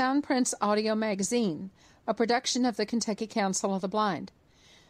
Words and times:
Soundprints 0.00 0.54
Audio 0.62 0.94
Magazine, 0.94 1.68
a 2.06 2.14
production 2.14 2.64
of 2.64 2.78
the 2.78 2.86
Kentucky 2.86 3.26
Council 3.26 3.74
of 3.74 3.82
the 3.82 3.86
Blind. 3.86 4.32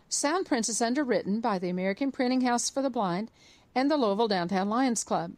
Soundprints 0.09 0.69
is 0.69 0.81
underwritten 0.81 1.41
by 1.41 1.59
the 1.59 1.69
American 1.69 2.13
Printing 2.13 2.43
House 2.43 2.71
for 2.71 2.81
the 2.81 2.91
Blind 2.91 3.29
and 3.75 3.91
the 3.91 3.97
Louisville 3.97 4.29
Downtown 4.29 4.69
Lions 4.69 5.03
Club. 5.03 5.33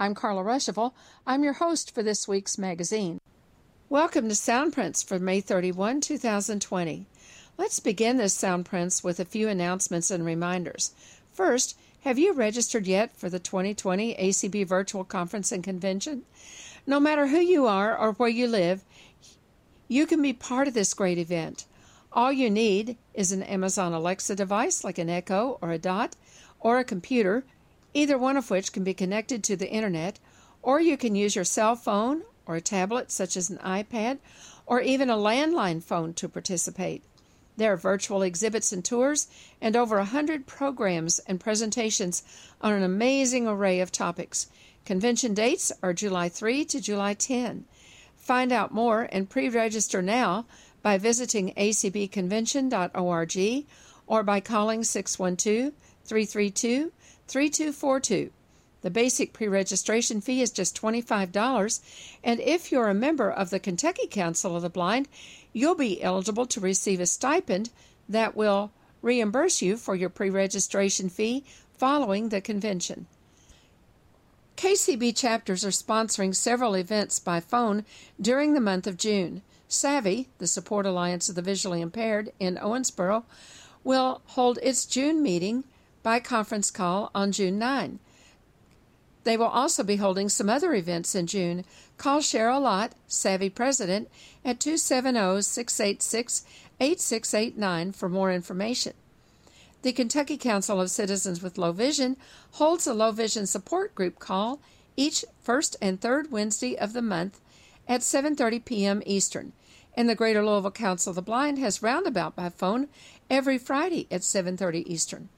I'm 0.00 0.16
Carla 0.16 0.42
Ruschival. 0.42 0.92
I'm 1.24 1.44
your 1.44 1.52
host 1.52 1.94
for 1.94 2.02
this 2.02 2.26
week's 2.26 2.58
magazine. 2.58 3.20
Welcome 3.88 4.28
to 4.28 4.34
Soundprints 4.34 5.04
for 5.04 5.20
May 5.20 5.40
31, 5.40 6.00
2020. 6.00 7.06
Let's 7.56 7.78
begin 7.78 8.16
this 8.16 8.36
Soundprints 8.36 9.04
with 9.04 9.20
a 9.20 9.24
few 9.24 9.48
announcements 9.48 10.10
and 10.10 10.26
reminders. 10.26 10.90
First, 11.32 11.78
have 12.00 12.18
you 12.18 12.32
registered 12.32 12.88
yet 12.88 13.16
for 13.16 13.30
the 13.30 13.38
2020 13.38 14.16
ACB 14.16 14.66
Virtual 14.66 15.04
Conference 15.04 15.52
and 15.52 15.62
Convention? 15.62 16.24
No 16.84 16.98
matter 16.98 17.28
who 17.28 17.38
you 17.38 17.68
are 17.68 17.96
or 17.96 18.14
where 18.14 18.28
you 18.28 18.48
live, 18.48 18.84
you 19.92 20.06
can 20.06 20.22
be 20.22 20.32
part 20.32 20.66
of 20.66 20.72
this 20.72 20.94
great 20.94 21.18
event. 21.18 21.66
All 22.14 22.32
you 22.32 22.48
need 22.48 22.96
is 23.12 23.30
an 23.30 23.42
Amazon 23.42 23.92
Alexa 23.92 24.34
device 24.34 24.84
like 24.84 24.96
an 24.96 25.10
Echo 25.10 25.58
or 25.60 25.70
a 25.70 25.76
Dot, 25.76 26.16
or 26.60 26.78
a 26.78 26.84
computer, 26.84 27.44
either 27.92 28.16
one 28.16 28.38
of 28.38 28.48
which 28.48 28.72
can 28.72 28.84
be 28.84 28.94
connected 28.94 29.44
to 29.44 29.54
the 29.54 29.68
internet, 29.68 30.18
or 30.62 30.80
you 30.80 30.96
can 30.96 31.14
use 31.14 31.36
your 31.36 31.44
cell 31.44 31.76
phone 31.76 32.22
or 32.46 32.56
a 32.56 32.60
tablet 32.62 33.12
such 33.12 33.36
as 33.36 33.50
an 33.50 33.58
iPad, 33.58 34.16
or 34.64 34.80
even 34.80 35.10
a 35.10 35.16
landline 35.16 35.82
phone 35.82 36.14
to 36.14 36.26
participate. 36.26 37.02
There 37.58 37.74
are 37.74 37.76
virtual 37.76 38.22
exhibits 38.22 38.72
and 38.72 38.82
tours, 38.82 39.28
and 39.60 39.76
over 39.76 39.98
a 39.98 40.06
hundred 40.06 40.46
programs 40.46 41.18
and 41.18 41.38
presentations 41.38 42.22
on 42.62 42.72
an 42.72 42.82
amazing 42.82 43.46
array 43.46 43.78
of 43.80 43.92
topics. 43.92 44.46
Convention 44.86 45.34
dates 45.34 45.70
are 45.82 45.92
July 45.92 46.30
3 46.30 46.64
to 46.64 46.80
July 46.80 47.12
10. 47.12 47.66
Find 48.22 48.52
out 48.52 48.72
more 48.72 49.08
and 49.10 49.28
pre 49.28 49.48
register 49.48 50.00
now 50.00 50.46
by 50.80 50.96
visiting 50.96 51.52
acbconvention.org 51.54 53.66
or 54.06 54.22
by 54.22 54.38
calling 54.38 54.84
612 54.84 55.72
332 56.04 56.92
3242. 57.26 58.30
The 58.82 58.90
basic 58.90 59.32
pre 59.32 59.48
registration 59.48 60.20
fee 60.20 60.40
is 60.40 60.52
just 60.52 60.80
$25, 60.80 61.80
and 62.22 62.38
if 62.38 62.70
you're 62.70 62.88
a 62.88 62.94
member 62.94 63.28
of 63.28 63.50
the 63.50 63.58
Kentucky 63.58 64.06
Council 64.06 64.54
of 64.54 64.62
the 64.62 64.70
Blind, 64.70 65.08
you'll 65.52 65.74
be 65.74 66.00
eligible 66.00 66.46
to 66.46 66.60
receive 66.60 67.00
a 67.00 67.06
stipend 67.06 67.70
that 68.08 68.36
will 68.36 68.70
reimburse 69.02 69.62
you 69.62 69.76
for 69.76 69.96
your 69.96 70.10
pre 70.10 70.30
registration 70.30 71.08
fee 71.08 71.44
following 71.76 72.28
the 72.28 72.40
convention. 72.40 73.08
KCB 74.62 75.16
chapters 75.16 75.64
are 75.64 75.70
sponsoring 75.70 76.32
several 76.32 76.74
events 76.74 77.18
by 77.18 77.40
phone 77.40 77.84
during 78.20 78.54
the 78.54 78.60
month 78.60 78.86
of 78.86 78.96
June. 78.96 79.42
Savvy, 79.66 80.28
the 80.38 80.46
Support 80.46 80.86
Alliance 80.86 81.28
of 81.28 81.34
the 81.34 81.42
Visually 81.42 81.80
Impaired 81.80 82.30
in 82.38 82.54
Owensboro, 82.58 83.24
will 83.82 84.22
hold 84.24 84.60
its 84.62 84.86
June 84.86 85.20
meeting 85.20 85.64
by 86.04 86.20
conference 86.20 86.70
call 86.70 87.10
on 87.12 87.32
June 87.32 87.58
9. 87.58 87.98
They 89.24 89.36
will 89.36 89.46
also 89.46 89.82
be 89.82 89.96
holding 89.96 90.28
some 90.28 90.48
other 90.48 90.74
events 90.74 91.16
in 91.16 91.26
June. 91.26 91.64
Call 91.96 92.20
Cheryl 92.20 92.62
Lott, 92.62 92.92
Savvy 93.08 93.50
President, 93.50 94.08
at 94.44 94.60
270 94.60 95.42
686 95.42 96.44
8689 96.78 97.90
for 97.90 98.08
more 98.08 98.30
information. 98.30 98.92
The 99.82 99.92
Kentucky 99.92 100.36
Council 100.36 100.80
of 100.80 100.90
Citizens 100.90 101.42
with 101.42 101.58
Low 101.58 101.72
Vision 101.72 102.16
holds 102.52 102.86
a 102.86 102.94
low 102.94 103.10
vision 103.10 103.46
support 103.46 103.96
group 103.96 104.20
call 104.20 104.60
each 104.96 105.24
first 105.42 105.76
and 105.82 106.00
third 106.00 106.30
Wednesday 106.30 106.78
of 106.78 106.92
the 106.92 107.02
month 107.02 107.40
at 107.88 108.02
7:30 108.02 108.64
p.m. 108.64 109.02
Eastern. 109.04 109.52
And 109.94 110.08
the 110.08 110.14
Greater 110.14 110.46
Louisville 110.46 110.70
Council 110.70 111.10
of 111.10 111.16
the 111.16 111.22
Blind 111.22 111.58
has 111.58 111.82
roundabout 111.82 112.36
by 112.36 112.48
phone 112.48 112.88
every 113.28 113.58
Friday 113.58 114.06
at 114.08 114.20
7:30 114.20 114.84
Eastern. 114.86 115.28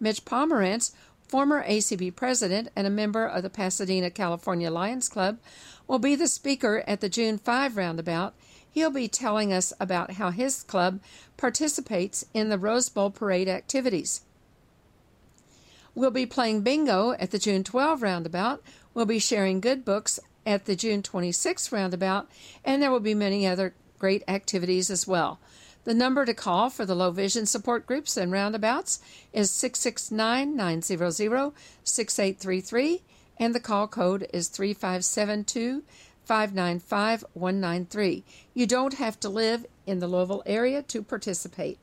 Mitch 0.00 0.24
Pomerantz, 0.24 0.90
former 1.28 1.62
ACB 1.62 2.16
president 2.16 2.70
and 2.74 2.88
a 2.88 2.90
member 2.90 3.24
of 3.24 3.44
the 3.44 3.50
Pasadena, 3.50 4.10
California 4.10 4.68
Lions 4.68 5.08
Club, 5.08 5.38
will 5.86 6.00
be 6.00 6.16
the 6.16 6.26
speaker 6.26 6.82
at 6.88 7.00
the 7.00 7.08
June 7.08 7.38
5 7.38 7.76
roundabout 7.76 8.34
He'll 8.72 8.90
be 8.90 9.06
telling 9.06 9.52
us 9.52 9.72
about 9.78 10.12
how 10.12 10.30
his 10.30 10.62
club 10.62 11.00
participates 11.36 12.24
in 12.32 12.48
the 12.48 12.58
Rose 12.58 12.88
Bowl 12.88 13.10
parade 13.10 13.48
activities. 13.48 14.22
We'll 15.94 16.10
be 16.10 16.24
playing 16.24 16.62
bingo 16.62 17.12
at 17.12 17.30
the 17.30 17.38
June 17.38 17.64
12 17.64 18.02
roundabout. 18.02 18.62
We'll 18.94 19.04
be 19.04 19.18
sharing 19.18 19.60
good 19.60 19.84
books 19.84 20.18
at 20.46 20.64
the 20.64 20.74
June 20.74 21.02
26 21.02 21.70
roundabout, 21.70 22.30
and 22.64 22.82
there 22.82 22.90
will 22.90 23.00
be 23.00 23.14
many 23.14 23.46
other 23.46 23.74
great 23.98 24.24
activities 24.26 24.90
as 24.90 25.06
well. 25.06 25.38
The 25.84 25.94
number 25.94 26.24
to 26.24 26.32
call 26.32 26.70
for 26.70 26.86
the 26.86 26.94
low 26.94 27.10
vision 27.10 27.44
support 27.44 27.86
groups 27.86 28.16
and 28.16 28.32
roundabouts 28.32 29.00
is 29.34 29.50
669 29.50 30.56
900 30.56 31.52
6833, 31.84 33.02
and 33.38 33.54
the 33.54 33.60
call 33.60 33.86
code 33.86 34.26
is 34.32 34.48
3572 34.48 35.82
595 36.24 37.24
193. 37.34 38.24
You 38.54 38.66
don't 38.66 38.94
have 38.94 39.18
to 39.20 39.28
live 39.28 39.66
in 39.86 39.98
the 39.98 40.08
Louisville 40.08 40.42
area 40.46 40.82
to 40.82 41.02
participate. 41.02 41.78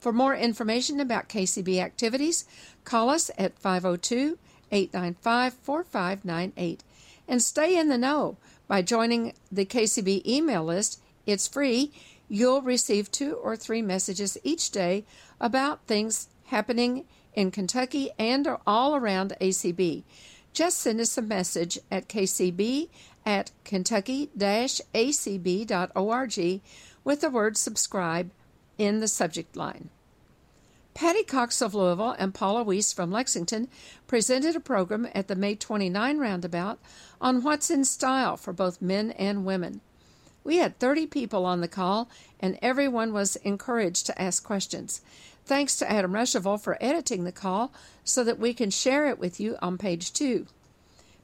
For 0.00 0.12
more 0.12 0.34
information 0.34 1.00
about 1.00 1.28
KCB 1.28 1.78
activities, 1.78 2.44
call 2.84 3.08
us 3.08 3.30
at 3.38 3.58
502 3.58 4.38
895 4.70 5.54
4598 5.54 6.82
and 7.28 7.42
stay 7.42 7.78
in 7.78 7.88
the 7.88 7.98
know 7.98 8.36
by 8.66 8.82
joining 8.82 9.34
the 9.50 9.64
KCB 9.64 10.26
email 10.26 10.64
list. 10.64 11.00
It's 11.26 11.46
free. 11.46 11.92
You'll 12.28 12.62
receive 12.62 13.10
two 13.10 13.34
or 13.34 13.56
three 13.56 13.82
messages 13.82 14.38
each 14.42 14.70
day 14.70 15.04
about 15.40 15.86
things 15.86 16.28
happening 16.46 17.04
in 17.34 17.50
Kentucky 17.50 18.10
and 18.18 18.48
all 18.66 18.96
around 18.96 19.34
ACB. 19.40 20.02
Just 20.52 20.78
send 20.78 21.00
us 21.00 21.16
a 21.16 21.22
message 21.22 21.78
at 21.90 22.08
kcb 22.08 22.88
at 23.24 23.50
kentucky-acb.org 23.64 26.60
with 27.04 27.20
the 27.20 27.30
word 27.30 27.56
subscribe 27.56 28.30
in 28.78 29.00
the 29.00 29.08
subject 29.08 29.56
line. 29.56 29.90
Patty 30.94 31.22
Cox 31.22 31.62
of 31.62 31.74
Louisville 31.74 32.14
and 32.18 32.34
Paula 32.34 32.62
Weiss 32.62 32.92
from 32.92 33.10
Lexington 33.10 33.68
presented 34.06 34.54
a 34.54 34.60
program 34.60 35.08
at 35.14 35.26
the 35.26 35.34
May 35.34 35.54
29 35.54 36.18
roundabout 36.18 36.78
on 37.20 37.42
what's 37.42 37.70
in 37.70 37.84
style 37.84 38.36
for 38.36 38.52
both 38.52 38.82
men 38.82 39.10
and 39.12 39.46
women. 39.46 39.80
We 40.44 40.58
had 40.58 40.78
30 40.78 41.06
people 41.06 41.46
on 41.46 41.60
the 41.60 41.68
call, 41.68 42.10
and 42.40 42.58
everyone 42.60 43.12
was 43.12 43.36
encouraged 43.36 44.06
to 44.06 44.20
ask 44.20 44.44
questions. 44.44 45.00
Thanks 45.44 45.76
to 45.76 45.90
Adam 45.90 46.12
Ruschival 46.12 46.60
for 46.60 46.76
editing 46.80 47.24
the 47.24 47.32
call 47.32 47.72
so 48.04 48.22
that 48.24 48.38
we 48.38 48.52
can 48.52 48.70
share 48.70 49.08
it 49.08 49.18
with 49.18 49.40
you 49.40 49.56
on 49.62 49.78
page 49.78 50.12
2. 50.12 50.46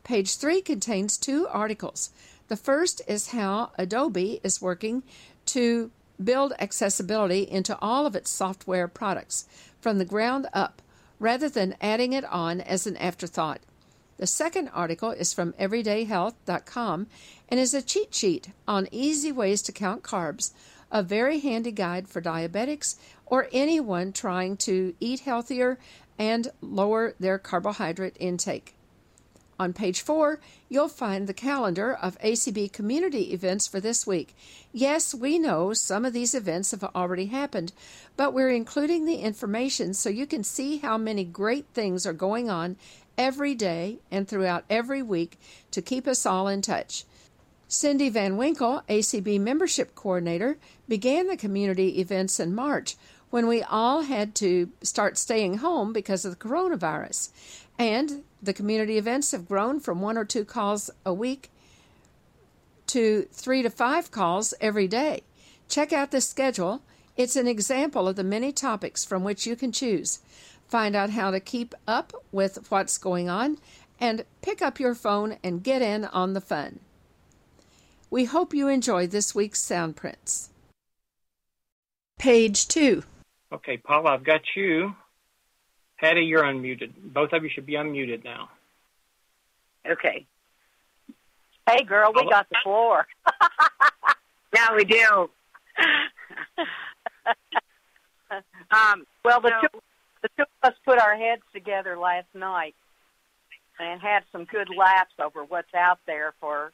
Page 0.09 0.37
3 0.37 0.63
contains 0.63 1.19
two 1.19 1.47
articles. 1.49 2.13
The 2.49 2.57
first 2.57 3.03
is 3.07 3.33
how 3.33 3.73
Adobe 3.77 4.41
is 4.43 4.63
working 4.63 5.03
to 5.45 5.91
build 6.25 6.55
accessibility 6.59 7.43
into 7.43 7.79
all 7.83 8.07
of 8.07 8.17
its 8.17 8.31
software 8.31 8.89
products 8.89 9.45
from 9.83 9.99
the 9.99 10.07
ground 10.07 10.47
up 10.55 10.81
rather 11.19 11.51
than 11.51 11.77
adding 11.83 12.15
it 12.15 12.25
on 12.25 12.63
as 12.63 12.87
an 12.87 12.97
afterthought. 12.97 13.61
The 14.17 14.27
second 14.27 14.71
article 14.71 15.11
is 15.11 15.35
from 15.35 15.53
everydayhealth.com 15.61 17.07
and 17.51 17.61
is 17.61 17.75
a 17.75 17.83
cheat 17.83 18.15
sheet 18.15 18.49
on 18.67 18.89
easy 18.91 19.31
ways 19.31 19.61
to 19.61 19.73
count 19.73 20.03
carbs, 20.03 20.53
a 20.91 21.03
very 21.03 21.41
handy 21.41 21.71
guide 21.71 22.09
for 22.09 22.23
diabetics 22.23 22.97
or 23.27 23.47
anyone 23.53 24.15
trying 24.15 24.57
to 24.57 24.95
eat 25.01 25.21
healthier 25.21 25.79
and 26.19 26.49
lower 26.63 27.15
their 27.21 27.39
carbohydrate 27.39 28.17
intake. 28.19 28.75
On 29.61 29.73
page 29.73 30.03
4, 30.03 30.39
you'll 30.69 30.89
find 30.89 31.27
the 31.27 31.35
calendar 31.35 31.93
of 31.93 32.19
ACB 32.21 32.73
community 32.73 33.33
events 33.33 33.67
for 33.67 33.81
this 33.81 34.07
week. 34.07 34.37
Yes, 34.73 35.13
we 35.13 35.37
know 35.37 35.73
some 35.73 36.05
of 36.05 36.13
these 36.13 36.33
events 36.33 36.71
have 36.71 36.85
already 36.95 37.27
happened, 37.27 37.73
but 38.17 38.33
we're 38.33 38.51
including 38.51 39.05
the 39.05 39.17
information 39.17 39.95
so 39.95 40.11
you 40.11 40.27
can 40.27 40.45
see 40.45 40.79
how 40.79 40.97
many 40.97 41.25
great 41.25 41.67
things 41.75 42.07
are 42.07 42.13
going 42.13 42.49
on 42.49 42.77
every 43.17 43.55
day 43.57 43.99
and 44.13 44.29
throughout 44.29 44.65
every 44.71 45.03
week 45.03 45.41
to 45.73 45.83
keep 45.83 46.07
us 46.07 46.25
all 46.25 46.47
in 46.47 46.63
touch. 46.63 47.05
Cindy 47.67 48.09
Van 48.09 48.37
Winkle, 48.37 48.83
ACB 48.89 49.41
membership 49.41 49.97
coordinator, 49.97 50.57
began 50.87 51.27
the 51.27 51.37
community 51.37 52.01
events 52.01 52.39
in 52.39 52.55
March 52.55 52.97
when 53.31 53.47
we 53.49 53.63
all 53.63 54.03
had 54.03 54.35
to 54.37 54.71
start 54.83 55.19
staying 55.19 55.59
home 55.59 55.93
because 55.93 56.25
of 56.25 56.31
the 56.31 56.49
coronavirus. 56.49 57.31
And 57.79 58.25
the 58.43 58.53
community 58.53 58.99
events 58.99 59.33
have 59.33 59.49
grown 59.49 59.81
from 59.81 60.01
one 60.01 60.17
or 60.17 60.25
two 60.25 60.45
calls 60.45 60.91
a 61.05 61.13
week 61.13 61.51
to 62.89 63.29
three 63.33 63.63
to 63.63 63.71
five 63.71 64.11
calls 64.11 64.55
every 64.61 64.89
day. 64.89 65.23
Check 65.69 65.93
out 65.93 66.11
the 66.11 66.21
schedule. 66.21 66.83
It's 67.17 67.37
an 67.37 67.47
example 67.47 68.09
of 68.09 68.17
the 68.17 68.25
many 68.25 68.53
topics 68.53 69.05
from 69.05 69.25
which 69.25 69.47
you 69.47 69.57
can 69.57 69.73
choose. 69.73 70.21
Find 70.69 70.95
out 70.95 71.11
how 71.11 71.31
to 71.31 71.41
keep 71.41 71.75
up 71.87 72.13
with 72.33 72.71
what's 72.71 72.99
going 72.99 73.29
on 73.29 73.59
and 74.01 74.25
pick 74.43 74.63
up 74.63 74.79
your 74.79 74.95
phone 74.95 75.37
and 75.43 75.65
get 75.65 75.83
in 75.83 76.05
on 76.05 76.33
the 76.33 76.41
fun. 76.41 76.81
We 78.11 78.25
hope 78.25 78.55
you 78.55 78.69
enjoy 78.69 79.07
this 79.07 79.35
week's 79.35 79.61
Soundprints. 79.61 80.49
Page 82.19 82.69
2. 82.69 83.03
Okay, 83.53 83.77
Paula, 83.79 84.11
I've 84.11 84.25
got 84.25 84.41
you. 84.57 84.95
Patty, 85.99 86.23
you're 86.23 86.45
unmuted. 86.45 86.93
Both 87.03 87.33
of 87.33 87.43
you 87.43 87.51
should 87.51 87.67
be 87.67 87.75
unmuted 87.75 88.25
now. 88.25 88.51
Okay. 89.89 90.27
Hey, 91.69 91.83
girl, 91.85 92.13
we 92.15 92.29
got 92.31 92.49
the 92.49 92.57
floor. 92.63 93.07
now 94.55 94.77
we 94.77 94.85
do. 94.85 95.29
um, 98.71 99.05
well, 99.25 99.41
the, 99.41 99.53
two, 99.61 99.81
the 100.23 100.29
two 100.37 100.45
of 100.63 100.71
us 100.71 100.77
put 100.85 100.99
our 100.99 101.17
heads 101.17 101.43
together 101.53 101.99
last 101.99 102.29
night 102.35 102.77
and 103.81 104.01
had 104.01 104.23
some 104.33 104.45
good 104.45 104.69
laughs 104.77 105.15
over 105.23 105.45
what's 105.45 105.73
out 105.75 106.01
there 106.07 106.35
for 106.41 106.73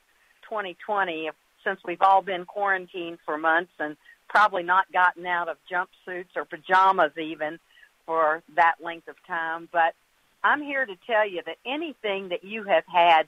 2020 0.48 1.30
since 1.64 1.80
we've 1.84 2.02
all 2.02 2.22
been 2.22 2.44
quarantined 2.44 3.18
for 3.24 3.38
months 3.38 3.72
and 3.78 3.96
probably 4.28 4.62
not 4.62 4.90
gotten 4.92 5.26
out 5.26 5.48
of 5.48 5.56
jumpsuits 5.70 6.36
or 6.36 6.44
pajamas 6.44 7.12
even 7.16 7.58
for 8.06 8.42
that 8.56 8.76
length 8.82 9.08
of 9.08 9.16
time. 9.26 9.68
But 9.72 9.94
I'm 10.42 10.62
here 10.62 10.84
to 10.84 10.96
tell 11.06 11.28
you 11.28 11.42
that 11.46 11.56
anything 11.64 12.28
that 12.28 12.44
you 12.44 12.64
have 12.64 12.84
had, 12.86 13.26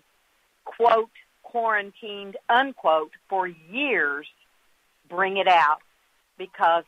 quote, 0.65 1.11
quarantined, 1.43 2.37
unquote, 2.49 3.13
for 3.29 3.47
years, 3.47 4.27
bring 5.09 5.37
it 5.37 5.49
out 5.49 5.79
because 6.39 6.85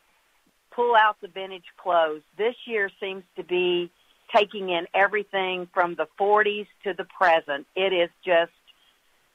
pull 0.71 0.95
out 0.95 1.17
the 1.21 1.29
vintage 1.29 1.65
clothes. 1.77 2.23
This 2.37 2.55
year 2.67 2.91
seems 3.01 3.25
to 3.37 3.43
be 3.43 3.91
taking 4.35 4.69
in 4.69 4.87
everything 4.95 5.69
from 5.73 5.95
the 5.95 6.07
40s 6.21 6.67
to 6.85 6.95
the 6.95 7.05
present. 7.05 7.67
It 7.75 7.93
is 7.93 8.11
just 8.25 8.53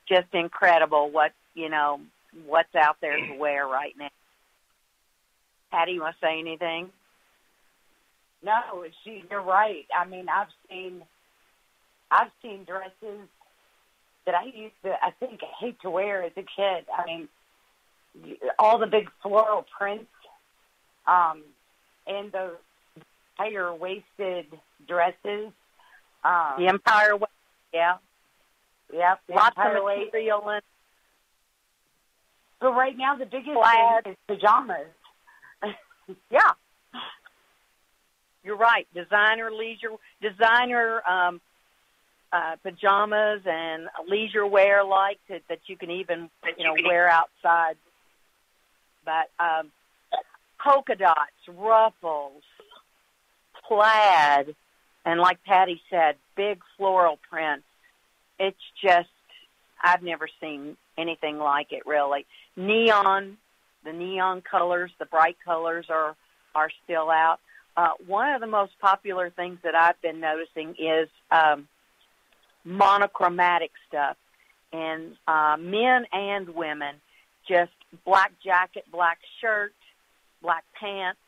just 0.07 0.33
incredible 0.33 1.09
what, 1.09 1.31
you 1.55 1.69
know, 1.69 1.99
what's 2.45 2.75
out 2.75 2.97
there 3.01 3.17
to 3.17 3.37
wear 3.37 3.65
right 3.65 3.93
now. 3.97 4.09
Patty, 5.71 5.93
you 5.93 6.01
want 6.01 6.15
to 6.19 6.25
say 6.25 6.39
anything? 6.39 6.89
No, 8.43 8.85
she, 9.03 9.23
you're 9.29 9.41
right. 9.41 9.85
I 9.95 10.05
mean, 10.05 10.27
I've 10.29 10.47
seen, 10.69 11.01
I've 12.11 12.31
seen 12.41 12.65
dresses 12.65 13.27
that 14.25 14.35
I 14.35 14.45
used 14.45 14.75
to, 14.83 14.91
I 14.91 15.11
think, 15.19 15.41
I 15.43 15.63
hate 15.63 15.81
to 15.81 15.89
wear 15.89 16.23
as 16.23 16.31
a 16.35 16.41
kid. 16.41 16.85
I 16.95 17.05
mean, 17.05 17.27
all 18.59 18.77
the 18.77 18.87
big 18.87 19.09
floral 19.21 19.65
prints, 19.77 20.11
um, 21.07 21.43
and 22.05 22.31
those 22.31 22.57
higher 23.37 23.73
waisted 23.73 24.45
dresses. 24.87 25.51
Um, 26.23 26.53
the 26.57 26.67
Empire 26.67 27.17
yeah, 27.73 27.97
yep. 28.93 29.19
Lots 29.29 29.57
Empire 29.57 29.77
of 29.77 29.83
material 29.83 30.49
in. 30.49 30.59
But 32.59 32.71
right 32.73 32.97
now, 32.97 33.15
the 33.15 33.25
biggest 33.25 33.53
Plaid. 33.53 34.03
thing 34.03 34.13
is 34.13 34.17
pajamas. 34.27 34.87
yeah, 36.29 36.51
you're 38.43 38.57
right. 38.57 38.87
Designer 38.93 39.51
leisure, 39.51 39.91
designer 40.21 41.01
um, 41.09 41.41
uh, 42.31 42.55
pajamas 42.63 43.41
and 43.45 43.87
leisure 44.07 44.45
wear 44.45 44.83
like 44.83 45.19
that, 45.29 45.41
that 45.49 45.59
you 45.67 45.77
can 45.77 45.91
even 45.91 46.29
you 46.57 46.65
know 46.65 46.75
wear 46.85 47.09
outside. 47.09 47.75
But 49.05 49.29
um, 49.39 49.71
polka 50.59 50.95
dots, 50.95 51.31
ruffles, 51.47 52.43
plaid, 53.67 54.55
and 55.05 55.19
like 55.19 55.43
Patty 55.43 55.81
said, 55.89 56.15
big 56.35 56.61
floral 56.77 57.19
prints. 57.29 57.65
It's 58.39 58.57
just 58.81 59.09
I've 59.81 60.01
never 60.01 60.27
seen 60.41 60.77
anything 60.97 61.37
like 61.37 61.71
it 61.71 61.85
really. 61.85 62.25
Neon, 62.55 63.37
the 63.83 63.93
neon 63.93 64.41
colors, 64.41 64.91
the 64.99 65.05
bright 65.05 65.37
colors 65.45 65.85
are 65.89 66.15
are 66.55 66.69
still 66.83 67.09
out. 67.09 67.39
Uh, 67.75 67.89
one 68.05 68.33
of 68.33 68.41
the 68.41 68.47
most 68.47 68.71
popular 68.79 69.29
things 69.31 69.57
that 69.63 69.73
I've 69.73 69.99
been 70.01 70.19
noticing 70.19 70.75
is 70.77 71.09
um, 71.31 71.67
monochromatic 72.63 73.71
stuff, 73.87 74.15
and 74.71 75.15
uh, 75.27 75.57
men 75.59 76.05
and 76.11 76.49
women, 76.49 76.95
just 77.47 77.71
black 78.05 78.31
jacket, 78.43 78.85
black 78.91 79.17
shirt, 79.41 79.73
black 80.41 80.63
pants, 80.79 81.19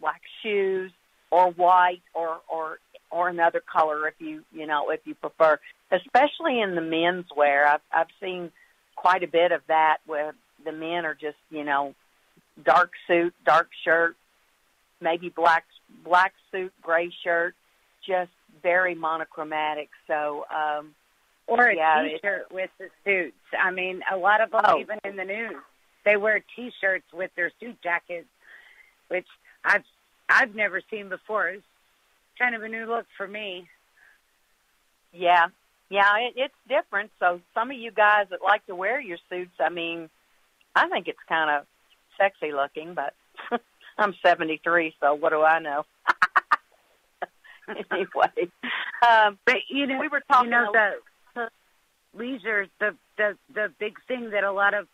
black 0.00 0.20
shoes, 0.42 0.90
or 1.30 1.50
white, 1.52 2.02
or 2.12 2.40
or 2.48 2.78
or 3.10 3.28
another 3.28 3.60
color 3.60 4.08
if 4.08 4.14
you 4.18 4.42
you 4.52 4.66
know 4.66 4.90
if 4.90 5.00
you 5.04 5.14
prefer. 5.14 5.58
Especially 5.92 6.60
in 6.60 6.74
the 6.74 6.80
men's 6.80 7.26
wear, 7.36 7.68
I've 7.68 7.80
I've 7.92 8.08
seen 8.20 8.50
quite 8.96 9.22
a 9.22 9.28
bit 9.28 9.52
of 9.52 9.60
that 9.68 9.98
where 10.06 10.34
the 10.64 10.72
men 10.72 11.04
are 11.04 11.14
just 11.14 11.38
you 11.50 11.62
know 11.62 11.94
dark 12.64 12.92
suit, 13.06 13.34
dark 13.44 13.68
shirt, 13.84 14.16
maybe 15.00 15.28
black 15.28 15.64
black 16.02 16.32
suit, 16.50 16.72
gray 16.82 17.10
shirt, 17.22 17.54
just 18.06 18.30
very 18.62 18.94
monochromatic. 18.94 19.90
So, 20.06 20.46
um, 20.54 20.94
or 21.46 21.68
a 21.68 21.76
yeah, 21.76 22.02
t-shirt 22.02 22.46
with 22.50 22.70
the 22.78 22.88
suits. 23.04 23.36
I 23.58 23.70
mean, 23.70 24.02
a 24.10 24.16
lot 24.16 24.40
of 24.40 24.50
them, 24.50 24.62
oh. 24.64 24.78
even 24.78 24.98
in 25.04 25.16
the 25.16 25.24
news, 25.24 25.56
they 26.04 26.16
wear 26.16 26.42
t-shirts 26.56 27.04
with 27.12 27.30
their 27.36 27.50
suit 27.60 27.76
jackets, 27.82 28.28
which 29.08 29.26
I've 29.64 29.84
I've 30.28 30.54
never 30.54 30.80
seen 30.90 31.08
before. 31.08 31.48
It's 31.48 31.64
kind 32.38 32.54
of 32.54 32.62
a 32.62 32.68
new 32.68 32.86
look 32.86 33.06
for 33.16 33.28
me. 33.28 33.68
Yeah, 35.12 35.48
yeah, 35.90 36.16
it, 36.18 36.34
it's 36.36 36.54
different. 36.68 37.10
So 37.20 37.40
some 37.52 37.70
of 37.70 37.76
you 37.76 37.90
guys 37.90 38.26
that 38.30 38.42
like 38.42 38.64
to 38.66 38.74
wear 38.74 39.00
your 39.00 39.18
suits, 39.28 39.54
I 39.60 39.68
mean, 39.68 40.08
I 40.74 40.88
think 40.88 41.08
it's 41.08 41.18
kind 41.28 41.50
of 41.50 41.66
sexy 42.18 42.52
looking, 42.52 42.94
but 42.94 43.14
I'm 43.98 44.14
73, 44.24 44.94
so 45.00 45.14
what 45.14 45.30
do 45.30 45.42
I 45.42 45.58
know? 45.60 45.84
anyway, 47.90 48.50
um, 49.08 49.38
but 49.46 49.56
you 49.68 49.86
know, 49.86 49.98
we 49.98 50.08
were 50.08 50.22
talking. 50.28 50.50
You 50.50 50.56
know, 50.56 50.72
the, 50.72 50.90
the 51.34 51.48
leisure, 52.18 52.66
the 52.78 52.94
the 53.16 53.36
the 53.54 53.72
big 53.78 53.96
thing 54.06 54.30
that 54.30 54.44
a 54.44 54.52
lot 54.52 54.74
of 54.74 54.86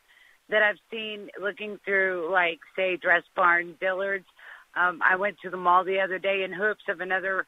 that 0.51 0.63
I've 0.63 0.79
seen 0.91 1.31
looking 1.41 1.79
through, 1.85 2.29
like 2.31 2.61
say 2.77 2.97
Dress 2.97 3.23
Barn, 3.35 3.75
Dillard's. 3.81 4.27
Um, 4.77 5.01
I 5.03 5.17
went 5.17 5.37
to 5.43 5.51
the 5.51 5.57
mall 5.57 5.85
the 5.85 6.01
other 6.01 6.19
day 6.19 6.45
in 6.45 6.53
hopes 6.53 6.85
of 6.89 7.01
another 7.01 7.47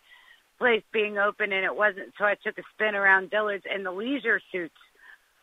place 0.59 0.83
being 0.93 1.19
open, 1.19 1.53
and 1.53 1.65
it 1.65 1.75
wasn't. 1.75 2.13
So 2.19 2.25
I 2.25 2.35
took 2.35 2.59
a 2.59 2.63
spin 2.75 2.95
around 2.95 3.31
Dillard's, 3.31 3.65
and 3.73 3.85
the 3.87 3.93
leisure 3.93 4.41
suits 4.51 4.75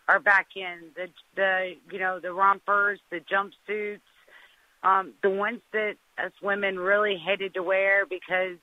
are 0.07 0.19
back 0.19 0.47
in. 0.55 0.91
The 0.95 1.07
the 1.35 1.73
you 1.91 1.99
know 1.99 2.19
the 2.19 2.33
rompers, 2.33 2.99
the 3.09 3.19
jumpsuits, 3.19 3.99
um, 4.83 5.13
the 5.21 5.29
ones 5.29 5.61
that 5.73 5.95
us 6.17 6.31
women 6.41 6.79
really 6.79 7.17
hated 7.17 7.53
to 7.55 7.63
wear 7.63 8.05
because 8.05 8.57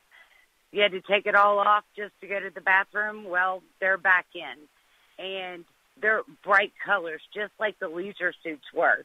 you 0.72 0.82
had 0.82 0.92
to 0.92 1.00
take 1.00 1.26
it 1.26 1.34
all 1.34 1.58
off 1.58 1.84
just 1.96 2.12
to 2.20 2.26
go 2.26 2.40
to 2.40 2.50
the 2.50 2.60
bathroom, 2.60 3.24
well, 3.24 3.62
they're 3.80 3.98
back 3.98 4.26
in. 4.34 5.24
And 5.24 5.64
they're 6.00 6.22
bright 6.44 6.72
colors, 6.84 7.22
just 7.34 7.52
like 7.58 7.78
the 7.78 7.88
leisure 7.88 8.32
suits 8.42 8.64
were. 8.74 9.04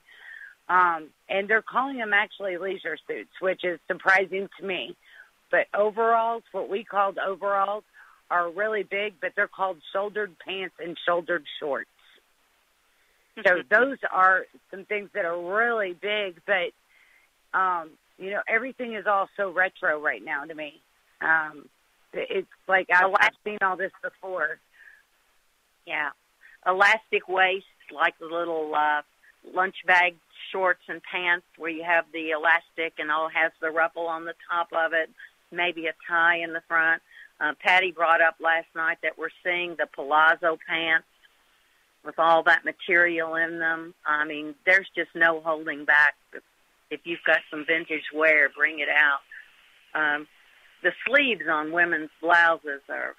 Um, 0.68 1.08
and 1.30 1.48
they're 1.48 1.62
calling 1.62 1.98
them 1.98 2.14
actually 2.14 2.58
leisure 2.58 2.98
suits, 3.08 3.32
which 3.40 3.64
is 3.64 3.80
surprising 3.88 4.50
to 4.60 4.66
me. 4.66 4.96
But 5.50 5.68
overalls, 5.74 6.44
what 6.52 6.70
we 6.70 6.84
called 6.84 7.18
overalls, 7.18 7.84
are 8.30 8.50
really 8.50 8.84
big, 8.84 9.16
but 9.22 9.34
they're 9.36 9.50
called 9.50 9.78
shouldered 9.92 10.34
pants 10.40 10.76
and 10.80 10.98
shouldered 11.06 11.44
shorts. 11.60 11.90
So 13.46 13.62
those 13.70 13.98
are 14.12 14.46
some 14.72 14.86
things 14.86 15.10
that 15.14 15.26
are 15.26 15.40
really 15.40 15.94
big, 15.94 16.42
but 16.46 16.72
um, 17.54 17.92
you 18.18 18.32
know, 18.32 18.42
everything 18.48 18.94
is 18.94 19.08
all 19.08 19.30
so 19.36 19.52
retro 19.52 20.00
right 20.00 20.24
now 20.24 20.46
to 20.46 20.54
me. 20.54 20.80
Um, 21.22 21.68
it's 22.14 22.48
like 22.68 22.90
I've, 22.94 23.34
seen 23.44 23.58
all 23.62 23.78
this 23.78 23.92
before. 24.04 24.60
Yeah, 25.88 26.10
elastic 26.68 27.28
waist, 27.28 27.66
like 27.94 28.18
the 28.20 28.26
little 28.26 28.74
uh, 28.76 29.02
lunch 29.54 29.76
bag 29.86 30.16
shorts 30.52 30.82
and 30.88 31.02
pants, 31.04 31.46
where 31.58 31.72
you 31.72 31.84
have 31.84 32.06
the 32.14 32.32
elastic 32.32 33.00
and 33.00 33.10
all 33.10 33.30
has 33.30 33.52
the 33.62 33.70
ruffle 33.70 34.08
on 34.08 34.26
the 34.26 34.36
top 34.50 34.68
of 34.74 34.94
it, 34.94 35.10
maybe 35.52 35.88
a 35.88 35.94
tie 36.08 36.38
in 36.38 36.54
the 36.54 36.62
front. 36.68 37.02
Uh, 37.40 37.54
Patty 37.60 37.92
brought 37.92 38.22
up 38.22 38.36
last 38.40 38.68
night 38.76 39.00
that 39.02 39.18
we're 39.18 39.30
seeing 39.44 39.76
the 39.76 39.88
palazzo 39.96 40.60
pants 40.68 41.08
with 42.06 42.20
all 42.20 42.44
that 42.44 42.66
material 42.66 43.36
in 43.36 43.58
them. 43.60 43.96
I 44.06 44.26
mean, 44.26 44.54
there's 44.66 44.90
just 44.96 45.10
no 45.16 45.42
holding 45.42 45.86
back 45.86 46.16
if 46.92 47.00
you've 47.06 47.24
got 47.26 47.40
some 47.50 47.66
vintage 47.66 48.04
wear, 48.14 48.50
bring 48.50 48.80
it 48.80 48.90
out. 48.90 49.22
Um, 50.00 50.28
the 50.84 50.92
sleeves 51.08 51.44
on 51.50 51.72
women's 51.72 52.10
blouses 52.22 52.82
are, 52.90 53.16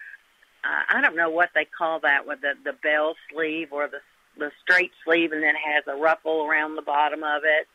uh, 0.63 0.83
I 0.91 1.01
don't 1.01 1.17
know 1.17 1.31
what 1.31 1.51
they 1.55 1.65
call 1.65 2.01
that, 2.01 2.27
with 2.27 2.41
the 2.43 2.53
the 2.63 2.77
bell 2.83 3.15
sleeve 3.33 3.73
or 3.73 3.89
the 3.89 3.99
the 4.39 4.51
straight 4.63 4.93
sleeve, 5.05 5.33
and 5.33 5.43
then 5.43 5.55
has 5.55 5.85
a 5.87 6.01
ruffle 6.01 6.45
around 6.45 6.77
the 6.77 6.83
bottom 6.83 7.23
of 7.25 7.43
it. 7.45 7.67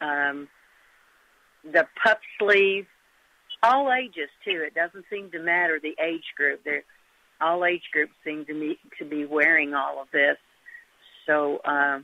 Um, 0.00 0.48
the 1.64 1.86
puff 2.02 2.18
sleeve, 2.38 2.86
all 3.62 3.92
ages 3.92 4.30
too. 4.44 4.62
It 4.66 4.74
doesn't 4.74 5.06
seem 5.10 5.30
to 5.30 5.38
matter 5.38 5.80
the 5.82 5.96
age 6.02 6.34
group. 6.36 6.60
They're, 6.64 6.84
all 7.40 7.64
age 7.64 7.82
groups 7.92 8.12
seem 8.24 8.44
to 8.46 8.54
me 8.54 8.78
to 8.98 9.04
be 9.04 9.24
wearing 9.24 9.74
all 9.74 10.00
of 10.00 10.08
this. 10.12 10.36
So. 11.26 11.58
Uh, 11.64 12.00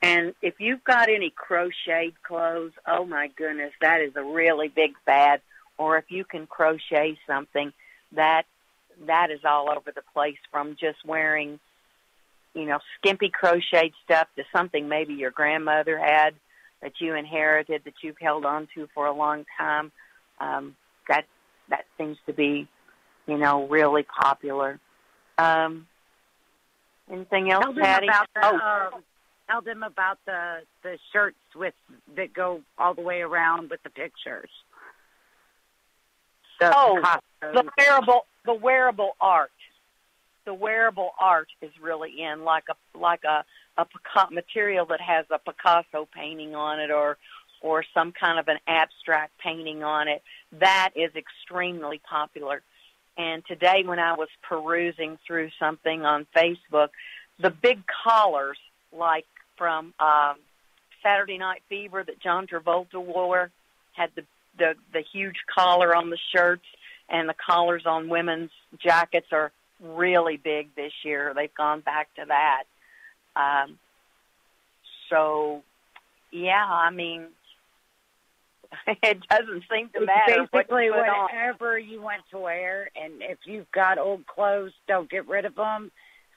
And 0.00 0.34
if 0.42 0.54
you've 0.60 0.84
got 0.84 1.08
any 1.08 1.30
crocheted 1.30 2.22
clothes, 2.22 2.72
oh 2.86 3.04
my 3.04 3.28
goodness, 3.36 3.72
that 3.80 4.00
is 4.00 4.12
a 4.16 4.22
really 4.22 4.68
big 4.68 4.92
fad. 5.04 5.40
Or 5.76 5.98
if 5.98 6.04
you 6.08 6.24
can 6.24 6.46
crochet 6.46 7.18
something, 7.26 7.72
that 8.12 8.44
that 9.06 9.30
is 9.30 9.40
all 9.44 9.70
over 9.70 9.92
the 9.92 10.02
place 10.12 10.38
from 10.50 10.76
just 10.78 11.04
wearing, 11.04 11.60
you 12.54 12.64
know, 12.64 12.78
skimpy 12.98 13.30
crocheted 13.30 13.92
stuff 14.04 14.28
to 14.36 14.44
something 14.52 14.88
maybe 14.88 15.14
your 15.14 15.30
grandmother 15.30 15.98
had 15.98 16.34
that 16.82 16.92
you 17.00 17.14
inherited 17.14 17.82
that 17.84 17.94
you've 18.02 18.18
held 18.20 18.44
on 18.44 18.68
to 18.74 18.88
for 18.94 19.06
a 19.06 19.12
long 19.12 19.44
time. 19.56 19.92
Um, 20.40 20.76
that 21.08 21.26
that 21.68 21.84
seems 21.96 22.16
to 22.26 22.32
be, 22.32 22.68
you 23.26 23.38
know, 23.38 23.66
really 23.66 24.04
popular. 24.04 24.78
Um, 25.36 25.86
anything 27.10 27.50
else, 27.50 27.64
tell 27.64 27.74
Patty? 27.74 28.08
About 28.08 28.28
the, 28.34 28.40
oh, 28.44 28.90
um, 28.94 29.02
tell 29.48 29.60
them 29.62 29.82
about 29.82 30.18
the 30.26 30.60
the 30.82 30.98
shirts 31.12 31.36
with 31.54 31.74
that 32.16 32.32
go 32.32 32.62
all 32.78 32.94
the 32.94 33.02
way 33.02 33.20
around 33.20 33.70
with 33.70 33.82
the 33.82 33.90
pictures. 33.90 34.50
The 36.60 36.72
Oh, 36.74 37.00
Picassos. 37.02 37.54
the 37.54 37.70
wearable 37.78 38.26
the 38.44 38.54
wearable 38.54 39.16
art. 39.20 39.50
The 40.44 40.54
wearable 40.54 41.10
art 41.20 41.48
is 41.60 41.70
really 41.80 42.22
in, 42.22 42.44
like 42.44 42.64
a 42.70 42.98
like 42.98 43.24
a 43.24 43.44
a 43.76 43.86
material 44.30 44.86
that 44.86 45.00
has 45.00 45.26
a 45.30 45.38
Picasso 45.38 46.08
painting 46.14 46.54
on 46.54 46.80
it, 46.80 46.90
or 46.90 47.16
or 47.60 47.84
some 47.94 48.12
kind 48.12 48.38
of 48.38 48.48
an 48.48 48.58
abstract 48.66 49.32
painting 49.38 49.82
on 49.82 50.08
it. 50.08 50.22
That 50.52 50.90
is 50.96 51.10
extremely 51.16 52.00
popular. 52.08 52.62
And 53.16 53.44
today, 53.46 53.82
when 53.84 53.98
I 53.98 54.14
was 54.14 54.28
perusing 54.42 55.18
through 55.26 55.50
something 55.58 56.04
on 56.04 56.26
Facebook, 56.36 56.90
the 57.40 57.50
big 57.50 57.82
collars, 58.04 58.58
like 58.92 59.26
from 59.58 59.92
um, 60.00 60.36
Saturday 61.02 61.36
Night 61.36 61.62
Fever 61.68 62.02
that 62.04 62.20
John 62.20 62.46
Travolta 62.46 63.04
wore, 63.04 63.50
had 63.92 64.10
the 64.14 64.22
the 64.56 64.74
the 64.92 65.02
huge 65.12 65.36
collar 65.54 65.94
on 65.94 66.08
the 66.10 66.18
shirts, 66.34 66.64
and 67.08 67.28
the 67.28 67.34
collars 67.34 67.82
on 67.84 68.08
women's 68.08 68.50
jackets 68.82 69.26
are 69.32 69.52
really 69.80 70.36
big 70.36 70.74
this 70.74 70.92
year. 71.04 71.32
They've 71.34 71.54
gone 71.54 71.80
back 71.80 72.08
to 72.16 72.24
that. 72.26 72.64
Um, 73.36 73.78
so, 75.08 75.62
yeah, 76.32 76.64
I 76.68 76.90
mean, 76.90 77.26
it 78.86 79.20
doesn't 79.28 79.64
seem 79.72 79.88
to 79.90 79.98
It's 79.98 80.06
matter 80.06 80.40
what 80.42 80.52
basically 80.52 80.86
you 80.86 80.92
put 80.92 81.08
on. 81.08 81.22
whatever 81.24 81.78
you 81.78 82.02
want 82.02 82.22
to 82.30 82.38
wear, 82.38 82.90
and 82.96 83.14
if 83.20 83.38
you've 83.44 83.70
got 83.70 83.98
old 83.98 84.26
clothes, 84.26 84.72
don't 84.86 85.10
get 85.10 85.28
rid 85.28 85.44
of 85.44 85.54
them. 85.54 85.90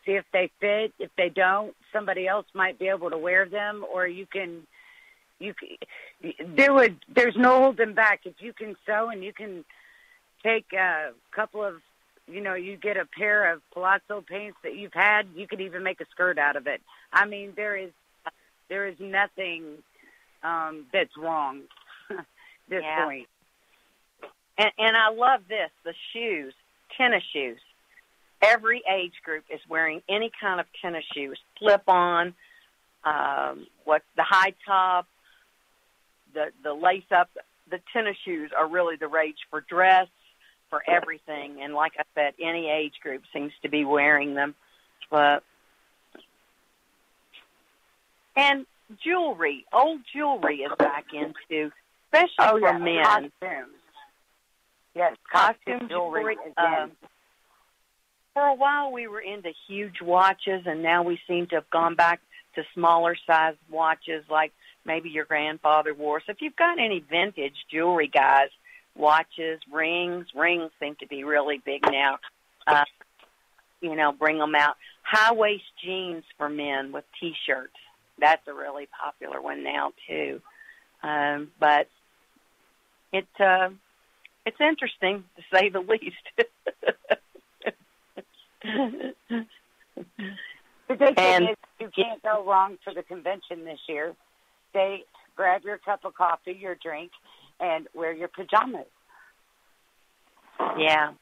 See 0.05 0.13
if 0.13 0.25
they 0.34 0.50
fit. 0.60 0.93
If 1.00 1.12
they 1.17 1.29
don't, 1.29 1.75
somebody 1.93 2.27
else 2.27 2.46
might 2.53 2.79
be 2.79 2.88
able 2.88 3.10
to 3.12 3.17
wear 3.17 3.46
them, 3.48 3.86
or 3.93 4.08
you 4.08 4.25
can. 4.25 4.65
You 5.39 5.53
c- 5.60 5.79
there 6.55 6.74
would 6.74 6.98
there's 7.13 7.36
no 7.36 7.60
holding 7.60 7.93
back 7.93 8.22
if 8.25 8.36
you 8.39 8.53
can 8.53 8.75
sew 8.86 9.10
and 9.10 9.24
you 9.24 9.34
can 9.34 9.65
take 10.43 10.72
a 10.74 11.12
couple 11.36 11.63
of 11.65 11.75
you 12.27 12.41
know 12.41 12.53
you 12.53 12.77
get 12.77 12.96
a 12.98 13.05
pair 13.05 13.51
of 13.51 13.62
palazzo 13.74 14.22
paints 14.27 14.58
that 14.63 14.75
you've 14.75 14.93
had 14.93 15.24
you 15.36 15.48
could 15.48 15.60
even 15.60 15.81
make 15.81 16.00
a 16.00 16.05
skirt 16.12 16.38
out 16.38 16.55
of 16.55 16.67
it 16.67 16.79
i 17.12 17.25
mean 17.25 17.53
there 17.55 17.75
is 17.75 17.89
there 18.70 18.88
is 18.88 18.96
nothing 19.00 19.63
um 20.43 20.86
that's 20.93 21.17
wrong 21.17 21.62
this 22.70 22.84
Yeah. 22.84 23.05
point 23.05 23.27
And, 24.60 24.72
and 24.77 24.96
I 24.96 25.10
love 25.10 25.41
this, 25.50 25.72
the 25.84 25.93
shoes, 26.13 26.53
tennis 26.98 27.24
shoes. 27.34 27.60
Every 28.42 28.82
age 28.92 29.14
group 29.24 29.44
is 29.50 29.60
wearing 29.70 30.02
any 30.10 30.32
kind 30.40 30.60
of 30.60 30.66
tennis 30.82 31.04
shoes, 31.14 31.40
slip 31.60 31.84
on, 31.88 32.34
um, 33.04 33.68
what 33.84 34.02
the 34.16 34.24
high 34.24 34.54
top, 34.66 35.08
the 36.34 36.52
the 36.64 36.74
lace 36.74 37.04
up. 37.12 37.30
The 37.70 37.80
tennis 37.94 38.18
shoes 38.26 38.52
are 38.58 38.68
really 38.68 38.98
the 38.98 39.08
rage 39.08 39.38
for 39.50 39.62
dress, 39.62 40.08
for 40.70 40.82
everything. 40.88 41.62
And 41.62 41.74
like 41.74 41.94
I 41.98 42.04
said, 42.16 42.34
any 42.42 42.70
age 42.70 42.96
group 43.02 43.22
seems 43.32 43.54
to 43.62 43.70
be 43.70 43.86
wearing 43.86 44.34
them. 44.34 44.56
But 45.10 45.44
and 48.36 48.66
jewelry, 49.04 49.66
old 49.72 50.02
jewelry 50.14 50.58
is 50.58 50.72
back 50.78 51.06
into, 51.14 51.72
especially 52.08 52.36
oh 52.40 52.60
for 52.60 52.60
yeah 52.60 52.78
men. 52.78 53.04
costumes 53.04 53.76
yes 54.96 55.16
costume 55.32 55.88
jewelry 55.88 56.36
jewelry. 56.36 56.38
Um. 56.58 56.92
For 58.34 58.44
a 58.44 58.56
while, 58.56 58.92
we 58.92 59.08
were 59.08 59.20
into 59.20 59.52
huge 59.68 60.02
watches, 60.02 60.64
and 60.66 60.82
now 60.82 61.04
we 61.04 61.20
seem 61.28 61.48
to 61.48 61.56
have 61.56 61.70
gone 61.70 61.96
back 61.96 62.22
to 62.56 62.64
smaller 62.74 63.16
size 63.28 63.56
watches, 63.70 64.24
like 64.30 64.52
maybe 64.86 65.10
your 65.10 65.26
grandfather 65.26 65.94
wore. 65.94 66.22
So 66.26 66.32
if 66.32 66.42
you've 66.42 66.56
got 66.56 66.80
any 66.80 67.00
vintage 67.00 67.56
jewelry, 67.72 68.08
guys, 68.08 68.50
watches, 68.96 69.60
rings, 69.72 70.28
rings 70.36 70.72
seem 70.80 70.96
to 71.00 71.08
be 71.08 71.24
really 71.24 71.62
big 71.64 71.84
now. 71.90 72.20
Uh, 72.68 72.84
you 73.82 73.96
know, 73.96 74.12
bring 74.12 74.38
them 74.38 74.56
out. 74.56 74.76
High 75.04 75.34
waist 75.34 75.64
jeans 75.84 76.24
for 76.38 76.50
men 76.50 76.92
with 76.92 77.06
t-shirts. 77.20 77.74
That's 78.20 78.48
a 78.48 78.54
really 78.54 78.88
popular 79.02 79.42
one 79.42 79.64
now 79.64 79.94
too. 80.08 80.42
Um, 81.02 81.52
but 81.60 81.88
it 83.12 83.26
uh, 83.40 83.70
it's 84.46 84.62
interesting 84.62 85.24
to 85.36 85.44
say 85.54 85.70
the 85.70 85.80
least. 85.88 86.48
The 90.91 90.98
good 90.98 91.15
thing 91.15 91.44
is 91.44 91.58
you 91.80 91.89
can't 91.96 92.22
go 92.22 92.44
wrong 92.46 92.77
for 92.84 92.94
the 92.94 93.03
convention 93.03 93.63
this 93.63 93.80
year. 93.88 94.13
Stay, 94.72 95.06
grab 95.38 95.63
your 95.63 95.77
cup 95.77 96.03
of 96.03 96.13
coffee, 96.15 96.58
your 96.60 96.75
drink, 96.75 97.12
and 97.62 97.88
wear 97.94 98.12
your 98.12 98.27
pajamas. 98.27 98.88
Yeah. 100.77 101.13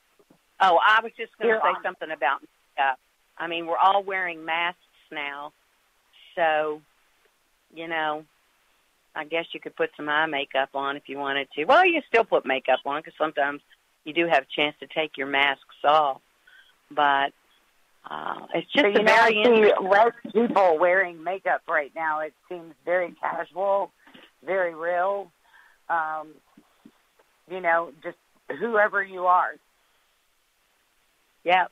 Oh, 0.60 0.79
I 0.84 1.01
was 1.03 1.12
just 1.17 1.38
going 1.38 1.53
to 1.53 1.62
say 1.62 1.67
on- 1.67 1.84
something 1.84 2.10
about 2.10 2.41
makeup. 2.41 3.00
I 3.38 3.48
mean, 3.48 3.67
we're 3.67 3.77
all 3.77 4.03
wearing 4.03 4.43
masks 4.43 4.79
now, 5.12 5.53
so 6.36 6.81
you 7.74 7.88
know, 7.88 8.25
I 9.15 9.25
guess 9.25 9.46
you 9.53 9.60
could 9.60 9.75
put 9.75 9.91
some 9.96 10.10
eye 10.10 10.25
makeup 10.25 10.69
on 10.74 10.98
if 10.98 11.03
you 11.08 11.17
wanted 11.19 11.48
to. 11.55 11.65
Well, 11.65 11.86
you 11.86 12.01
still 12.08 12.24
put 12.24 12.46
makeup 12.46 12.79
on 12.86 13.01
because 13.01 13.13
sometimes 13.17 13.62
you 14.03 14.13
do 14.13 14.25
have 14.27 14.43
a 14.43 14.55
chance 14.55 14.75
to 14.79 14.88
take 14.88 15.17
your 15.17 15.27
masks 15.27 15.63
off, 15.84 16.22
but 16.91 17.31
uh, 18.10 18.48
it's 18.53 18.72
just 18.72 18.84
so, 18.84 18.88
you 18.88 19.00
a 19.00 19.03
know, 19.03 19.15
very 19.15 19.43
see 19.43 19.74
less 19.88 20.13
people 20.34 20.77
wearing 20.79 21.24
makeup 21.24 21.62
right 21.67 21.91
now. 21.96 22.22
It 22.22 22.34
seems 22.48 22.74
very 22.86 23.13
casual, 23.22 23.91
very 24.46 24.74
real. 24.74 25.31
Um, 25.89 26.29
you 27.50 27.60
know, 27.60 27.91
just 28.03 28.17
whoever 28.60 29.03
you 29.03 29.25
are. 29.25 29.51
Yeah, 31.43 31.65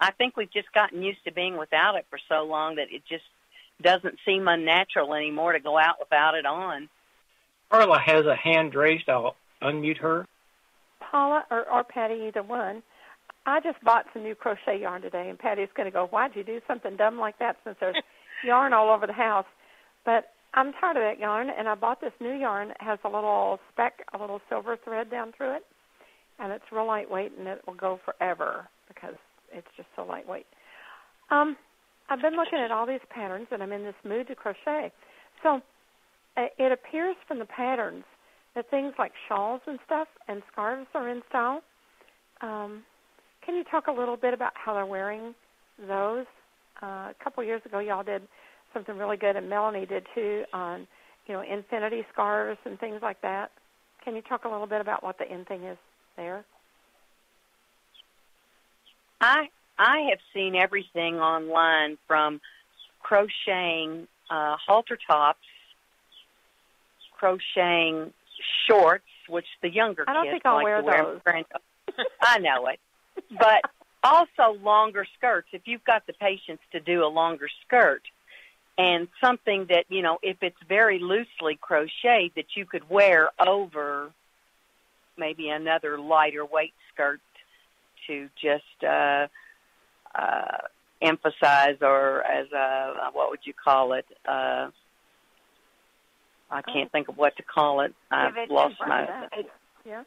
I 0.00 0.12
think 0.12 0.36
we've 0.36 0.52
just 0.52 0.72
gotten 0.72 1.02
used 1.02 1.24
to 1.24 1.32
being 1.32 1.56
without 1.56 1.96
it 1.96 2.06
for 2.10 2.18
so 2.28 2.44
long 2.44 2.76
that 2.76 2.88
it 2.90 3.02
just 3.08 3.24
doesn't 3.82 4.18
seem 4.24 4.48
unnatural 4.48 5.14
anymore 5.14 5.52
to 5.52 5.60
go 5.60 5.78
out 5.78 5.96
without 5.98 6.34
it 6.34 6.46
on. 6.46 6.88
Carla 7.70 7.98
has 7.98 8.26
a 8.26 8.36
hand 8.36 8.74
raised. 8.74 9.08
I'll 9.08 9.36
unmute 9.62 9.98
her. 9.98 10.26
Paula 11.00 11.44
or, 11.50 11.68
or 11.68 11.84
Patty, 11.84 12.24
either 12.26 12.42
one. 12.42 12.82
I 13.46 13.60
just 13.60 13.82
bought 13.84 14.06
some 14.12 14.24
new 14.24 14.34
crochet 14.34 14.80
yarn 14.80 15.02
today, 15.02 15.28
and 15.30 15.38
Patty's 15.38 15.68
going 15.76 15.86
to 15.86 15.92
go, 15.92 16.06
"Why'd 16.08 16.34
you 16.34 16.42
do 16.42 16.60
something 16.66 16.96
dumb 16.96 17.18
like 17.18 17.38
that?" 17.38 17.56
Since 17.64 17.76
there's 17.80 17.96
yarn 18.44 18.72
all 18.72 18.90
over 18.90 19.06
the 19.06 19.12
house, 19.12 19.46
but 20.04 20.32
I'm 20.52 20.72
tired 20.72 20.96
of 20.96 21.02
that 21.02 21.20
yarn, 21.20 21.48
and 21.56 21.68
I 21.68 21.74
bought 21.74 22.00
this 22.00 22.12
new 22.20 22.32
yarn. 22.32 22.70
It 22.70 22.80
has 22.80 22.98
a 23.04 23.08
little 23.08 23.60
speck, 23.72 24.04
a 24.12 24.18
little 24.18 24.40
silver 24.48 24.76
thread 24.82 25.10
down 25.10 25.32
through 25.36 25.56
it, 25.56 25.62
and 26.38 26.52
it's 26.52 26.64
real 26.72 26.86
lightweight, 26.86 27.32
and 27.38 27.46
it 27.46 27.60
will 27.66 27.74
go 27.74 28.00
forever 28.04 28.68
because 28.88 29.14
it's 29.52 29.68
just 29.76 29.88
so 29.94 30.04
lightweight. 30.04 30.46
Um, 31.30 31.56
I've 32.08 32.22
been 32.22 32.36
looking 32.36 32.58
at 32.58 32.70
all 32.70 32.86
these 32.86 33.04
patterns, 33.10 33.48
and 33.50 33.62
I'm 33.62 33.72
in 33.72 33.84
this 33.84 33.94
mood 34.04 34.28
to 34.28 34.34
crochet. 34.34 34.92
So 35.42 35.60
uh, 36.36 36.46
it 36.58 36.72
appears 36.72 37.16
from 37.28 37.38
the 37.38 37.46
patterns 37.46 38.04
that 38.54 38.70
things 38.70 38.94
like 38.98 39.12
shawls 39.28 39.60
and 39.66 39.78
stuff 39.84 40.08
and 40.28 40.42
scarves 40.50 40.86
are 40.94 41.08
in 41.08 41.22
style. 41.28 41.62
Um, 42.40 42.82
can 43.46 43.54
you 43.54 43.64
talk 43.64 43.86
a 43.86 43.92
little 43.92 44.16
bit 44.16 44.34
about 44.34 44.52
how 44.54 44.74
they're 44.74 44.84
wearing 44.84 45.34
those? 45.78 46.26
Uh, 46.82 47.10
a 47.10 47.14
couple 47.22 47.42
years 47.44 47.62
ago, 47.64 47.78
y'all 47.78 48.02
did 48.02 48.22
something 48.74 48.98
really 48.98 49.16
good, 49.16 49.36
and 49.36 49.48
Melanie 49.48 49.86
did 49.86 50.04
too, 50.14 50.44
on 50.52 50.86
you 51.26 51.34
know 51.34 51.40
infinity 51.40 52.04
scarves 52.12 52.58
and 52.66 52.78
things 52.78 52.98
like 53.00 53.22
that. 53.22 53.50
Can 54.04 54.14
you 54.14 54.22
talk 54.22 54.44
a 54.44 54.48
little 54.48 54.66
bit 54.66 54.80
about 54.80 55.02
what 55.02 55.16
the 55.18 55.32
in 55.32 55.44
thing 55.44 55.62
is 55.62 55.78
there? 56.16 56.44
I 59.20 59.48
I 59.78 60.08
have 60.10 60.18
seen 60.34 60.54
everything 60.54 61.16
online 61.16 61.96
from 62.06 62.40
crocheting 63.00 64.06
uh, 64.30 64.56
halter 64.66 64.98
tops, 65.08 65.38
crocheting 67.18 68.12
shorts, 68.68 69.04
which 69.28 69.46
the 69.62 69.70
younger 69.70 70.04
I 70.06 70.12
don't 70.12 70.24
kids 70.24 70.34
think 70.34 70.46
I'll 70.46 70.56
like 70.56 70.64
wear 70.64 70.80
to 70.80 70.86
wear. 70.86 71.04
those. 71.04 71.44
I 72.20 72.38
know 72.38 72.66
it, 72.66 72.80
but 73.30 73.62
also 74.02 74.58
longer 74.62 75.06
skirts. 75.16 75.48
If 75.52 75.62
you've 75.66 75.84
got 75.84 76.06
the 76.06 76.12
patience 76.12 76.60
to 76.72 76.80
do 76.80 77.04
a 77.04 77.08
longer 77.08 77.48
skirt, 77.64 78.02
and 78.78 79.08
something 79.20 79.66
that 79.70 79.84
you 79.88 80.02
know 80.02 80.18
if 80.22 80.36
it's 80.42 80.56
very 80.68 80.98
loosely 80.98 81.58
crocheted 81.60 82.32
that 82.36 82.56
you 82.56 82.66
could 82.66 82.88
wear 82.90 83.30
over 83.44 84.10
maybe 85.16 85.48
another 85.48 85.98
lighter 85.98 86.44
weight 86.44 86.74
skirt 86.92 87.20
to 88.06 88.28
just 88.40 88.84
uh 88.84 89.26
uh 90.14 90.58
emphasize 91.00 91.76
or 91.80 92.22
as 92.24 92.50
a 92.52 93.10
what 93.12 93.30
would 93.30 93.40
you 93.44 93.54
call 93.54 93.94
it 93.94 94.06
uh 94.28 94.68
I 96.50 96.62
can't 96.62 96.92
think 96.92 97.08
of 97.08 97.16
what 97.16 97.36
to 97.38 97.42
call 97.42 97.80
it. 97.80 97.92
I've 98.10 98.36
it 98.36 98.50
lost 98.50 98.76
my 98.86 99.04
that. 99.04 99.32
Yeah. 99.84 100.04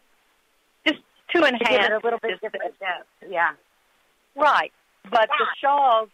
To 1.31 1.39
To 1.39 1.45
enhance 1.45 1.87
it 1.87 1.91
a 1.91 1.99
little 2.03 2.19
bit 2.21 2.39
different 2.41 2.79
depth. 2.79 3.07
Yeah. 3.29 3.49
Right. 4.35 4.71
But 5.09 5.29
the 5.37 5.45
shawls, 5.61 6.09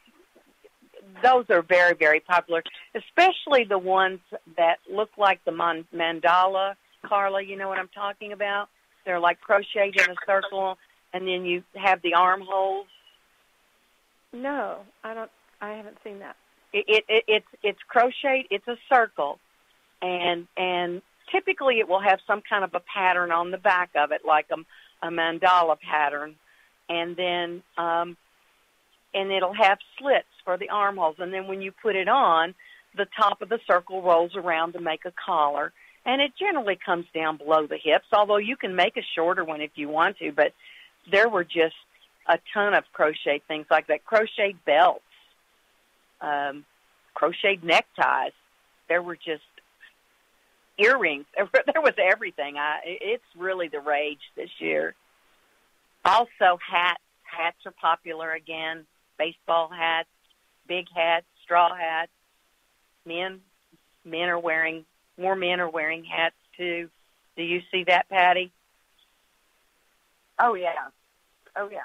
those 1.23 1.45
are 1.49 1.61
very, 1.61 1.95
very 1.95 2.19
popular, 2.19 2.63
especially 2.93 3.63
the 3.63 3.77
ones 3.77 4.19
that 4.57 4.77
look 4.91 5.09
like 5.17 5.43
the 5.45 5.51
man- 5.51 5.85
mandala. 5.93 6.75
Carla, 7.05 7.41
you 7.41 7.55
know 7.55 7.67
what 7.67 7.77
I'm 7.77 7.89
talking 7.89 8.31
about? 8.31 8.69
They're 9.05 9.19
like 9.19 9.39
crocheted 9.39 10.01
in 10.01 10.11
a 10.11 10.15
circle, 10.25 10.77
and 11.13 11.27
then 11.27 11.45
you 11.45 11.63
have 11.75 12.01
the 12.01 12.15
armholes. 12.15 12.87
No, 14.33 14.79
I 15.03 15.13
don't. 15.13 15.31
I 15.61 15.73
haven't 15.73 15.97
seen 16.03 16.19
that. 16.19 16.35
It, 16.73 16.85
it, 16.87 17.03
it 17.07 17.23
it's 17.27 17.47
it's 17.63 17.79
crocheted. 17.87 18.47
It's 18.49 18.67
a 18.67 18.77
circle, 18.89 19.39
and 20.01 20.47
and 20.57 21.01
typically 21.31 21.79
it 21.79 21.87
will 21.87 22.01
have 22.01 22.19
some 22.27 22.41
kind 22.47 22.63
of 22.63 22.73
a 22.73 22.81
pattern 22.81 23.31
on 23.31 23.51
the 23.51 23.57
back 23.57 23.91
of 23.95 24.11
it, 24.11 24.21
like 24.25 24.47
a, 24.51 24.57
a 25.05 25.09
mandala 25.09 25.77
pattern, 25.79 26.35
and 26.89 27.15
then 27.15 27.63
um, 27.77 28.17
and 29.13 29.31
it'll 29.31 29.53
have 29.53 29.77
slits 29.97 30.27
for 30.43 30.57
the 30.57 30.69
armholes. 30.69 31.15
And 31.19 31.33
then 31.33 31.47
when 31.47 31.61
you 31.61 31.71
put 31.71 31.95
it 31.95 32.07
on, 32.07 32.53
the 32.97 33.07
top 33.17 33.41
of 33.41 33.49
the 33.49 33.59
circle 33.67 34.01
rolls 34.01 34.35
around 34.35 34.73
to 34.73 34.81
make 34.81 35.05
a 35.05 35.13
collar. 35.25 35.71
And 36.05 36.21
it 36.21 36.33
generally 36.37 36.77
comes 36.83 37.05
down 37.13 37.37
below 37.37 37.65
the 37.65 37.77
hips, 37.77 38.05
although 38.13 38.37
you 38.37 38.57
can 38.57 38.75
make 38.75 38.95
a 38.97 39.01
shorter 39.15 39.43
one 39.43 39.61
if 39.61 39.71
you 39.75 39.89
want 39.89 40.17
to. 40.19 40.31
But 40.31 40.53
there 41.11 41.29
were 41.29 41.43
just 41.43 41.75
a 42.27 42.37
ton 42.53 42.73
of 42.73 42.83
crochet 42.93 43.41
things 43.47 43.65
like 43.69 43.87
that. 43.87 44.05
Crochet 44.05 44.55
belts, 44.65 45.01
um, 46.21 46.65
crocheted 47.13 47.63
neckties. 47.63 48.33
There 48.87 49.01
were 49.01 49.15
just 49.15 49.43
earrings. 50.77 51.25
There, 51.35 51.81
was 51.81 51.93
everything. 51.97 52.57
I, 52.57 52.79
it's 52.83 53.23
really 53.35 53.67
the 53.67 53.79
rage 53.79 54.19
this 54.35 54.49
year. 54.59 54.93
Also, 56.03 56.59
hats. 56.67 57.01
Hats 57.23 57.57
are 57.65 57.73
popular 57.81 58.31
again. 58.31 58.85
Baseball 59.17 59.69
hats, 59.69 60.07
big 60.67 60.85
hats, 60.93 61.25
straw 61.43 61.75
hats. 61.75 62.11
Men, 63.05 63.41
men 64.05 64.29
are 64.29 64.39
wearing 64.39 64.85
more. 65.17 65.35
Men 65.35 65.59
are 65.59 65.69
wearing 65.69 66.05
hats 66.05 66.35
too. 66.55 66.89
Do 67.35 67.43
you 67.43 67.61
see 67.71 67.83
that, 67.85 68.07
Patty? 68.09 68.51
Oh 70.39 70.53
yeah. 70.53 70.89
Oh 71.57 71.69
yeah. 71.71 71.79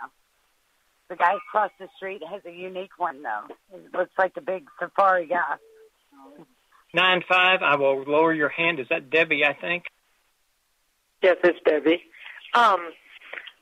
The 1.09 1.17
guy 1.17 1.35
across 1.35 1.73
the 1.79 1.89
street 1.97 2.23
has 2.29 2.43
a 2.45 2.53
unique 2.53 2.99
one 2.99 3.23
though. 3.23 3.55
It 3.75 3.93
looks 3.93 4.13
like 4.19 4.37
a 4.37 4.41
big 4.41 4.69
safari 4.79 5.27
guy. 5.27 5.57
Nine 6.93 7.23
five. 7.29 7.63
I 7.63 7.77
will 7.77 8.03
lower 8.03 8.33
your 8.33 8.49
hand. 8.49 8.81
Is 8.81 8.89
that 8.91 9.11
Debbie? 9.11 9.45
I 9.45 9.55
think. 9.55 9.85
Yes, 11.23 11.37
it's 11.45 11.59
Debbie. 11.65 12.03
Um, 12.55 12.91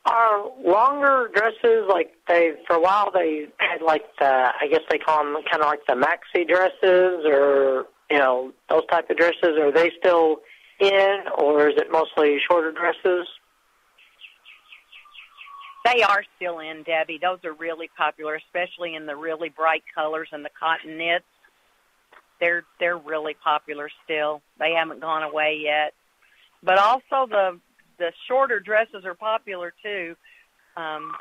are 0.07 0.51
longer 0.64 1.29
dresses 1.35 1.85
like 1.88 2.12
they 2.29 2.53
for 2.67 2.77
a 2.77 2.81
while 2.81 3.11
they 3.12 3.47
had 3.59 3.83
like 3.83 4.05
the 4.19 4.27
I 4.27 4.69
guess 4.71 4.81
they 4.91 4.99
call 4.99 5.23
them 5.23 5.37
kind 5.51 5.62
of 5.62 5.69
like 5.69 5.85
the 5.87 5.95
maxi 5.95 6.49
dresses 6.49 7.27
or 7.27 7.87
you 8.11 8.19
know 8.19 8.53
those 8.71 8.87
type 8.91 9.11
of 9.11 9.17
dresses. 9.17 9.59
Are 9.59 9.73
they 9.73 9.91
still 9.99 10.38
in 10.81 11.19
or 11.37 11.69
is 11.69 11.77
it 11.77 11.91
mostly 11.91 12.38
shorter 12.49 12.73
dresses? 12.73 13.27
They 15.85 16.03
are 16.03 16.23
still 16.37 16.59
in, 16.59 16.83
Debbie. 16.83 17.19
Those 17.21 17.38
are 17.45 17.55
really 17.55 17.88
popular, 17.97 18.35
especially 18.35 18.95
in 18.95 19.07
the 19.07 19.17
really 19.17 19.49
bright 19.49 19.85
colors 19.95 20.29
and 20.33 20.45
the 20.45 20.51
cotton 20.59 20.99
knits. 20.99 21.25
They're 22.40 22.64
they're 22.79 22.96
really 22.96 23.35
popular 23.42 23.90
still. 24.05 24.42
They 24.59 24.72
haven't 24.72 25.01
gone 25.01 25.22
away 25.22 25.61
yet. 25.62 25.94
But 26.62 26.79
also 26.79 27.27
the 27.29 27.61
the 27.98 28.12
shorter 28.27 28.61
dresses 28.61 29.05
are 29.05 29.14
popular 29.14 29.72
too. 29.83 30.16
Um, 30.77 31.12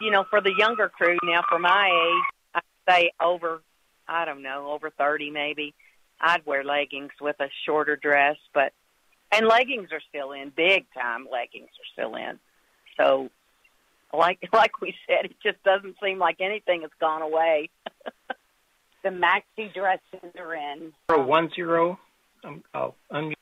you 0.00 0.10
know, 0.10 0.24
for 0.28 0.40
the 0.40 0.52
younger 0.58 0.88
crew 0.88 1.18
now, 1.22 1.42
for 1.48 1.58
my 1.58 1.88
age, 1.88 2.62
I'd 2.86 2.92
say 2.92 3.12
over, 3.20 3.62
I 4.08 4.24
don't 4.24 4.42
know, 4.42 4.70
over 4.70 4.90
thirty 4.90 5.30
maybe. 5.30 5.74
I'd 6.20 6.46
wear 6.46 6.64
leggings 6.64 7.12
with 7.20 7.36
a 7.40 7.48
shorter 7.66 7.96
dress, 7.96 8.36
but 8.54 8.72
and 9.30 9.46
leggings 9.46 9.90
are 9.92 10.00
still 10.08 10.32
in, 10.32 10.50
big 10.50 10.86
time 10.94 11.28
leggings 11.30 11.68
are 11.68 11.92
still 11.92 12.14
in. 12.16 12.38
So, 12.96 13.30
like 14.12 14.38
like 14.52 14.80
we 14.80 14.94
said, 15.06 15.26
it 15.26 15.36
just 15.42 15.62
doesn't 15.62 15.96
seem 16.02 16.18
like 16.18 16.40
anything 16.40 16.82
has 16.82 16.90
gone 17.00 17.22
away. 17.22 17.70
The 19.06 19.12
maxi 19.12 19.72
dresses 19.72 20.34
are 20.36 20.54
in. 20.56 20.92
Zero 21.08 21.24
one 21.24 21.48
zero. 21.54 21.96
Um, 22.42 22.64
oh, 22.74 22.92
unmute. 23.12 23.34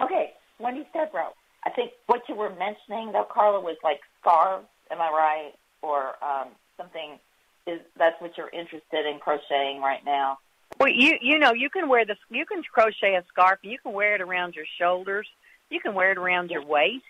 Okay, 0.00 0.30
Wendy 0.58 0.88
Stedbro. 0.94 1.26
I 1.62 1.68
think 1.68 1.90
what 2.06 2.22
you 2.26 2.34
were 2.34 2.48
mentioning 2.48 3.12
though, 3.12 3.26
Carla, 3.30 3.60
was 3.60 3.76
like 3.84 4.00
scarves. 4.18 4.64
Am 4.90 4.98
I 4.98 5.10
right? 5.10 5.52
Or 5.82 6.14
um, 6.24 6.48
something? 6.78 7.18
Is 7.66 7.80
that's 7.98 8.18
what 8.22 8.38
you're 8.38 8.48
interested 8.48 9.04
in 9.04 9.18
crocheting 9.18 9.82
right 9.82 10.02
now? 10.06 10.38
Well, 10.78 10.88
you 10.88 11.18
you 11.20 11.38
know 11.38 11.52
you 11.52 11.68
can 11.68 11.90
wear 11.90 12.06
this. 12.06 12.16
You 12.30 12.46
can 12.46 12.62
crochet 12.62 13.14
a 13.14 13.22
scarf. 13.28 13.58
You 13.60 13.76
can 13.78 13.92
wear 13.92 14.14
it 14.14 14.22
around 14.22 14.54
your 14.54 14.64
shoulders. 14.80 15.28
You 15.68 15.80
can 15.80 15.92
wear 15.92 16.12
it 16.12 16.16
around 16.16 16.50
your 16.50 16.64
waist. 16.64 17.04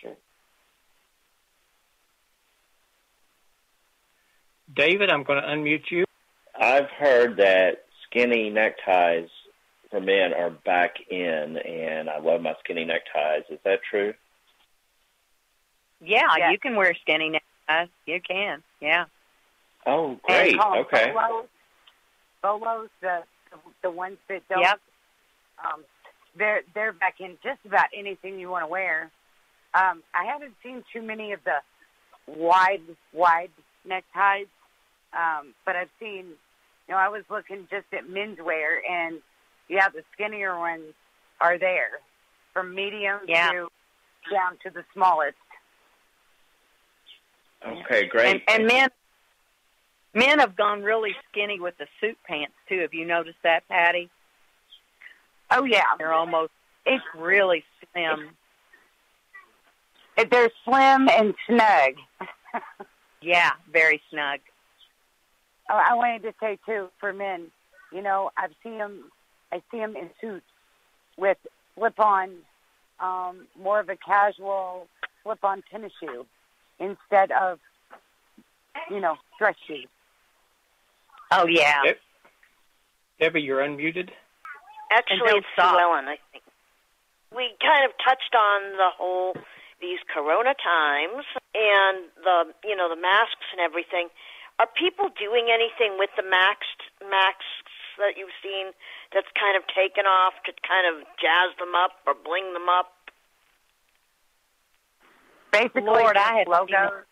Sure. 0.00 0.16
David, 4.74 5.10
I'm 5.10 5.24
going 5.24 5.42
to 5.42 5.46
unmute 5.46 5.90
you. 5.90 6.06
I've 6.64 6.88
heard 6.88 7.36
that 7.36 7.84
skinny 8.06 8.48
neckties 8.48 9.28
for 9.90 10.00
men 10.00 10.32
are 10.32 10.48
back 10.50 10.96
in, 11.10 11.58
and 11.58 12.08
I 12.08 12.18
love 12.20 12.40
my 12.40 12.54
skinny 12.64 12.86
neckties. 12.86 13.44
Is 13.50 13.58
that 13.64 13.80
true? 13.88 14.14
Yeah, 16.00 16.22
Yeah. 16.38 16.50
you 16.52 16.58
can 16.58 16.74
wear 16.74 16.94
skinny 16.94 17.28
neckties. 17.68 17.94
You 18.06 18.20
can. 18.20 18.62
Yeah. 18.80 19.04
Oh, 19.86 20.18
great. 20.22 20.54
And 20.58 20.60
Okay. 20.86 21.12
Bolos, 21.12 21.46
bolos 22.42 22.88
the 23.00 23.22
the 23.82 23.90
ones 23.90 24.16
that 24.28 24.46
don't. 24.48 24.60
Yep. 24.62 24.80
Um, 25.64 25.84
they're 26.36 26.62
they're 26.74 26.92
back 26.92 27.20
in 27.20 27.36
just 27.42 27.60
about 27.66 27.86
anything 27.94 28.38
you 28.38 28.48
want 28.48 28.62
to 28.64 28.68
wear. 28.68 29.10
Um, 29.74 30.02
I 30.14 30.24
haven't 30.24 30.54
seen 30.62 30.82
too 30.92 31.02
many 31.02 31.32
of 31.32 31.40
the 31.44 31.60
wide 32.26 32.80
wide 33.12 33.50
neckties, 33.84 34.48
um, 35.12 35.54
but 35.66 35.76
I've 35.76 35.90
seen. 36.00 36.32
You 36.88 36.94
know, 36.94 37.00
I 37.00 37.08
was 37.08 37.22
looking 37.30 37.66
just 37.70 37.86
at 37.92 38.06
menswear, 38.08 38.76
and 38.90 39.20
yeah, 39.68 39.88
the 39.88 40.02
skinnier 40.12 40.58
ones 40.58 40.92
are 41.40 41.58
there, 41.58 41.90
from 42.52 42.74
medium 42.74 43.20
Yeah. 43.26 43.50
to 43.50 43.68
down 44.30 44.58
to 44.64 44.70
the 44.70 44.84
smallest. 44.92 45.36
Okay, 47.66 48.06
great. 48.06 48.42
And, 48.48 48.60
and 48.60 48.66
men 48.66 48.88
men 50.14 50.38
have 50.38 50.56
gone 50.56 50.82
really 50.82 51.14
skinny 51.30 51.58
with 51.60 51.76
the 51.78 51.86
suit 52.00 52.18
pants 52.26 52.54
too. 52.68 52.80
Have 52.80 52.92
you 52.94 53.04
noticed 53.06 53.38
that, 53.42 53.66
Patty? 53.68 54.10
Oh 55.50 55.64
yeah, 55.64 55.84
They're 55.98 56.12
almost 56.12 56.52
it's 56.86 57.04
really 57.16 57.64
slim. 57.92 58.30
they're 60.30 60.50
slim 60.64 61.08
and 61.08 61.34
snug. 61.46 61.94
Yeah, 63.22 63.52
very 63.72 64.02
snug. 64.10 64.40
Oh, 65.70 65.76
I 65.76 65.94
wanted 65.94 66.22
to 66.22 66.34
say 66.40 66.58
too 66.66 66.88
for 67.00 67.12
men, 67.12 67.50
you 67.92 68.02
know, 68.02 68.30
I've 68.36 68.52
seen 68.62 68.78
them. 68.78 69.10
I 69.52 69.62
see 69.70 69.78
them 69.78 69.94
in 69.96 70.10
suits 70.20 70.46
with 71.16 71.38
slip-on, 71.76 72.30
um, 72.98 73.46
more 73.60 73.78
of 73.78 73.88
a 73.88 73.96
casual 73.96 74.88
slip-on 75.22 75.62
tennis 75.70 75.92
shoe 76.00 76.26
instead 76.78 77.30
of, 77.30 77.60
you 78.90 79.00
know, 79.00 79.16
dress 79.38 79.54
shoes. 79.66 79.86
Oh 81.30 81.46
yeah. 81.46 81.82
Yep. 81.84 81.98
Debbie, 83.20 83.42
you're 83.42 83.60
unmuted. 83.60 84.10
Actually, 84.92 85.18
no 85.26 85.36
it's 85.36 85.46
socks. 85.56 85.76
Sue 85.76 85.80
Ellen, 85.80 86.04
I 86.06 86.18
think. 86.32 86.44
We 87.34 87.50
kind 87.60 87.84
of 87.84 87.92
touched 88.04 88.34
on 88.34 88.72
the 88.76 88.90
whole 88.96 89.34
these 89.80 89.98
Corona 90.12 90.54
times 90.54 91.24
and 91.54 92.04
the 92.22 92.52
you 92.64 92.76
know 92.76 92.88
the 92.88 93.00
masks 93.00 93.46
and 93.52 93.60
everything. 93.60 94.08
Are 94.58 94.68
people 94.78 95.10
doing 95.18 95.48
anything 95.50 95.98
with 95.98 96.10
the 96.16 96.22
maxed 96.22 96.82
masks 97.10 97.74
that 97.98 98.16
you've 98.16 98.34
seen 98.42 98.70
that's 99.12 99.26
kind 99.38 99.56
of 99.56 99.62
taken 99.74 100.06
off 100.06 100.34
to 100.46 100.52
kind 100.66 100.86
of 100.86 101.06
jazz 101.18 101.50
them 101.58 101.74
up 101.74 101.92
or 102.06 102.14
bling 102.14 102.52
them 102.52 102.68
up? 102.68 102.92
Basically, 105.50 105.82
Lord, 105.82 106.16
I 106.16 106.38
had 106.38 106.48
logos. 106.48 107.04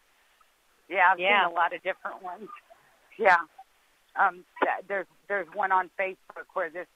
Yeah, 0.89 1.13
I've 1.13 1.19
Yeah. 1.19 1.45
seen 1.47 1.53
a 1.53 1.55
lot 1.55 1.73
of 1.73 1.83
different 1.83 2.23
ones. 2.23 2.49
Yeah. 3.17 3.39
Um, 4.17 4.45
there's 4.87 5.07
there's 5.29 5.49
one 5.55 5.73
on 5.73 5.91
Facebook 5.99 6.47
where 6.53 6.71
this 6.71 6.89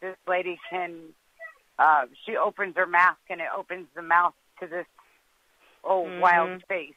this 0.00 0.16
lady 0.26 0.58
can 0.70 1.14
uh, 1.78 2.06
she 2.24 2.36
opens 2.36 2.74
her 2.76 2.86
mask 2.86 3.20
and 3.30 3.40
it 3.40 3.48
opens 3.54 3.86
the 3.94 4.02
mouth 4.02 4.34
to 4.60 4.66
this 4.66 4.86
old 5.84 6.08
Mhm. 6.10 6.20
wild 6.20 6.64
face. 6.64 6.94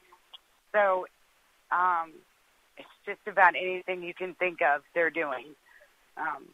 So 0.71 1.07
um, 1.69 2.13
it's 2.15 2.25
just 3.05 3.19
about 3.27 3.55
anything 3.55 4.03
you 4.03 4.13
can 4.13 4.33
think 4.35 4.59
of 4.61 4.81
they're 4.93 5.09
doing. 5.09 5.45
Um, 6.17 6.45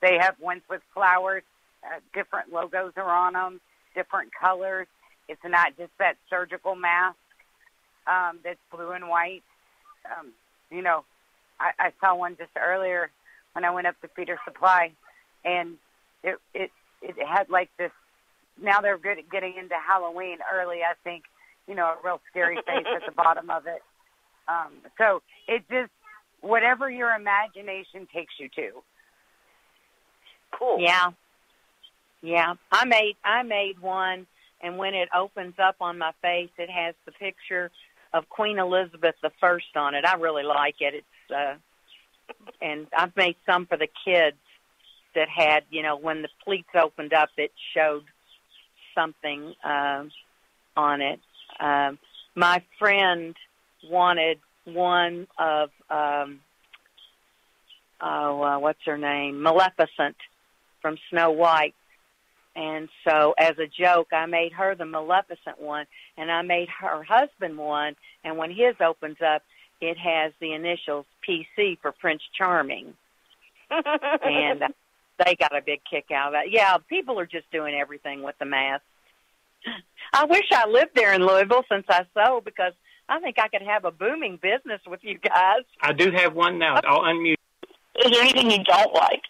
they 0.00 0.18
have 0.20 0.38
ones 0.40 0.62
with 0.68 0.82
flowers, 0.92 1.42
uh, 1.84 2.00
different 2.12 2.52
logos 2.52 2.92
are 2.96 3.10
on 3.10 3.34
them, 3.34 3.60
different 3.94 4.30
colors. 4.38 4.86
It's 5.28 5.40
not 5.44 5.76
just 5.76 5.90
that 5.98 6.16
surgical 6.28 6.74
mask 6.74 7.16
um, 8.06 8.38
that's 8.44 8.58
blue 8.70 8.90
and 8.90 9.08
white. 9.08 9.42
Um, 10.04 10.32
you 10.70 10.82
know, 10.82 11.04
I, 11.58 11.70
I 11.78 11.92
saw 12.00 12.14
one 12.14 12.36
just 12.36 12.50
earlier 12.56 13.10
when 13.52 13.64
I 13.64 13.70
went 13.70 13.86
up 13.86 14.00
to 14.02 14.08
Feeder 14.08 14.38
Supply, 14.44 14.92
and 15.44 15.76
it 16.22 16.36
it 16.52 16.70
it 17.02 17.16
had 17.26 17.48
like 17.48 17.70
this. 17.78 17.90
Now 18.60 18.80
they're 18.80 18.98
good 18.98 19.18
at 19.18 19.30
getting 19.30 19.54
into 19.58 19.74
Halloween 19.74 20.38
early. 20.52 20.78
I 20.82 20.94
think 21.02 21.24
you 21.66 21.74
know 21.74 21.86
a 21.86 21.96
real 22.04 22.20
scary 22.30 22.56
face 22.66 22.86
at 22.94 23.06
the 23.06 23.12
bottom 23.12 23.50
of 23.50 23.66
it. 23.66 23.82
Um, 24.48 24.72
so 24.98 25.22
it 25.48 25.62
just 25.70 25.90
whatever 26.40 26.90
your 26.90 27.10
imagination 27.10 28.06
takes 28.12 28.34
you 28.38 28.48
to. 28.50 28.70
Cool. 30.58 30.78
Yeah. 30.80 31.10
Yeah. 32.22 32.54
I 32.70 32.84
made 32.84 33.16
I 33.24 33.42
made 33.42 33.80
one 33.80 34.26
and 34.60 34.78
when 34.78 34.94
it 34.94 35.08
opens 35.16 35.54
up 35.58 35.76
on 35.80 35.98
my 35.98 36.12
face 36.22 36.50
it 36.58 36.70
has 36.70 36.94
the 37.06 37.12
picture 37.12 37.70
of 38.12 38.28
Queen 38.28 38.58
Elizabeth 38.58 39.14
the 39.22 39.30
First 39.40 39.76
on 39.76 39.94
it. 39.94 40.04
I 40.04 40.14
really 40.14 40.44
like 40.44 40.76
it. 40.80 40.94
It's 40.94 41.34
uh 41.34 41.54
and 42.60 42.86
I've 42.96 43.16
made 43.16 43.36
some 43.46 43.66
for 43.66 43.76
the 43.76 43.88
kids 44.04 44.36
that 45.14 45.28
had, 45.28 45.64
you 45.70 45.82
know, 45.82 45.96
when 45.96 46.22
the 46.22 46.28
pleats 46.44 46.68
opened 46.74 47.12
up 47.12 47.30
it 47.36 47.52
showed 47.74 48.04
something 48.94 49.54
um 49.64 50.10
on 50.76 51.00
it. 51.00 51.20
Um 51.58 51.98
my 52.34 52.62
friend 52.78 53.34
wanted 53.90 54.38
one 54.64 55.26
of 55.38 55.70
um 55.90 56.40
oh 58.00 58.42
uh, 58.42 58.58
what's 58.58 58.80
her 58.84 58.98
name? 58.98 59.42
Maleficent 59.42 60.16
from 60.80 60.96
Snow 61.10 61.30
White. 61.30 61.74
And 62.56 62.88
so 63.06 63.34
as 63.36 63.58
a 63.58 63.66
joke, 63.66 64.08
I 64.12 64.26
made 64.26 64.52
her 64.52 64.74
the 64.74 64.86
Maleficent 64.86 65.60
one 65.60 65.86
and 66.16 66.30
I 66.30 66.42
made 66.42 66.68
her 66.80 67.02
husband 67.02 67.58
one 67.58 67.96
and 68.22 68.38
when 68.38 68.50
his 68.50 68.76
opens 68.80 69.18
up, 69.24 69.42
it 69.80 69.98
has 69.98 70.32
the 70.40 70.52
initials 70.52 71.06
PC 71.28 71.78
for 71.80 71.92
Prince 71.92 72.22
Charming. 72.36 72.94
and 73.70 74.62
uh, 74.62 74.68
they 75.24 75.36
got 75.36 75.56
a 75.56 75.62
big 75.62 75.80
kick 75.88 76.10
out 76.12 76.28
of 76.28 76.32
that. 76.34 76.50
Yeah, 76.50 76.76
people 76.88 77.18
are 77.18 77.26
just 77.26 77.50
doing 77.50 77.74
everything 77.74 78.22
with 78.22 78.36
the 78.38 78.44
mask. 78.44 78.82
I 80.12 80.24
wish 80.26 80.44
I 80.52 80.68
lived 80.68 80.92
there 80.94 81.12
in 81.12 81.26
Louisville 81.26 81.64
since 81.70 81.86
I 81.88 82.06
sew 82.14 82.40
because 82.44 82.72
I 83.08 83.20
think 83.20 83.38
I 83.38 83.48
could 83.48 83.62
have 83.62 83.84
a 83.84 83.90
booming 83.90 84.38
business 84.40 84.80
with 84.86 85.00
you 85.02 85.18
guys. 85.18 85.62
I 85.82 85.92
do 85.92 86.10
have 86.10 86.34
one 86.34 86.58
now. 86.58 86.80
I'll 86.84 87.02
unmute. 87.02 87.34
Is 88.04 88.10
there 88.10 88.22
anything 88.22 88.50
you 88.50 88.64
don't 88.64 88.94
like? 88.94 89.22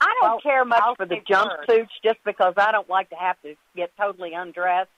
I 0.00 0.06
don't 0.20 0.30
Well, 0.30 0.40
care 0.40 0.64
much 0.64 0.80
I'll 0.82 0.94
for 0.94 1.06
the 1.06 1.16
take 1.16 1.28
yours. 1.28 1.46
jumpsuits 1.68 1.88
just 2.04 2.18
because 2.24 2.54
I 2.56 2.70
don't 2.72 2.88
like 2.88 3.10
to 3.10 3.16
have 3.16 3.40
to 3.42 3.54
get 3.74 3.90
totally 3.96 4.32
undressed 4.34 4.90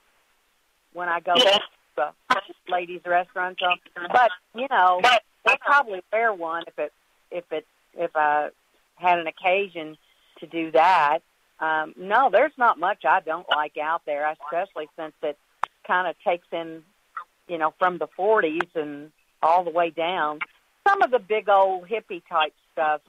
when 0.93 1.09
I 1.09 1.21
go 1.21 1.35
Yeah. 1.37 1.59
to 1.97 2.03
a 2.03 2.13
ladies' 2.69 3.01
restaurant. 3.07 3.59
So, 3.61 3.69
but 4.13 4.31
you 4.55 4.67
know, 4.71 5.01
I'd 5.47 5.61
probably 5.61 6.03
wear 6.13 6.33
one 6.35 6.65
if 6.67 6.79
it 6.79 6.93
if 7.31 7.45
it 7.53 7.67
if 7.95 8.11
I 8.15 8.51
had 8.97 9.19
an 9.19 9.27
occasion 9.27 9.97
to 10.41 10.47
do 10.47 10.71
that. 10.73 11.21
Um, 11.61 11.95
no, 11.97 12.31
there's 12.31 12.57
not 12.59 12.79
much 12.79 13.05
I 13.05 13.21
don't 13.21 13.49
like 13.51 13.77
out 13.79 14.03
there, 14.07 14.31
especially 14.31 14.89
since 14.97 15.13
it 15.23 15.39
kind 15.91 16.07
of 16.07 16.15
takes 16.25 16.47
in, 16.53 16.83
you 17.49 17.59
know, 17.59 17.75
from 17.79 17.99
the 17.99 18.07
40s 18.19 18.69
and 18.75 19.11
all 19.43 19.65
the 19.65 19.71
way 19.71 19.91
down. 19.91 20.39
Some 20.87 21.03
of 21.03 21.11
the 21.11 21.19
big 21.19 21.49
old 21.49 21.89
hippie 21.89 22.23
type 22.29 22.55
stuff, 22.73 23.01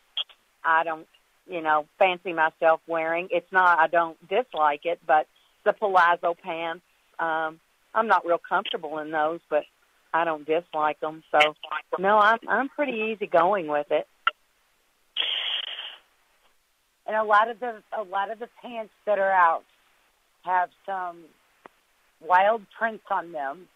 I 0.64 0.84
don't, 0.84 1.08
you 1.48 1.62
know, 1.62 1.86
fancy 2.00 2.34
myself 2.34 2.82
wearing. 2.88 3.28
It's 3.32 3.52
not, 3.52 3.80
I 3.80 3.88
don't 3.88 4.18
dislike 4.28 4.82
it, 4.86 5.00
but 5.06 5.28
the 5.64 5.74
palazzo 5.74 6.36
pants, 6.42 6.84
um, 7.20 7.60
I'm 7.94 8.08
not 8.08 8.26
real 8.26 8.40
comfortable 8.40 8.98
in 8.98 9.12
those, 9.12 9.42
but 9.50 9.64
I 10.14 10.26
don't 10.26 10.46
dislike 10.46 11.00
them. 11.02 11.24
So, 11.32 11.40
no, 12.00 12.18
I'm 12.18 12.40
I'm 12.48 12.70
pretty 12.70 13.14
easy 13.14 13.28
going 13.28 13.68
with 13.68 13.92
it. 13.92 14.08
and 17.12 17.16
a 17.16 17.24
lot 17.24 17.50
of 17.50 17.60
the 17.60 17.82
a 17.98 18.04
lot 18.04 18.32
of 18.32 18.40
the 18.40 18.48
pants 18.62 18.94
that 19.06 19.20
are 19.20 19.32
out 19.32 19.64
have 20.44 20.70
some 20.86 21.18
wild 22.28 22.62
prints 22.78 23.04
on 23.10 23.32
them. 23.32 23.68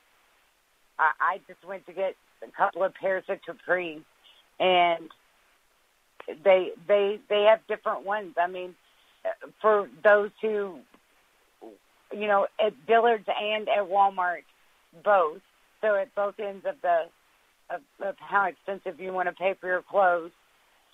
I, 0.98 1.12
I 1.20 1.38
just 1.48 1.66
went 1.68 1.86
to 1.88 1.94
get 1.94 2.16
a 2.44 2.52
couple 2.56 2.84
of 2.84 2.94
pairs 2.94 3.24
of 3.30 3.40
capri, 3.46 4.02
and 4.60 5.10
they 6.44 6.72
they 6.88 7.20
they 7.30 7.48
have 7.50 7.60
different 7.68 8.06
ones. 8.06 8.36
I 8.38 8.48
mean, 8.48 8.76
for 9.62 9.90
those 10.04 10.32
who, 10.42 10.80
you 12.12 12.28
know, 12.28 12.48
at 12.64 12.74
Dillard's 12.88 13.28
and 13.28 13.68
at 13.68 13.90
Walmart, 13.90 14.44
both. 15.04 15.42
So 15.82 15.96
at 15.96 16.14
both 16.16 16.36
ends 16.40 16.66
of 16.66 16.76
the 16.82 17.04
of, 17.70 17.82
of 18.02 18.16
how 18.20 18.48
expensive 18.48 19.00
you 19.00 19.12
want 19.12 19.28
to 19.28 19.34
pay 19.34 19.56
for 19.60 19.68
your 19.68 19.82
clothes, 19.82 20.32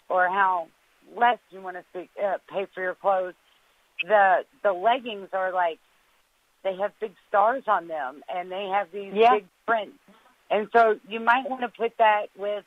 or 0.10 0.28
how 0.28 0.68
less 1.16 1.40
you 1.50 1.62
want 1.62 1.78
to 1.78 1.84
speak, 1.92 2.10
uh, 2.22 2.38
pay 2.50 2.66
for 2.74 2.82
your 2.82 2.96
clothes. 2.96 3.36
The 4.04 4.40
the 4.64 4.74
leggings 4.74 5.30
are 5.34 5.54
like 5.54 5.80
they 6.64 6.76
have 6.78 6.92
big 7.00 7.14
stars 7.28 7.64
on 7.68 7.88
them, 7.88 8.24
and 8.30 8.52
they 8.52 8.68
have 8.68 8.92
these 8.92 9.14
Yeah. 9.14 9.36
big 9.36 9.48
prints. 9.66 9.98
And 10.50 10.70
so 10.74 11.00
you 11.08 11.20
might 11.20 11.50
want 11.50 11.62
to 11.62 11.70
put 11.70 11.98
that 11.98 12.28
with 12.36 12.66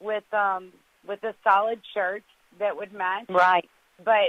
with 0.00 0.24
um 0.34 0.72
with 1.06 1.22
a 1.24 1.34
solid 1.44 1.80
shirt 1.94 2.22
that 2.58 2.76
would 2.76 2.92
match. 2.92 3.26
Right. 3.28 3.68
But 4.02 4.28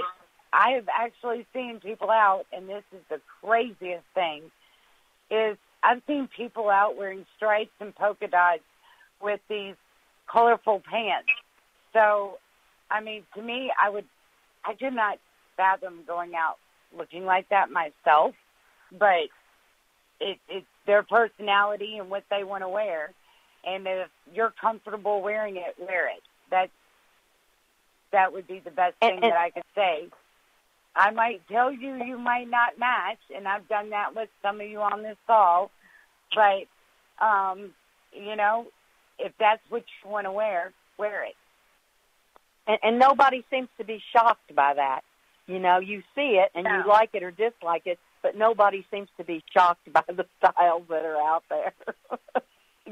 I 0.52 0.70
have 0.70 0.88
actually 0.88 1.46
seen 1.52 1.80
people 1.80 2.10
out, 2.10 2.46
and 2.52 2.68
this 2.68 2.84
is 2.92 3.02
the 3.08 3.20
craziest 3.40 4.04
thing, 4.14 4.50
is 5.30 5.58
I've 5.82 6.02
seen 6.06 6.28
people 6.28 6.70
out 6.70 6.96
wearing 6.96 7.26
stripes 7.36 7.72
and 7.80 7.94
polka 7.94 8.28
dots 8.28 8.62
with 9.20 9.40
these 9.48 9.74
colorful 10.26 10.80
pants. 10.80 11.28
So, 11.92 12.38
I 12.90 13.00
mean, 13.00 13.24
to 13.34 13.42
me, 13.42 13.70
I 13.80 13.90
would, 13.90 14.06
I 14.64 14.74
could 14.74 14.94
not 14.94 15.18
fathom 15.56 16.04
going 16.06 16.34
out 16.34 16.56
looking 16.96 17.24
like 17.24 17.48
that 17.50 17.70
myself, 17.70 18.34
but 18.96 19.28
it, 20.20 20.38
it's 20.48 20.66
their 20.86 21.02
personality 21.02 21.98
and 21.98 22.10
what 22.10 22.24
they 22.30 22.44
want 22.44 22.62
to 22.62 22.68
wear. 22.68 23.10
And 23.66 23.86
if 23.86 24.08
you're 24.32 24.52
comfortable 24.60 25.20
wearing 25.22 25.56
it, 25.56 25.74
wear 25.78 26.08
it. 26.08 26.22
That's 26.50 26.70
that 28.12 28.32
would 28.32 28.46
be 28.46 28.60
the 28.60 28.70
best 28.70 28.94
And- 29.02 29.16
thing 29.16 29.24
and- 29.24 29.32
that 29.32 29.38
I 29.38 29.50
could 29.50 29.64
say. 29.74 30.08
I 30.96 31.10
might 31.12 31.46
tell 31.48 31.70
you 31.70 32.02
you 32.02 32.18
might 32.18 32.48
not 32.48 32.76
match, 32.78 33.18
and 33.32 33.46
I've 33.46 33.68
done 33.68 33.90
that 33.90 34.16
with 34.16 34.28
some 34.42 34.60
of 34.60 34.66
you 34.66 34.80
on 34.80 35.02
this 35.02 35.16
call. 35.28 35.70
But 36.34 36.64
um, 37.24 37.70
you 38.12 38.34
know, 38.34 38.66
if 39.18 39.32
that's 39.38 39.62
what 39.68 39.84
you 40.02 40.10
want 40.10 40.24
to 40.26 40.32
wear, 40.32 40.72
wear 40.96 41.24
it. 41.24 41.36
And, 42.66 42.78
and 42.82 42.98
nobody 42.98 43.44
seems 43.50 43.68
to 43.78 43.84
be 43.84 44.02
shocked 44.12 44.54
by 44.54 44.74
that. 44.74 45.02
You 45.46 45.58
know, 45.60 45.78
you 45.78 46.02
see 46.14 46.40
it 46.42 46.50
and 46.54 46.64
No. 46.64 46.78
you 46.78 46.86
like 46.88 47.10
it 47.14 47.22
or 47.22 47.30
dislike 47.30 47.82
it, 47.86 47.98
but 48.22 48.36
nobody 48.36 48.84
seems 48.90 49.08
to 49.18 49.24
be 49.24 49.42
shocked 49.52 49.92
by 49.92 50.02
the 50.08 50.26
styles 50.38 50.84
that 50.88 51.04
are 51.04 51.16
out 51.16 51.44
there. 51.48 51.72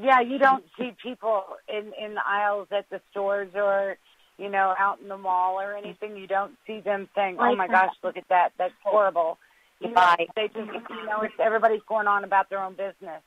Yeah, 0.01 0.21
you 0.21 0.39
don't 0.39 0.65
see 0.79 0.95
people 1.03 1.45
in 1.69 1.93
in 1.99 2.15
the 2.15 2.21
aisles 2.27 2.69
at 2.71 2.89
the 2.91 3.01
stores 3.11 3.49
or 3.55 3.97
you 4.37 4.51
know 4.51 4.75
out 4.79 5.01
in 5.01 5.09
the 5.09 5.17
mall 5.17 5.59
or 5.61 5.75
anything. 5.75 6.17
You 6.17 6.27
don't 6.27 6.53
see 6.67 6.81
them 6.81 7.09
saying, 7.15 7.39
"Oh 7.41 7.57
my 7.57 7.67
gosh, 7.67 7.95
look 8.03 8.17
at 8.17 8.29
that! 8.29 8.53
That's 8.59 8.75
horrible." 8.85 9.39
You 9.81 9.91
know, 9.93 10.15
they 10.35 10.49
just 10.49 10.57
you 10.57 11.07
know 11.07 11.23
it's 11.23 11.35
everybody's 11.39 11.83
going 11.89 12.07
on 12.09 12.25
about 12.25 12.51
their 12.51 12.63
own 12.63 12.73
business. 12.73 13.23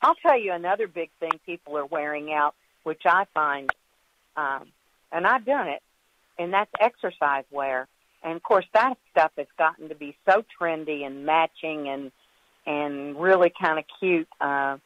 I'll 0.00 0.14
tell 0.14 0.38
you 0.38 0.52
another 0.52 0.86
big 0.88 1.10
thing 1.20 1.32
people 1.44 1.76
are 1.76 1.86
wearing 1.86 2.32
out, 2.32 2.54
which 2.82 3.02
I 3.04 3.26
find, 3.34 3.70
um, 4.36 4.68
and 5.12 5.26
I've 5.26 5.44
done 5.44 5.68
it, 5.68 5.82
and 6.38 6.52
that's 6.52 6.70
exercise 6.80 7.44
wear. 7.50 7.88
And 8.26 8.36
of 8.36 8.42
course, 8.42 8.66
that 8.74 8.98
stuff 9.12 9.32
has 9.38 9.48
gotten 9.58 9.88
to 9.88 9.96
be 9.96 10.16
so 10.28 10.44
trendy 10.60 11.06
and 11.06 11.24
matching 11.26 11.88
and 11.88 12.12
and 12.66 13.16
really 13.20 13.52
kind 13.58 13.78
of 13.78 13.86
cute. 14.00 14.28
Uh, 14.40 14.78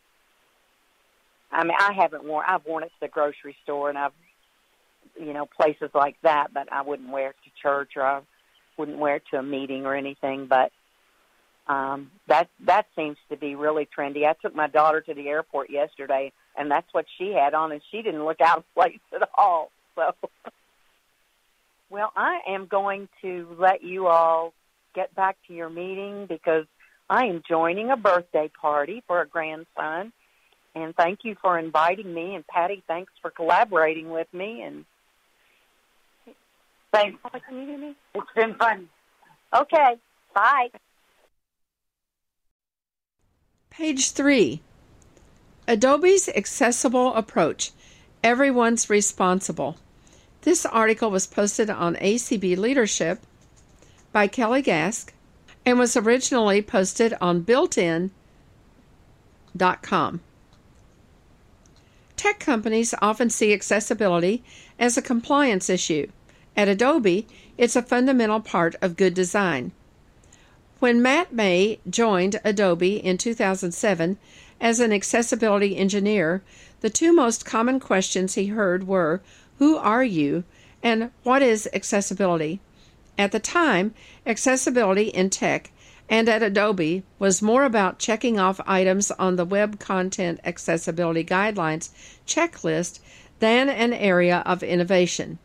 I 1.53 1.65
mean, 1.65 1.77
I 1.81 1.93
haven't 1.95 2.25
worn. 2.25 2.45
I've 2.49 2.67
worn 2.67 2.85
it 2.85 2.89
to 2.89 3.01
the 3.01 3.09
grocery 3.09 3.57
store, 3.65 3.89
and 3.91 3.99
I've, 3.99 4.13
you 5.21 5.33
know, 5.33 5.47
places 5.47 5.91
like 5.95 6.17
that. 6.23 6.55
But 6.55 6.73
I 6.73 6.83
wouldn't 6.83 7.11
wear 7.11 7.31
it 7.31 7.37
to 7.45 7.51
church, 7.63 7.93
or 7.97 8.05
I 8.05 8.21
wouldn't 8.79 8.99
wear 8.99 9.17
it 9.17 9.25
to 9.33 9.39
a 9.39 9.43
meeting 9.43 9.87
or 9.87 9.97
anything. 9.97 10.47
But 10.47 10.73
Um, 11.69 12.11
that 12.29 12.49
that 12.67 12.87
seems 12.97 13.17
to 13.31 13.37
be 13.37 13.55
really 13.55 13.87
trendy. 13.87 14.27
I 14.27 14.35
took 14.35 14.55
my 14.55 14.67
daughter 14.67 15.01
to 15.03 15.15
the 15.15 15.29
airport 15.29 15.71
yesterday, 15.71 16.33
and 16.57 16.71
that's 16.71 16.93
what 16.93 17.07
she 17.19 17.33
had 17.33 17.55
on, 17.55 17.73
and 17.73 17.83
she 17.91 18.03
didn't 18.03 18.25
look 18.25 18.41
out 18.41 18.59
of 18.59 18.75
place 18.75 18.99
at 19.15 19.29
all. 19.39 19.71
So, 19.95 20.15
well, 21.91 22.13
I 22.17 22.41
am 22.49 22.67
going 22.67 23.09
to 23.23 23.47
let 23.59 23.83
you 23.83 24.07
all 24.07 24.55
get 24.95 25.15
back 25.15 25.37
to 25.49 25.55
your 25.55 25.69
meeting 25.69 26.27
because 26.27 26.65
I 27.09 27.27
am 27.27 27.43
joining 27.47 27.91
a 27.91 27.97
birthday 27.97 28.51
party 28.61 29.03
for 29.07 29.21
a 29.21 29.27
grandson. 29.27 30.13
And 30.75 30.95
thank 30.95 31.21
you 31.25 31.37
for 31.43 31.59
inviting 31.59 32.15
me. 32.15 32.37
And 32.37 32.47
Patty, 32.47 32.85
thanks 32.87 33.13
for 33.21 33.31
collaborating 33.31 34.11
with 34.11 34.29
me. 34.33 34.63
And 34.63 34.85
thanks. 36.93 37.19
Can 37.49 37.59
you 37.59 37.67
hear 37.67 37.79
me? 37.79 37.95
It's 38.15 38.27
been 38.37 38.55
fun. 38.55 38.89
Okay. 39.53 39.97
Bye. 40.33 40.71
Page 43.71 44.13
3 44.13 44.61
Adobe's 45.67 46.29
Accessible 46.29 47.15
Approach 47.15 47.73
Everyone's 48.23 48.89
Responsible. 48.89 49.77
This 50.43 50.65
article 50.65 51.11
was 51.11 51.27
posted 51.27 51.69
on 51.69 51.97
ACB 51.97 52.57
Leadership 52.57 53.21
by 54.13 54.27
Kelly 54.27 54.63
Gask 54.63 55.11
and 55.67 55.79
was 55.79 55.97
originally 55.97 56.63
posted 56.63 57.15
on 57.21 57.43
builtin.com. 57.43 58.11
Tech 62.17 62.39
companies 62.39 62.95
often 63.03 63.29
see 63.29 63.53
accessibility 63.53 64.43
as 64.79 64.97
a 64.97 65.03
compliance 65.03 65.69
issue. 65.69 66.11
At 66.57 66.69
Adobe, 66.69 67.27
it's 67.59 67.77
a 67.77 67.83
fundamental 67.83 68.41
part 68.41 68.77
of 68.81 68.97
good 68.97 69.15
design. 69.15 69.73
When 70.81 71.03
Matt 71.03 71.33
May 71.33 71.81
joined 71.89 72.41
Adobe 72.45 72.97
in 72.97 73.19
2007 73.19 74.17
as 74.61 74.81
an 74.81 74.93
accessibility 74.93 75.77
engineer, 75.77 76.43
the 76.81 76.89
two 76.89 77.13
most 77.13 77.45
common 77.45 77.81
questions 77.81 78.35
he 78.35 78.47
heard 78.47 78.87
were 78.87 79.21
Who 79.61 79.77
are 79.77 80.03
you? 80.03 80.45
and 80.83 81.11
What 81.23 81.43
is 81.43 81.69
accessibility? 81.75 82.61
At 83.19 83.31
the 83.31 83.39
time, 83.39 83.93
accessibility 84.25 85.09
in 85.09 85.29
tech 85.29 85.71
and 86.09 86.31
at 86.31 86.43
Adobe 86.43 87.03
was 87.19 87.43
more 87.43 87.65
about 87.65 87.99
checking 87.99 88.41
off 88.41 88.59
items 88.67 89.11
on 89.11 89.37
the 89.37 89.45
Web 89.45 89.79
Content 89.79 90.41
Accessibility 90.45 91.23
Guidelines 91.23 91.91
checklist 92.27 93.01
than 93.41 93.69
an 93.69 93.93
area 93.93 94.43
of 94.47 94.63
innovation. 94.63 95.39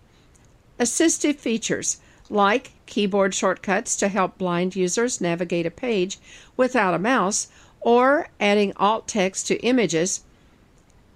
Assistive 0.80 1.36
features 1.36 1.98
like 2.30 2.72
keyboard 2.86 3.36
shortcuts 3.36 3.98
to 3.98 4.08
help 4.08 4.38
blind 4.38 4.78
users 4.78 5.20
navigate 5.20 5.66
a 5.66 5.70
page 5.70 6.20
without 6.56 6.94
a 6.94 7.00
mouse 7.00 7.50
or 7.82 8.30
adding 8.40 8.72
alt 8.78 9.10
text 9.10 9.48
to 9.48 9.60
images, 9.62 10.24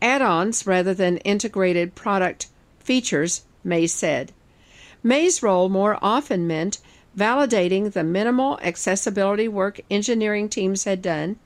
add 0.02 0.22
ons 0.22 0.68
rather 0.68 0.94
than 0.94 1.16
integrated 1.20 1.96
product 1.96 2.48
features, 2.90 3.44
May 3.64 3.86
said. 3.86 4.32
May's 5.04 5.44
role 5.44 5.70
more 5.70 6.00
often 6.02 6.48
meant 6.48 6.80
validating 7.16 7.94
the 7.94 8.04
minimal 8.04 8.60
accessibility 8.64 9.48
work 9.48 9.80
engineering 9.92 10.50
teams 10.50 10.86
had 10.86 11.00
done 11.00 11.38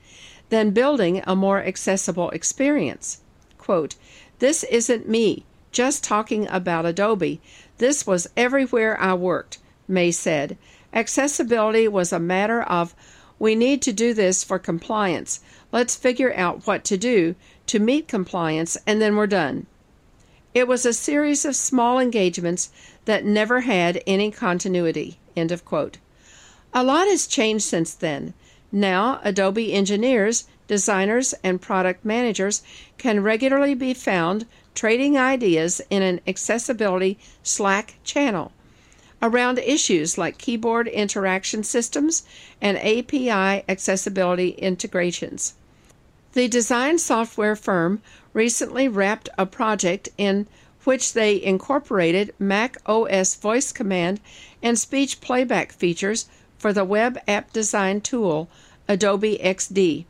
than 0.47 0.71
building 0.71 1.21
a 1.27 1.35
more 1.35 1.61
accessible 1.61 2.29
experience. 2.29 3.19
Quote, 3.57 3.95
This 4.39 4.63
isn't 4.63 5.09
me 5.09 5.43
just 5.73 6.01
talking 6.01 6.47
about 6.47 6.85
Adobe. 6.85 7.41
This 7.77 8.07
was 8.07 8.29
everywhere 8.37 8.97
I 8.97 9.13
worked, 9.13 9.57
May 9.85 10.11
said. 10.11 10.57
Accessibility 10.93 11.89
was 11.89 12.13
a 12.13 12.19
matter 12.19 12.61
of 12.61 12.95
we 13.37 13.53
need 13.53 13.81
to 13.81 13.91
do 13.91 14.13
this 14.13 14.45
for 14.45 14.59
compliance. 14.59 15.41
Let's 15.73 15.97
figure 15.97 16.33
out 16.35 16.65
what 16.65 16.85
to 16.85 16.95
do 16.95 17.35
to 17.67 17.79
meet 17.79 18.07
compliance, 18.07 18.77
and 18.87 19.01
then 19.01 19.17
we're 19.17 19.27
done. 19.27 19.65
It 20.53 20.67
was 20.67 20.85
a 20.85 20.93
series 20.93 21.45
of 21.45 21.55
small 21.55 21.99
engagements 21.99 22.69
that 23.05 23.25
never 23.25 23.61
had 23.61 24.01
any 24.05 24.29
continuity. 24.31 25.17
End 25.35 25.51
of 25.51 25.65
quote. 25.65 25.97
A 26.73 26.83
lot 26.83 27.07
has 27.07 27.27
changed 27.27 27.65
since 27.65 27.93
then. 27.93 28.33
Now, 28.71 29.19
Adobe 29.23 29.73
engineers, 29.73 30.47
designers, 30.67 31.33
and 31.43 31.61
product 31.61 32.05
managers 32.05 32.61
can 32.97 33.23
regularly 33.23 33.73
be 33.73 33.93
found 33.93 34.45
trading 34.75 35.17
ideas 35.17 35.81
in 35.89 36.01
an 36.01 36.21
accessibility 36.27 37.17
Slack 37.43 37.95
channel 38.03 38.51
around 39.23 39.57
issues 39.59 40.17
like 40.17 40.37
keyboard 40.37 40.87
interaction 40.87 41.63
systems 41.63 42.23
and 42.61 42.77
API 42.77 43.63
accessibility 43.69 44.49
integrations. 44.49 45.55
The 46.33 46.49
design 46.49 46.99
software 46.99 47.55
firm 47.55 48.01
recently 48.33 48.87
wrapped 48.87 49.29
a 49.37 49.45
project 49.45 50.09
in 50.17 50.47
which 50.83 51.13
they 51.13 51.41
incorporated 51.41 52.33
Mac 52.37 52.77
OS 52.85 53.35
voice 53.35 53.71
command 53.71 54.19
and 54.61 54.77
speech 54.77 55.21
playback 55.21 55.71
features 55.71 56.27
for 56.57 56.73
the 56.73 56.83
web 56.83 57.17
app 57.27 57.53
design 57.53 58.01
tool 58.01 58.49
Adobe 58.87 59.39
XD. 59.41 60.05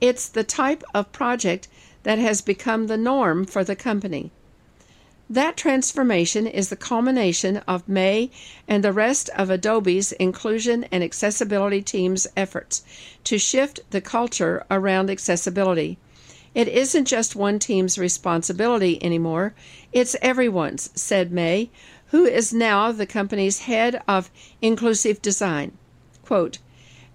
It's 0.00 0.28
the 0.28 0.44
type 0.44 0.82
of 0.94 1.12
project 1.12 1.68
that 2.02 2.18
has 2.18 2.40
become 2.40 2.86
the 2.86 2.96
norm 2.96 3.44
for 3.44 3.62
the 3.62 3.76
company. 3.76 4.30
That 5.28 5.56
transformation 5.56 6.46
is 6.46 6.70
the 6.70 6.76
culmination 6.76 7.58
of 7.68 7.88
May 7.88 8.30
and 8.66 8.82
the 8.82 8.92
rest 8.92 9.30
of 9.36 9.48
Adobe's 9.48 10.10
inclusion 10.12 10.86
and 10.90 11.04
accessibility 11.04 11.82
team's 11.82 12.26
efforts 12.36 12.82
to 13.24 13.38
shift 13.38 13.80
the 13.90 14.00
culture 14.00 14.64
around 14.70 15.08
accessibility. 15.08 15.98
It 16.54 16.68
isn't 16.68 17.04
just 17.04 17.36
one 17.36 17.58
team's 17.58 17.98
responsibility 17.98 19.02
anymore, 19.04 19.54
it's 19.92 20.16
everyone's, 20.20 20.90
said 20.94 21.30
May, 21.30 21.70
who 22.06 22.24
is 22.24 22.52
now 22.52 22.90
the 22.90 23.06
company's 23.06 23.60
head 23.60 24.02
of 24.08 24.30
inclusive 24.60 25.22
design. 25.22 25.72
Quote, 26.24 26.58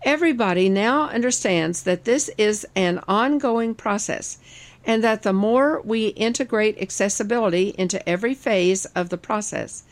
Everybody 0.04 0.70
now 0.70 1.10
understands 1.10 1.84
that 1.84 2.06
this 2.06 2.30
is 2.38 2.66
an 2.76 3.02
ongoing 3.08 3.74
process 3.74 4.38
and 4.86 5.04
that 5.04 5.24
the 5.24 5.34
more 5.34 5.82
we 5.82 6.08
integrate 6.10 6.82
accessibility 6.82 7.74
into 7.78 8.08
every 8.08 8.36
phase 8.36 8.86
of 8.88 9.10
the 9.10 9.18
process, 9.18 9.84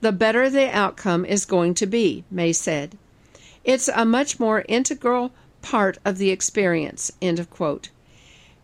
the 0.00 0.12
better 0.12 0.50
the 0.50 0.68
outcome 0.70 1.24
is 1.24 1.46
going 1.46 1.74
to 1.74 1.86
be, 1.86 2.22
May 2.30 2.52
said. 2.52 2.98
It's 3.64 3.88
a 3.88 4.04
much 4.04 4.38
more 4.38 4.64
integral 4.68 5.32
part 5.62 5.98
of 6.04 6.18
the 6.18 6.30
experience. 6.30 7.10
End 7.22 7.38
of 7.38 7.48
quote. 7.48 7.88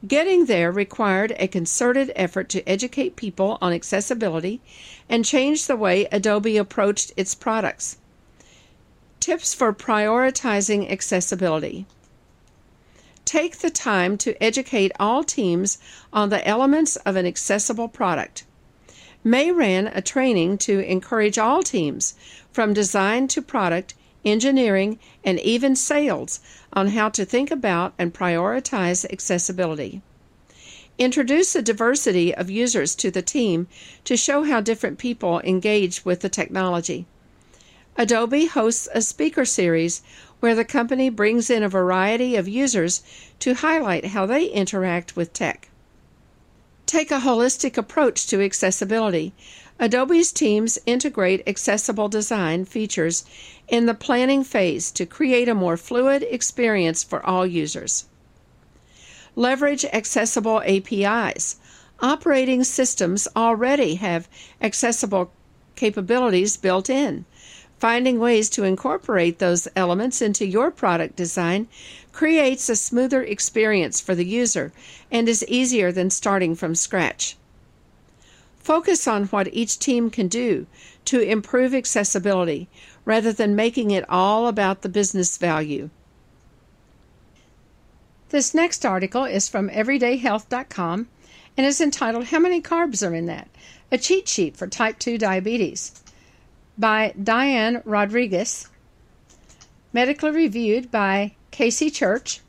Getting 0.07 0.47
there 0.47 0.71
required 0.71 1.35
a 1.39 1.49
concerted 1.49 2.13
effort 2.15 2.49
to 2.51 2.69
educate 2.69 3.17
people 3.17 3.59
on 3.61 3.73
accessibility 3.73 4.61
and 5.09 5.25
change 5.25 5.67
the 5.67 5.77
way 5.77 6.07
Adobe 6.13 6.57
approached 6.57 7.13
its 7.17 7.35
products. 7.35 7.99
Tips 9.19 9.55
for 9.55 9.73
prioritizing 9.73 10.89
accessibility. 10.89 11.85
Take 13.25 13.59
the 13.59 13.71
time 13.71 14.17
to 14.19 14.41
educate 14.43 14.93
all 15.01 15.25
teams 15.25 15.79
on 16.13 16.29
the 16.29 16.47
elements 16.47 16.95
of 16.97 17.17
an 17.17 17.27
accessible 17.27 17.89
product. 17.89 18.45
May 19.25 19.51
ran 19.51 19.89
a 19.89 20.01
training 20.01 20.59
to 20.59 20.79
encourage 20.79 21.39
all 21.39 21.65
teams, 21.65 22.15
from 22.53 22.73
design 22.73 23.27
to 23.29 23.43
product, 23.43 23.95
engineering, 24.25 24.99
and 25.25 25.39
even 25.41 25.77
sales, 25.77 26.41
on 26.73 26.89
how 26.89 27.09
to 27.09 27.25
think 27.25 27.51
about 27.51 27.95
and 27.99 28.15
prioritize 28.15 29.05
accessibility. 29.11 30.03
Introduce 30.99 31.55
a 31.55 31.63
diversity 31.63 32.35
of 32.35 32.51
users 32.51 32.95
to 32.97 33.11
the 33.11 33.23
team 33.23 33.69
to 34.05 34.17
show 34.17 34.43
how 34.43 34.61
different 34.61 34.99
people 34.99 35.41
engage 35.41 36.05
with 36.05 36.21
the 36.21 36.29
technology. 36.29 37.07
Adobe 37.97 38.47
hosts 38.47 38.89
a 38.95 39.03
speaker 39.03 39.45
series 39.45 40.03
where 40.41 40.55
the 40.55 40.65
company 40.65 41.09
brings 41.09 41.51
in 41.51 41.63
a 41.63 41.69
variety 41.69 42.37
of 42.37 42.47
users 42.49 43.03
to 43.41 43.55
highlight 43.55 44.07
how 44.07 44.25
they 44.25 44.47
interact 44.47 45.17
with 45.17 45.33
tech. 45.33 45.69
Take 46.87 47.11
a 47.11 47.21
holistic 47.21 47.77
approach 47.77 48.27
to 48.29 48.41
accessibility. 48.41 49.33
Adobe's 49.81 50.33
teams 50.33 50.77
integrate 50.87 51.47
accessible 51.47 52.09
design 52.09 52.65
features 52.65 53.25
in 53.69 53.87
the 53.87 53.95
planning 53.95 54.43
phase 54.43 54.91
to 54.91 55.07
create 55.07 55.49
a 55.49 55.55
more 55.55 55.77
fluid 55.77 56.27
experience 56.29 57.05
for 57.05 57.25
all 57.25 57.47
users. 57.47 58.07
Leverage 59.37 59.85
accessible 59.85 60.61
APIs. 60.63 61.57
Operating 62.01 62.65
systems 62.65 63.29
already 63.37 63.95
have 63.95 64.29
accessible 64.61 65.31
capabilities 65.77 66.57
built 66.57 66.91
in. 66.91 67.25
Finding 67.79 68.19
ways 68.19 68.51
to 68.51 68.65
incorporate 68.65 69.39
those 69.39 69.69
elements 69.77 70.21
into 70.21 70.45
your 70.45 70.73
product 70.73 71.15
design 71.15 71.69
creates 72.13 72.69
a 72.69 72.75
smoother 72.75 73.23
experience 73.23 74.01
for 74.01 74.17
the 74.17 74.25
user 74.25 74.73
and 75.13 75.29
is 75.29 75.45
easier 75.47 75.93
than 75.93 76.11
starting 76.11 76.57
from 76.57 76.75
scratch. 76.75 77.37
Focus 78.69 79.09
on 79.09 79.25
what 79.29 79.49
each 79.55 79.79
team 79.79 80.11
can 80.11 80.29
do 80.29 80.67
to 81.07 81.23
improve 81.23 81.73
accessibility 81.73 82.69
rather 83.07 83.33
than 83.33 83.57
making 83.57 83.93
it 83.93 84.05
all 84.11 84.47
about 84.47 84.83
the 84.83 84.91
business 84.91 85.39
value. 85.39 85.89
This 88.29 88.53
next 88.53 88.85
article 88.85 89.25
is 89.25 89.49
from 89.49 89.71
everydayhealth.com 89.71 91.09
and 91.57 91.67
is 91.67 91.81
entitled 91.81 92.27
How 92.27 92.41
Many 92.41 92.61
Carbs 92.61 93.03
Are 93.03 93.15
in 93.15 93.25
That? 93.25 93.49
A 93.91 93.97
Cheat 93.97 94.29
Sheet 94.29 94.55
for 94.55 94.67
Type 94.67 94.99
2 94.99 95.17
Diabetes 95.17 96.03
by 96.77 97.15
Diane 97.23 97.81
Rodriguez, 97.87 98.69
medically 99.95 100.31
reviewed 100.31 100.91
by 100.91 101.33
Casey 101.53 101.89
Church, 101.89 102.43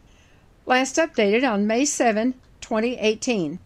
last 0.65 0.97
updated 0.97 1.49
on 1.49 1.65
May 1.65 1.85
7, 1.85 2.33
2018. 2.59 3.59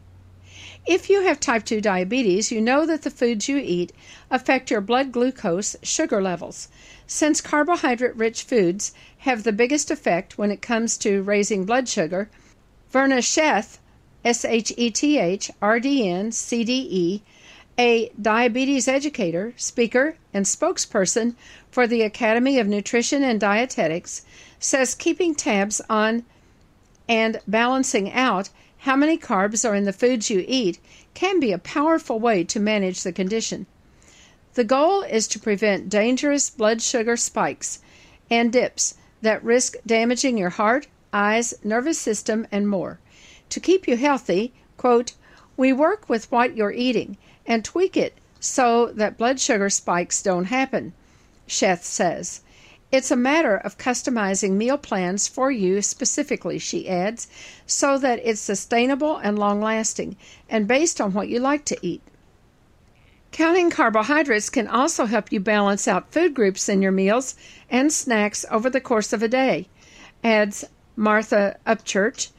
If 0.85 1.09
you 1.09 1.21
have 1.21 1.39
type 1.39 1.63
2 1.63 1.79
diabetes, 1.79 2.51
you 2.51 2.59
know 2.59 2.85
that 2.85 3.03
the 3.03 3.09
foods 3.09 3.47
you 3.47 3.57
eat 3.57 3.93
affect 4.29 4.69
your 4.69 4.81
blood 4.81 5.13
glucose 5.13 5.77
sugar 5.81 6.21
levels. 6.21 6.67
Since 7.07 7.39
carbohydrate 7.39 8.17
rich 8.17 8.43
foods 8.43 8.91
have 9.19 9.43
the 9.43 9.53
biggest 9.53 9.89
effect 9.89 10.37
when 10.37 10.51
it 10.51 10.61
comes 10.61 10.97
to 10.97 11.23
raising 11.23 11.63
blood 11.63 11.87
sugar, 11.87 12.29
Verna 12.91 13.19
Sheth, 13.21 13.77
S 14.25 14.43
H 14.43 14.73
E 14.75 14.91
T 14.91 15.17
H 15.17 15.49
R 15.61 15.79
D 15.79 16.09
N 16.09 16.33
C 16.33 16.65
D 16.65 16.87
E, 16.91 17.21
a 17.79 18.11
diabetes 18.21 18.89
educator, 18.89 19.53
speaker, 19.55 20.17
and 20.33 20.45
spokesperson 20.45 21.35
for 21.71 21.87
the 21.87 22.01
Academy 22.01 22.59
of 22.59 22.67
Nutrition 22.67 23.23
and 23.23 23.39
Dietetics, 23.39 24.23
says 24.59 24.95
keeping 24.95 25.33
tabs 25.33 25.79
on 25.89 26.25
and 27.07 27.39
balancing 27.47 28.11
out 28.11 28.49
how 28.83 28.97
many 28.97 29.17
carbs 29.17 29.67
are 29.67 29.75
in 29.75 29.85
the 29.85 29.93
foods 29.93 30.29
you 30.29 30.43
eat 30.45 30.77
can 31.13 31.39
be 31.39 31.53
a 31.53 31.57
powerful 31.57 32.19
way 32.19 32.43
to 32.43 32.59
manage 32.59 33.01
the 33.01 33.13
condition. 33.13 33.65
The 34.55 34.65
goal 34.65 35.03
is 35.03 35.25
to 35.29 35.39
prevent 35.39 35.87
dangerous 35.87 36.49
blood 36.49 36.81
sugar 36.81 37.15
spikes 37.15 37.79
and 38.29 38.51
dips 38.51 38.95
that 39.21 39.41
risk 39.41 39.75
damaging 39.85 40.37
your 40.37 40.49
heart, 40.49 40.87
eyes, 41.13 41.53
nervous 41.63 41.97
system, 41.97 42.45
and 42.51 42.67
more. 42.67 42.99
To 43.51 43.61
keep 43.61 43.87
you 43.87 43.95
healthy, 43.95 44.51
quote, 44.75 45.13
we 45.55 45.71
work 45.71 46.09
with 46.09 46.29
what 46.29 46.57
you're 46.57 46.73
eating 46.73 47.15
and 47.45 47.63
tweak 47.63 47.95
it 47.95 48.17
so 48.41 48.87
that 48.87 49.17
blood 49.17 49.39
sugar 49.39 49.69
spikes 49.69 50.21
don't 50.21 50.45
happen, 50.45 50.91
Sheth 51.47 51.83
says. 51.83 52.41
It's 52.93 53.09
a 53.09 53.15
matter 53.15 53.57
of 53.57 53.79
customizing 53.79 54.51
meal 54.51 54.77
plans 54.77 55.27
for 55.27 55.49
you 55.49 55.81
specifically, 55.81 56.59
she 56.59 56.87
adds, 56.87 57.27
so 57.65 57.97
that 57.97 58.19
it's 58.23 58.39
sustainable 58.39 59.17
and 59.17 59.39
long 59.39 59.59
lasting 59.59 60.15
and 60.47 60.67
based 60.67 61.01
on 61.01 61.11
what 61.11 61.27
you 61.27 61.39
like 61.39 61.65
to 61.65 61.77
eat. 61.81 62.03
Counting 63.31 63.71
carbohydrates 63.71 64.51
can 64.51 64.67
also 64.67 65.07
help 65.07 65.31
you 65.31 65.39
balance 65.39 65.87
out 65.87 66.11
food 66.11 66.35
groups 66.35 66.69
in 66.69 66.83
your 66.83 66.91
meals 66.91 67.33
and 67.67 67.91
snacks 67.91 68.45
over 68.51 68.69
the 68.69 68.79
course 68.79 69.11
of 69.11 69.23
a 69.23 69.27
day, 69.27 69.67
adds 70.23 70.63
Martha 70.95 71.57
Upchurch, 71.65 72.29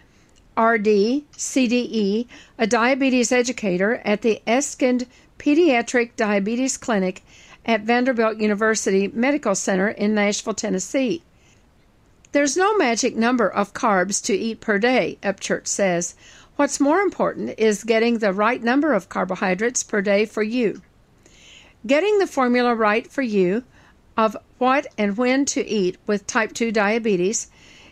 RD, 0.57 1.25
CDE, 1.37 2.29
a 2.59 2.67
diabetes 2.69 3.33
educator 3.33 3.97
at 4.05 4.23
the 4.23 4.40
Eskind 4.47 5.09
Pediatric 5.37 6.14
Diabetes 6.14 6.77
Clinic 6.77 7.25
at 7.64 7.83
Vanderbilt 7.83 8.38
University 8.38 9.09
Medical 9.09 9.55
Center 9.55 9.88
in 9.88 10.14
Nashville, 10.14 10.55
Tennessee. 10.55 11.22
There's 12.33 12.57
no 12.57 12.77
magic 12.77 13.16
number 13.16 13.48
of 13.48 13.74
carbs 13.74 14.22
to 14.24 14.35
eat 14.35 14.61
per 14.61 14.79
day, 14.79 15.18
Upchurch 15.22 15.66
says. 15.66 16.14
What's 16.57 16.81
more 16.81 17.00
important 17.00 17.59
is 17.59 17.85
getting 17.85 18.18
the 18.18 18.33
right 18.33 18.62
number 18.62 18.92
of 18.92 19.09
carbohydrates 19.09 19.83
per 19.83 20.03
day 20.03 20.24
for 20.24 20.42
you. 20.42 20.83
Getting 21.87 22.18
the 22.18 22.27
formula 22.27 22.74
right 22.74 23.11
for 23.11 23.22
you 23.22 23.64
of 24.16 24.37
what 24.59 24.87
and 24.96 25.16
when 25.16 25.44
to 25.46 25.66
eat 25.66 25.96
with 26.07 26.27
type 26.27 26.53
2 26.53 26.70
diabetes 26.72 27.50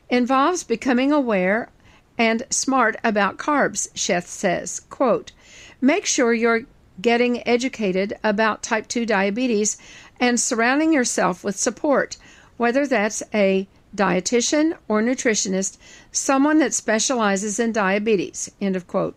involves 0.09 0.65
becoming 0.65 1.13
aware 1.13 1.71
and 2.19 2.45
smart 2.51 2.97
about 3.03 3.39
carbs, 3.39 3.91
Sheth 3.95 4.27
says. 4.27 4.81
Quote, 4.91 5.33
Make 5.81 6.07
sure 6.07 6.33
you're 6.33 6.63
getting 7.03 7.47
educated 7.47 8.17
about 8.25 8.63
type 8.63 8.89
2 8.89 9.05
diabetes 9.05 9.77
and 10.21 10.41
surrounding 10.41 10.93
yourself 10.93 11.43
with 11.43 11.57
support, 11.57 12.17
whether 12.57 12.87
that's 12.87 13.23
a 13.35 13.67
dietitian 13.95 14.77
or 14.89 15.03
nutritionist, 15.03 15.77
someone 16.11 16.59
that 16.59 16.73
specializes 16.73 17.59
in 17.59 17.73
diabetes. 17.73 18.51
End 18.61 18.77
of 18.77 18.87
quote. 18.87 19.17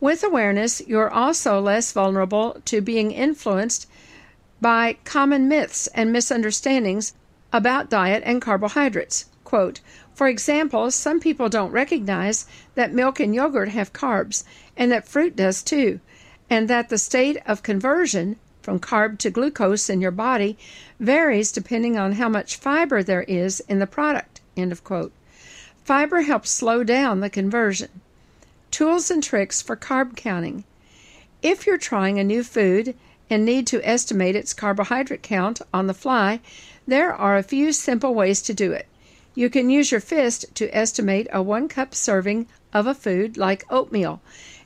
With 0.00 0.24
awareness, 0.24 0.80
you're 0.86 1.10
also 1.10 1.60
less 1.60 1.92
vulnerable 1.92 2.60
to 2.64 2.80
being 2.80 3.10
influenced 3.12 3.88
by 4.60 4.96
common 5.04 5.48
myths 5.48 5.88
and 5.88 6.12
misunderstandings 6.12 7.14
about 7.52 7.90
diet 7.90 8.22
and 8.24 8.40
carbohydrates. 8.40 9.26
Quote, 9.44 9.80
for 10.14 10.28
example, 10.28 10.90
some 10.90 11.20
people 11.20 11.48
don't 11.48 11.72
recognize 11.72 12.46
that 12.74 12.92
milk 12.92 13.20
and 13.20 13.34
yogurt 13.34 13.68
have 13.68 13.92
carbs 13.92 14.44
and 14.76 14.90
that 14.92 15.08
fruit 15.08 15.36
does 15.36 15.62
too, 15.62 16.00
and 16.52 16.68
that 16.68 16.90
the 16.90 16.98
state 16.98 17.38
of 17.46 17.62
conversion 17.62 18.36
from 18.60 18.78
carb 18.78 19.16
to 19.16 19.30
glucose 19.30 19.88
in 19.88 20.02
your 20.02 20.10
body 20.10 20.58
varies 21.00 21.50
depending 21.50 21.96
on 21.96 22.12
how 22.12 22.28
much 22.28 22.56
fiber 22.56 23.02
there 23.02 23.22
is 23.22 23.60
in 23.70 23.78
the 23.78 23.86
product. 23.86 24.42
End 24.54 24.70
of 24.70 24.84
quote. 24.84 25.12
Fiber 25.82 26.20
helps 26.20 26.50
slow 26.50 26.84
down 26.84 27.20
the 27.20 27.30
conversion. 27.30 27.88
Tools 28.70 29.10
and 29.10 29.22
tricks 29.22 29.62
for 29.62 29.76
carb 29.76 30.14
counting. 30.14 30.64
If 31.40 31.66
you're 31.66 31.78
trying 31.78 32.18
a 32.18 32.24
new 32.24 32.44
food 32.44 32.96
and 33.30 33.46
need 33.46 33.66
to 33.68 33.80
estimate 33.82 34.36
its 34.36 34.52
carbohydrate 34.52 35.22
count 35.22 35.62
on 35.72 35.86
the 35.86 35.94
fly, 35.94 36.40
there 36.86 37.14
are 37.14 37.38
a 37.38 37.42
few 37.42 37.72
simple 37.72 38.14
ways 38.14 38.42
to 38.42 38.52
do 38.52 38.72
it. 38.72 38.86
You 39.34 39.48
can 39.48 39.70
use 39.70 39.90
your 39.90 40.02
fist 40.02 40.44
to 40.56 40.68
estimate 40.76 41.28
a 41.32 41.40
one 41.40 41.66
cup 41.68 41.94
serving 41.94 42.46
of 42.74 42.86
a 42.86 42.94
food 42.94 43.38
like 43.38 43.64
oatmeal, 43.70 44.20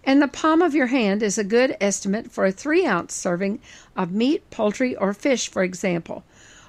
and 0.07 0.23
the 0.23 0.29
palm 0.29 0.62
of 0.62 0.73
your 0.73 0.87
hand 0.87 1.21
is 1.21 1.37
a 1.37 1.42
good 1.42 1.77
estimate 1.81 2.31
for 2.31 2.47
a 2.47 2.53
three 2.53 2.87
ounce 2.87 3.12
serving 3.12 3.59
of 3.97 4.12
meat, 4.12 4.49
poultry, 4.51 4.95
or 4.95 5.12
fish, 5.12 5.49
for 5.49 5.64
example. 5.64 6.23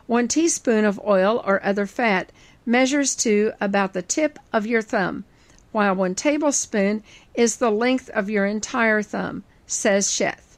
One 0.08 0.28
teaspoon 0.28 0.86
of 0.86 1.00
oil 1.06 1.44
or 1.46 1.64
other 1.64 1.86
fat 1.86 2.32
measures 2.66 3.16
to 3.18 3.54
about 3.62 3.94
the 3.94 4.02
tip 4.02 4.40
of 4.52 4.66
your 4.66 4.82
thumb, 4.82 5.24
while 5.72 5.94
one 5.94 6.16
tablespoon 6.16 7.04
is 7.36 7.58
the 7.58 7.70
length 7.70 8.10
of 8.10 8.28
your 8.28 8.48
entire 8.48 9.04
thumb, 9.04 9.44
says 9.68 10.08
Sheth. 10.08 10.58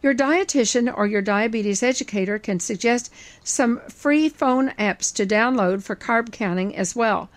Your 0.00 0.14
dietitian 0.14 0.96
or 0.96 1.08
your 1.08 1.22
diabetes 1.22 1.82
educator 1.82 2.38
can 2.38 2.60
suggest 2.60 3.12
some 3.42 3.80
free 3.88 4.28
phone 4.28 4.70
apps 4.78 5.12
to 5.14 5.26
download 5.26 5.82
for 5.82 5.96
carb 5.96 6.30
counting 6.30 6.76
as 6.76 6.94
well. 6.94 7.28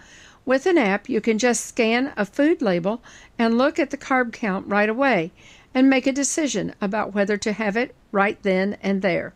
With 0.46 0.66
an 0.66 0.78
app, 0.78 1.08
you 1.08 1.22
can 1.22 1.38
just 1.38 1.66
scan 1.66 2.14
a 2.18 2.26
food 2.26 2.62
label 2.62 3.04
and 3.38 3.58
look 3.58 3.78
at 3.78 3.92
the 3.92 3.98
carb 3.98 4.34
count 4.34 4.68
right 4.68 4.90
away 4.90 5.32
and 5.74 5.90
make 5.90 6.08
a 6.08 6.12
decision 6.12 6.74
about 6.82 7.14
whether 7.14 7.38
to 7.38 7.54
have 7.54 7.78
it 7.78 7.94
right 8.12 8.42
then 8.42 8.78
and 8.82 9.02
there. 9.02 9.34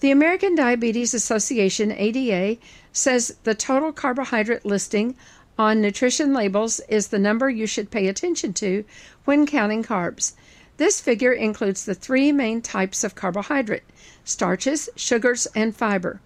The 0.00 0.10
American 0.10 0.54
Diabetes 0.54 1.14
Association 1.14 1.92
ADA 1.92 2.58
says 2.92 3.36
the 3.44 3.54
total 3.54 3.92
carbohydrate 3.92 4.64
listing 4.64 5.14
on 5.58 5.80
nutrition 5.80 6.32
labels 6.32 6.80
is 6.88 7.08
the 7.08 7.18
number 7.18 7.48
you 7.48 7.66
should 7.66 7.90
pay 7.90 8.08
attention 8.08 8.52
to 8.54 8.84
when 9.26 9.46
counting 9.46 9.84
carbs. 9.84 10.32
This 10.78 11.00
figure 11.00 11.32
includes 11.32 11.84
the 11.84 11.94
three 11.94 12.32
main 12.32 12.62
types 12.62 13.04
of 13.04 13.14
carbohydrate 13.14 13.84
starches, 14.24 14.88
sugars, 14.96 15.46
and 15.54 15.76
fiber. 15.76 16.20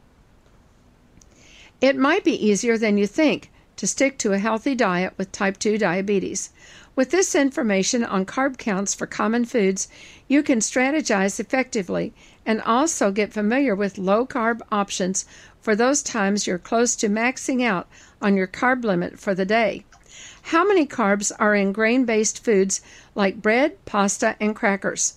It 1.80 1.96
might 1.96 2.24
be 2.24 2.46
easier 2.46 2.78
than 2.78 2.96
you 2.96 3.06
think 3.06 3.50
to 3.76 3.86
stick 3.86 4.18
to 4.18 4.32
a 4.32 4.38
healthy 4.38 4.74
diet 4.74 5.12
with 5.16 5.32
type 5.32 5.58
2 5.58 5.78
diabetes. 5.78 6.50
With 6.96 7.10
this 7.10 7.34
information 7.34 8.04
on 8.04 8.24
carb 8.24 8.56
counts 8.56 8.94
for 8.94 9.06
common 9.06 9.44
foods, 9.44 9.88
you 10.28 10.42
can 10.42 10.60
strategize 10.60 11.40
effectively 11.40 12.12
and 12.46 12.60
also 12.62 13.10
get 13.10 13.32
familiar 13.32 13.74
with 13.74 13.98
low 13.98 14.26
carb 14.26 14.60
options 14.70 15.24
for 15.60 15.74
those 15.74 16.02
times 16.02 16.46
you're 16.46 16.58
close 16.58 16.94
to 16.94 17.08
maxing 17.08 17.64
out 17.64 17.88
on 18.20 18.36
your 18.36 18.46
carb 18.46 18.84
limit 18.84 19.18
for 19.18 19.34
the 19.34 19.46
day. 19.46 19.84
How 20.48 20.62
many 20.66 20.86
carbs 20.86 21.32
are 21.38 21.54
in 21.54 21.72
grain 21.72 22.04
based 22.04 22.44
foods 22.44 22.82
like 23.14 23.40
bread, 23.40 23.82
pasta, 23.86 24.36
and 24.38 24.54
crackers? 24.54 25.14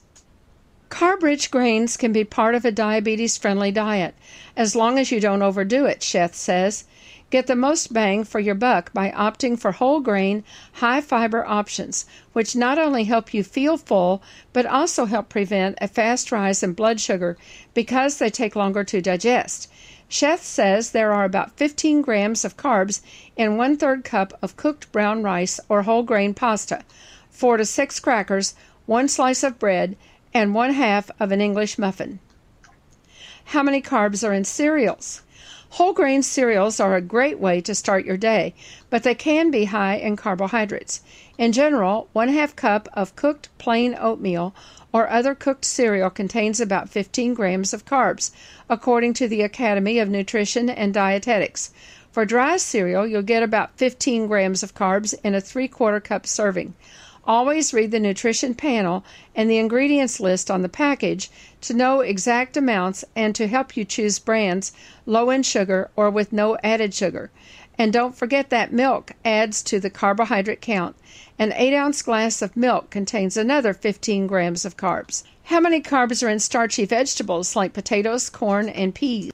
Carb 0.89 1.21
rich 1.21 1.51
grains 1.51 1.97
can 1.97 2.13
be 2.13 2.23
part 2.23 2.55
of 2.55 2.63
a 2.63 2.71
diabetes 2.71 3.37
friendly 3.37 3.71
diet 3.71 4.15
as 4.55 4.73
long 4.73 4.97
as 4.97 5.11
you 5.11 5.19
don't 5.19 5.41
overdo 5.41 5.85
it, 5.85 5.99
Sheth 5.99 6.33
says. 6.33 6.85
Get 7.29 7.47
the 7.47 7.57
most 7.57 7.91
bang 7.91 8.23
for 8.23 8.39
your 8.39 8.55
buck 8.55 8.93
by 8.93 9.11
opting 9.11 9.59
for 9.59 9.73
whole 9.73 9.99
grain, 9.99 10.45
high 10.75 11.01
fiber 11.01 11.45
options, 11.45 12.05
which 12.31 12.55
not 12.55 12.79
only 12.79 13.03
help 13.03 13.33
you 13.33 13.43
feel 13.43 13.77
full, 13.77 14.23
but 14.53 14.65
also 14.65 15.03
help 15.03 15.27
prevent 15.27 15.77
a 15.81 15.89
fast 15.89 16.31
rise 16.31 16.63
in 16.63 16.71
blood 16.71 17.01
sugar 17.01 17.37
because 17.73 18.17
they 18.17 18.29
take 18.29 18.55
longer 18.55 18.85
to 18.85 19.01
digest. 19.01 19.69
Sheth 20.09 20.39
says 20.39 20.91
there 20.91 21.11
are 21.11 21.25
about 21.25 21.57
15 21.57 22.01
grams 22.01 22.45
of 22.45 22.55
carbs 22.55 23.01
in 23.35 23.57
one 23.57 23.75
third 23.75 24.05
cup 24.05 24.37
of 24.41 24.55
cooked 24.55 24.89
brown 24.93 25.21
rice 25.21 25.59
or 25.67 25.81
whole 25.83 26.03
grain 26.03 26.33
pasta, 26.33 26.85
four 27.29 27.57
to 27.57 27.65
six 27.65 27.99
crackers, 27.99 28.55
one 28.85 29.09
slice 29.09 29.43
of 29.43 29.59
bread, 29.59 29.97
and 30.33 30.55
one 30.55 30.71
half 30.71 31.11
of 31.19 31.33
an 31.33 31.41
English 31.41 31.77
muffin. 31.77 32.19
How 33.51 33.63
many 33.63 33.81
carbs 33.81 34.25
are 34.25 34.33
in 34.33 34.45
cereals? 34.45 35.23
Whole 35.71 35.91
grain 35.93 36.23
cereals 36.23 36.79
are 36.79 36.95
a 36.95 37.01
great 37.01 37.39
way 37.39 37.59
to 37.61 37.75
start 37.75 38.05
your 38.05 38.17
day, 38.17 38.53
but 38.89 39.03
they 39.03 39.13
can 39.13 39.51
be 39.51 39.65
high 39.65 39.95
in 39.95 40.15
carbohydrates. 40.15 41.01
In 41.37 41.51
general, 41.51 42.07
one 42.13 42.29
half 42.29 42.55
cup 42.55 42.87
of 42.93 43.15
cooked 43.15 43.49
plain 43.57 43.95
oatmeal 43.99 44.55
or 44.93 45.09
other 45.09 45.35
cooked 45.35 45.65
cereal 45.65 46.09
contains 46.09 46.59
about 46.59 46.89
15 46.89 47.33
grams 47.33 47.73
of 47.73 47.85
carbs, 47.85 48.31
according 48.69 49.13
to 49.15 49.27
the 49.27 49.41
Academy 49.41 49.99
of 49.99 50.09
Nutrition 50.09 50.69
and 50.69 50.93
Dietetics. 50.93 51.71
For 52.11 52.25
dry 52.25 52.57
cereal, 52.57 53.05
you'll 53.05 53.21
get 53.21 53.43
about 53.43 53.77
15 53.77 54.25
grams 54.25 54.63
of 54.63 54.73
carbs 54.73 55.13
in 55.23 55.35
a 55.35 55.41
three 55.41 55.67
quarter 55.67 55.99
cup 55.99 56.25
serving. 56.25 56.73
Always 57.27 57.73
read 57.73 57.91
the 57.91 57.99
nutrition 57.99 58.55
panel 58.55 59.03
and 59.35 59.49
the 59.49 59.57
ingredients 59.57 60.21
list 60.21 60.49
on 60.49 60.61
the 60.61 60.69
package 60.69 61.29
to 61.59 61.73
know 61.73 61.99
exact 61.99 62.55
amounts 62.55 63.03
and 63.17 63.35
to 63.35 63.47
help 63.47 63.75
you 63.75 63.83
choose 63.83 64.17
brands 64.17 64.71
low 65.05 65.29
in 65.29 65.43
sugar 65.43 65.89
or 65.97 66.09
with 66.09 66.31
no 66.31 66.57
added 66.63 66.93
sugar. 66.93 67.29
And 67.77 67.91
don't 67.91 68.15
forget 68.15 68.49
that 68.51 68.71
milk 68.71 69.11
adds 69.25 69.61
to 69.63 69.77
the 69.77 69.89
carbohydrate 69.89 70.61
count. 70.61 70.95
An 71.37 71.51
8 71.53 71.75
ounce 71.75 72.01
glass 72.01 72.41
of 72.41 72.55
milk 72.55 72.89
contains 72.91 73.35
another 73.35 73.73
15 73.73 74.25
grams 74.25 74.63
of 74.63 74.77
carbs. 74.77 75.23
How 75.43 75.59
many 75.59 75.81
carbs 75.81 76.25
are 76.25 76.29
in 76.29 76.39
starchy 76.39 76.85
vegetables 76.85 77.57
like 77.57 77.73
potatoes, 77.73 78.29
corn, 78.29 78.69
and 78.69 78.95
peas? 78.95 79.33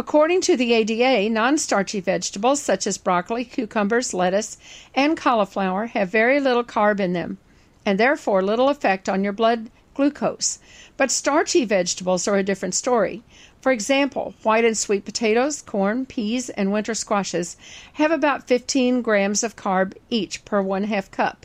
According 0.00 0.40
to 0.42 0.56
the 0.56 0.72
ADA, 0.72 1.28
non 1.28 1.58
starchy 1.58 2.00
vegetables 2.00 2.62
such 2.62 2.86
as 2.86 2.96
broccoli, 2.96 3.44
cucumbers, 3.44 4.14
lettuce, 4.14 4.56
and 4.94 5.14
cauliflower 5.14 5.88
have 5.88 6.08
very 6.08 6.40
little 6.40 6.64
carb 6.64 7.00
in 7.00 7.12
them 7.12 7.36
and 7.84 8.00
therefore 8.00 8.40
little 8.40 8.70
effect 8.70 9.10
on 9.10 9.22
your 9.22 9.34
blood 9.34 9.70
glucose. 9.92 10.58
But 10.96 11.10
starchy 11.10 11.66
vegetables 11.66 12.26
are 12.26 12.36
a 12.36 12.42
different 12.42 12.74
story. 12.74 13.22
For 13.60 13.72
example, 13.72 14.32
white 14.42 14.64
and 14.64 14.74
sweet 14.74 15.04
potatoes, 15.04 15.60
corn, 15.60 16.06
peas, 16.06 16.48
and 16.48 16.72
winter 16.72 16.94
squashes 16.94 17.58
have 17.92 18.10
about 18.10 18.48
15 18.48 19.02
grams 19.02 19.44
of 19.44 19.54
carb 19.54 19.92
each 20.08 20.46
per 20.46 20.62
one 20.62 20.84
half 20.84 21.10
cup. 21.10 21.44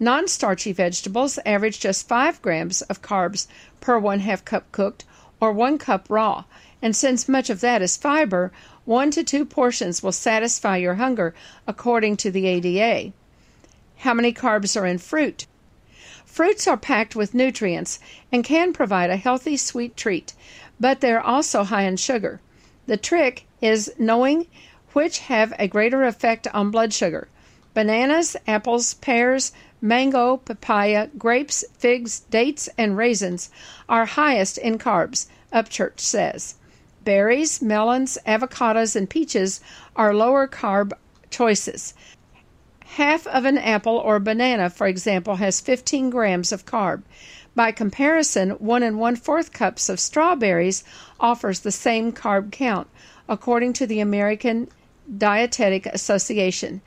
Non 0.00 0.26
starchy 0.26 0.72
vegetables 0.72 1.38
average 1.46 1.78
just 1.78 2.08
5 2.08 2.42
grams 2.42 2.82
of 2.82 3.00
carbs 3.00 3.46
per 3.80 3.96
one 3.96 4.18
half 4.18 4.44
cup 4.44 4.72
cooked 4.72 5.04
or 5.40 5.52
one 5.52 5.78
cup 5.78 6.06
raw, 6.08 6.44
and 6.82 6.94
since 6.94 7.28
much 7.28 7.50
of 7.50 7.60
that 7.60 7.82
is 7.82 7.96
fiber, 7.96 8.52
one 8.84 9.10
to 9.10 9.24
two 9.24 9.44
portions 9.44 10.02
will 10.02 10.12
satisfy 10.12 10.76
your 10.76 10.94
hunger, 10.94 11.34
according 11.66 12.16
to 12.18 12.30
the 12.30 12.46
ADA. 12.46 13.12
How 13.98 14.14
many 14.14 14.32
carbs 14.32 14.78
are 14.80 14.86
in 14.86 14.98
fruit? 14.98 15.46
Fruits 16.24 16.66
are 16.68 16.76
packed 16.76 17.16
with 17.16 17.34
nutrients 17.34 17.98
and 18.30 18.44
can 18.44 18.72
provide 18.72 19.08
a 19.08 19.16
healthy 19.16 19.56
sweet 19.56 19.96
treat, 19.96 20.34
but 20.78 21.00
they're 21.00 21.20
also 21.20 21.64
high 21.64 21.84
in 21.84 21.96
sugar. 21.96 22.40
The 22.86 22.98
trick 22.98 23.46
is 23.62 23.90
knowing 23.98 24.46
which 24.92 25.20
have 25.20 25.54
a 25.58 25.66
greater 25.66 26.04
effect 26.04 26.46
on 26.54 26.70
blood 26.70 26.92
sugar. 26.92 27.28
Bananas, 27.72 28.36
apples, 28.46 28.94
pears, 28.94 29.52
mango, 29.80 30.36
papaya, 30.36 31.08
grapes, 31.18 31.64
figs, 31.78 32.20
dates, 32.30 32.68
and 32.78 32.96
raisins 32.96 33.50
are 33.88 34.04
highest 34.04 34.58
in 34.58 34.78
carbs, 34.78 35.26
Upchurch 35.52 36.00
says. 36.00 36.54
Berries, 37.06 37.62
melons, 37.62 38.18
avocados, 38.26 38.96
and 38.96 39.08
peaches 39.08 39.60
are 39.94 40.12
lower 40.12 40.48
carb 40.48 40.92
choices. 41.30 41.94
Half 42.96 43.28
of 43.28 43.44
an 43.44 43.58
apple 43.58 43.96
or 43.96 44.18
banana, 44.18 44.70
for 44.70 44.88
example, 44.88 45.36
has 45.36 45.60
15 45.60 46.10
grams 46.10 46.50
of 46.50 46.66
carb. 46.66 47.04
By 47.54 47.70
comparison, 47.70 48.50
one 48.58 48.82
and 48.82 48.98
one 48.98 49.14
fourth 49.14 49.52
cups 49.52 49.88
of 49.88 50.00
strawberries 50.00 50.82
offers 51.20 51.60
the 51.60 51.70
same 51.70 52.10
carb 52.10 52.50
count, 52.50 52.88
according 53.28 53.74
to 53.74 53.86
the 53.86 54.00
American 54.00 54.66
Dietetic 55.08 55.86
Association. 55.86 56.82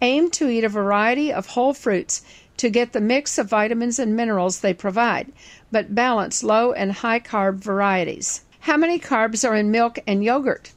Aim 0.00 0.30
to 0.30 0.48
eat 0.48 0.62
a 0.62 0.68
variety 0.68 1.32
of 1.32 1.48
whole 1.48 1.74
fruits 1.74 2.22
to 2.58 2.70
get 2.70 2.92
the 2.92 3.00
mix 3.00 3.38
of 3.38 3.48
vitamins 3.48 3.98
and 3.98 4.14
minerals 4.14 4.60
they 4.60 4.72
provide, 4.72 5.32
but 5.72 5.96
balance 5.96 6.44
low 6.44 6.72
and 6.72 6.92
high 6.92 7.18
carb 7.18 7.56
varieties. 7.56 8.42
How 8.64 8.78
many 8.78 8.98
carbs 8.98 9.46
are 9.46 9.54
in 9.54 9.70
milk 9.70 9.98
and 10.06 10.24
yogurt? 10.24 10.72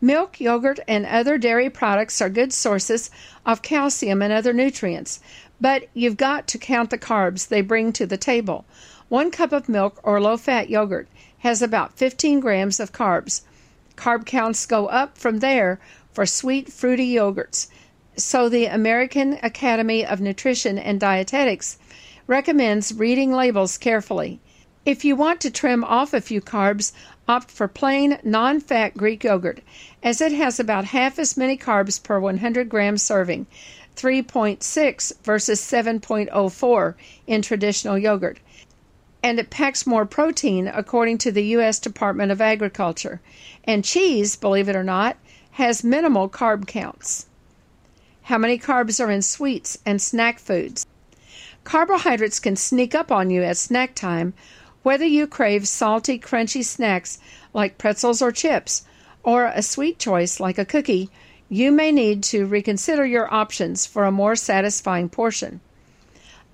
Milk, 0.00 0.38
yogurt, 0.38 0.78
and 0.86 1.04
other 1.04 1.38
dairy 1.38 1.68
products 1.68 2.22
are 2.22 2.28
good 2.28 2.52
sources 2.52 3.10
of 3.44 3.62
calcium 3.62 4.22
and 4.22 4.32
other 4.32 4.52
nutrients, 4.52 5.18
but 5.60 5.88
you've 5.92 6.16
got 6.16 6.46
to 6.46 6.56
count 6.56 6.90
the 6.90 6.98
carbs 6.98 7.48
they 7.48 7.62
bring 7.62 7.92
to 7.94 8.06
the 8.06 8.16
table. 8.16 8.64
One 9.08 9.32
cup 9.32 9.50
of 9.50 9.68
milk 9.68 9.98
or 10.04 10.20
low 10.20 10.36
fat 10.36 10.70
yogurt 10.70 11.08
has 11.38 11.62
about 11.62 11.98
15 11.98 12.38
grams 12.38 12.78
of 12.78 12.92
carbs. 12.92 13.40
Carb 13.96 14.24
counts 14.24 14.64
go 14.64 14.86
up 14.86 15.18
from 15.18 15.40
there 15.40 15.80
for 16.12 16.26
sweet, 16.26 16.72
fruity 16.72 17.12
yogurts. 17.12 17.66
So 18.16 18.48
the 18.48 18.66
American 18.66 19.40
Academy 19.42 20.06
of 20.06 20.20
Nutrition 20.20 20.78
and 20.78 21.00
Dietetics 21.00 21.76
recommends 22.28 22.94
reading 22.94 23.32
labels 23.32 23.78
carefully. 23.78 24.38
If 24.86 25.04
you 25.04 25.16
want 25.16 25.40
to 25.40 25.50
trim 25.50 25.82
off 25.82 26.14
a 26.14 26.20
few 26.20 26.40
carbs, 26.40 26.92
opt 27.28 27.50
for 27.50 27.66
plain, 27.66 28.18
non 28.22 28.60
fat 28.60 28.96
Greek 28.96 29.24
yogurt, 29.24 29.60
as 30.02 30.20
it 30.20 30.32
has 30.32 30.60
about 30.60 30.84
half 30.86 31.18
as 31.18 31.36
many 31.36 31.56
carbs 31.56 32.02
per 32.02 32.20
100 32.20 32.68
gram 32.68 32.96
serving, 32.96 33.46
3.6 33.96 35.12
versus 35.22 35.60
7.04 35.60 36.94
in 37.26 37.42
traditional 37.42 37.98
yogurt. 37.98 38.38
And 39.22 39.40
it 39.40 39.50
packs 39.50 39.86
more 39.86 40.06
protein, 40.06 40.68
according 40.68 41.18
to 41.18 41.32
the 41.32 41.44
U.S. 41.56 41.80
Department 41.80 42.30
of 42.30 42.40
Agriculture. 42.40 43.20
And 43.64 43.84
cheese, 43.84 44.36
believe 44.36 44.68
it 44.68 44.76
or 44.76 44.84
not, 44.84 45.16
has 45.52 45.82
minimal 45.82 46.28
carb 46.28 46.66
counts. 46.66 47.26
How 48.22 48.38
many 48.38 48.58
carbs 48.58 49.02
are 49.04 49.10
in 49.10 49.22
sweets 49.22 49.78
and 49.86 50.00
snack 50.00 50.38
foods? 50.38 50.86
Carbohydrates 51.64 52.38
can 52.38 52.54
sneak 52.54 52.94
up 52.94 53.10
on 53.10 53.30
you 53.30 53.42
at 53.42 53.56
snack 53.56 53.94
time 53.94 54.34
whether 54.86 55.04
you 55.04 55.26
crave 55.26 55.66
salty, 55.66 56.16
crunchy 56.16 56.64
snacks 56.64 57.18
like 57.52 57.76
pretzels 57.76 58.22
or 58.22 58.30
chips, 58.30 58.84
or 59.24 59.46
a 59.46 59.60
sweet 59.60 59.98
choice 59.98 60.38
like 60.38 60.58
a 60.58 60.64
cookie, 60.64 61.10
you 61.48 61.72
may 61.72 61.90
need 61.90 62.22
to 62.22 62.46
reconsider 62.46 63.04
your 63.04 63.34
options 63.34 63.84
for 63.84 64.04
a 64.04 64.12
more 64.12 64.36
satisfying 64.36 65.08
portion. 65.08 65.58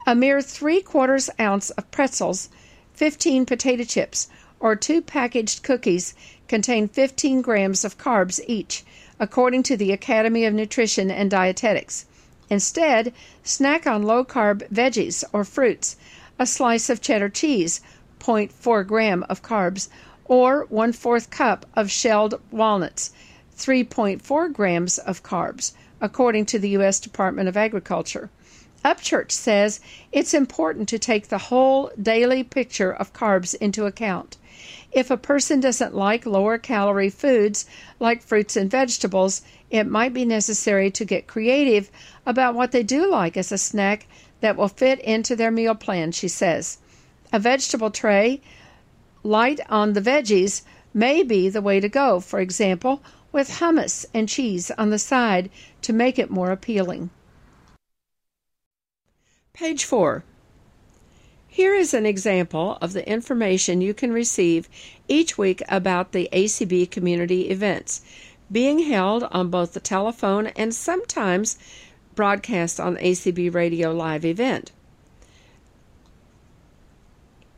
A 0.06 0.14
mere 0.14 0.40
three 0.40 0.80
quarters 0.80 1.28
ounce 1.38 1.68
of 1.72 1.90
pretzels, 1.90 2.48
15 2.94 3.44
potato 3.44 3.84
chips, 3.84 4.28
or 4.58 4.76
two 4.76 5.02
packaged 5.02 5.62
cookies 5.62 6.14
contain 6.48 6.88
15 6.88 7.42
grams 7.42 7.84
of 7.84 7.98
carbs 7.98 8.40
each, 8.46 8.82
according 9.20 9.62
to 9.62 9.76
the 9.76 9.92
Academy 9.92 10.46
of 10.46 10.54
Nutrition 10.54 11.10
and 11.10 11.30
Dietetics. 11.30 12.06
Instead, 12.48 13.12
snack 13.44 13.86
on 13.86 14.02
low 14.02 14.24
carb 14.24 14.66
veggies 14.70 15.22
or 15.34 15.44
fruits, 15.44 15.96
a 16.38 16.46
slice 16.46 16.88
of 16.88 17.02
cheddar 17.02 17.28
cheese, 17.28 17.82
0.4 18.22 18.86
gram 18.86 19.26
of 19.28 19.42
carbs, 19.42 19.88
or 20.24 20.66
1 20.70 20.92
4th 20.92 21.28
cup 21.28 21.66
of 21.74 21.90
shelled 21.90 22.40
walnuts, 22.52 23.10
3.4 23.58 24.52
grams 24.52 24.98
of 24.98 25.24
carbs, 25.24 25.72
according 26.00 26.46
to 26.46 26.58
the 26.58 26.70
U.S. 26.70 27.00
Department 27.00 27.48
of 27.48 27.56
Agriculture. 27.56 28.30
Upchurch 28.84 29.30
says 29.30 29.80
it's 30.10 30.34
important 30.34 30.88
to 30.88 30.98
take 30.98 31.28
the 31.28 31.38
whole 31.38 31.90
daily 32.00 32.42
picture 32.42 32.92
of 32.92 33.12
carbs 33.12 33.54
into 33.56 33.86
account. 33.86 34.36
If 34.92 35.10
a 35.10 35.16
person 35.16 35.60
doesn't 35.60 35.94
like 35.94 36.26
lower 36.26 36.58
calorie 36.58 37.10
foods 37.10 37.66
like 37.98 38.22
fruits 38.22 38.56
and 38.56 38.70
vegetables, 38.70 39.42
it 39.70 39.84
might 39.84 40.12
be 40.12 40.24
necessary 40.24 40.90
to 40.92 41.04
get 41.04 41.26
creative 41.26 41.90
about 42.26 42.54
what 42.54 42.72
they 42.72 42.82
do 42.82 43.10
like 43.10 43.36
as 43.36 43.52
a 43.52 43.58
snack 43.58 44.06
that 44.40 44.56
will 44.56 44.68
fit 44.68 45.00
into 45.00 45.34
their 45.34 45.50
meal 45.50 45.74
plan, 45.74 46.12
she 46.12 46.28
says. 46.28 46.78
A 47.32 47.38
vegetable 47.38 47.90
tray, 47.90 48.42
light 49.22 49.58
on 49.70 49.94
the 49.94 50.02
veggies, 50.02 50.62
may 50.92 51.22
be 51.22 51.48
the 51.48 51.62
way 51.62 51.80
to 51.80 51.88
go, 51.88 52.20
for 52.20 52.40
example, 52.40 53.02
with 53.32 53.58
hummus 53.58 54.04
and 54.12 54.28
cheese 54.28 54.70
on 54.72 54.90
the 54.90 54.98
side 54.98 55.48
to 55.80 55.94
make 55.94 56.18
it 56.18 56.30
more 56.30 56.50
appealing. 56.50 57.08
Page 59.54 59.84
4. 59.84 60.24
Here 61.48 61.74
is 61.74 61.94
an 61.94 62.04
example 62.04 62.76
of 62.80 62.92
the 62.92 63.08
information 63.08 63.80
you 63.80 63.94
can 63.94 64.12
receive 64.12 64.68
each 65.08 65.38
week 65.38 65.62
about 65.68 66.12
the 66.12 66.28
ACB 66.32 66.90
community 66.90 67.48
events 67.48 68.02
being 68.50 68.80
held 68.80 69.24
on 69.24 69.48
both 69.48 69.72
the 69.72 69.80
telephone 69.80 70.48
and 70.48 70.74
sometimes 70.74 71.58
broadcast 72.14 72.78
on 72.78 72.96
ACB 72.96 73.54
Radio 73.54 73.90
Live 73.92 74.26
event. 74.26 74.72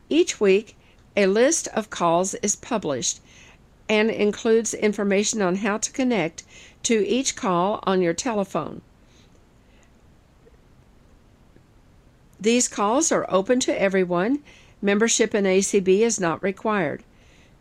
Each 0.09 0.39
week, 0.39 0.75
a 1.15 1.27
list 1.27 1.67
of 1.69 1.89
calls 1.89 2.33
is 2.35 2.55
published 2.55 3.19
and 3.87 4.09
includes 4.09 4.73
information 4.73 5.41
on 5.41 5.57
how 5.57 5.77
to 5.77 5.91
connect 5.91 6.43
to 6.83 7.07
each 7.07 7.35
call 7.35 7.79
on 7.83 8.01
your 8.01 8.13
telephone. 8.13 8.81
These 12.39 12.67
calls 12.67 13.11
are 13.11 13.25
open 13.29 13.59
to 13.61 13.81
everyone. 13.81 14.39
Membership 14.81 15.33
in 15.33 15.45
ACB 15.45 16.01
is 16.01 16.19
not 16.19 16.43
required. 16.43 17.03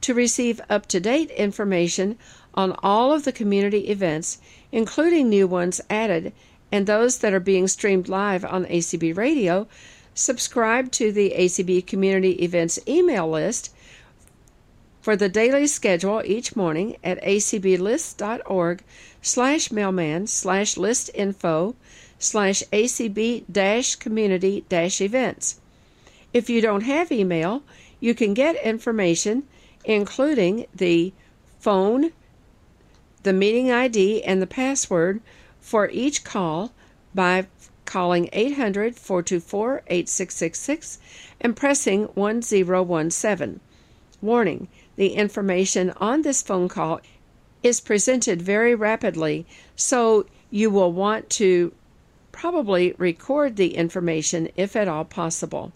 To 0.02 0.12
receive 0.12 0.60
up 0.68 0.86
to 0.88 1.00
date 1.00 1.30
information 1.30 2.18
on 2.54 2.76
all 2.82 3.12
of 3.12 3.24
the 3.24 3.32
community 3.32 3.88
events, 3.88 4.38
including 4.72 5.28
new 5.28 5.46
ones 5.46 5.80
added 5.88 6.32
and 6.70 6.86
those 6.86 7.18
that 7.18 7.32
are 7.32 7.40
being 7.40 7.68
streamed 7.68 8.08
live 8.08 8.44
on 8.44 8.66
ACB 8.66 9.16
Radio, 9.16 9.68
subscribe 10.14 10.90
to 10.92 11.12
the 11.12 11.34
ACB 11.36 11.86
Community 11.86 12.42
Events 12.42 12.78
email 12.88 13.28
list 13.28 13.74
for 15.02 15.16
the 15.16 15.28
daily 15.28 15.66
schedule 15.66 16.22
each 16.24 16.56
morning 16.56 16.96
at 17.04 17.22
acblist.org 17.22 18.82
slash 19.20 19.70
mailman 19.70 20.26
slash 20.26 20.76
list 20.78 21.10
info 21.14 21.74
slash 22.18 22.62
acb 22.72 23.44
dash 23.52 23.96
community 23.96 24.64
dash 24.68 25.00
events. 25.02 25.60
If 26.32 26.48
you 26.48 26.62
don't 26.62 26.84
have 26.84 27.12
email, 27.12 27.62
you 28.00 28.14
can 28.14 28.32
get 28.32 28.56
information 28.64 29.44
including 29.84 30.66
the 30.74 31.12
phone, 31.58 32.12
the 33.22 33.32
meeting 33.32 33.70
ID, 33.70 34.22
and 34.22 34.40
the 34.40 34.46
password 34.46 35.20
for 35.60 35.90
each 35.90 36.24
call 36.24 36.72
by 37.14 37.46
calling 37.84 38.28
800 38.32 38.96
424 38.96 39.82
8666 39.86 40.98
and 41.40 41.56
pressing 41.56 42.04
1017. 42.14 43.60
Warning 44.20 44.68
the 44.96 45.14
information 45.14 45.90
on 45.98 46.22
this 46.22 46.42
phone 46.42 46.68
call 46.68 47.00
is 47.62 47.80
presented 47.80 48.42
very 48.42 48.74
rapidly, 48.74 49.46
so 49.74 50.26
you 50.50 50.70
will 50.70 50.92
want 50.92 51.30
to 51.30 51.72
probably 52.30 52.94
record 52.98 53.56
the 53.56 53.74
information 53.74 54.48
if 54.56 54.76
at 54.76 54.88
all 54.88 55.04
possible. 55.04 55.72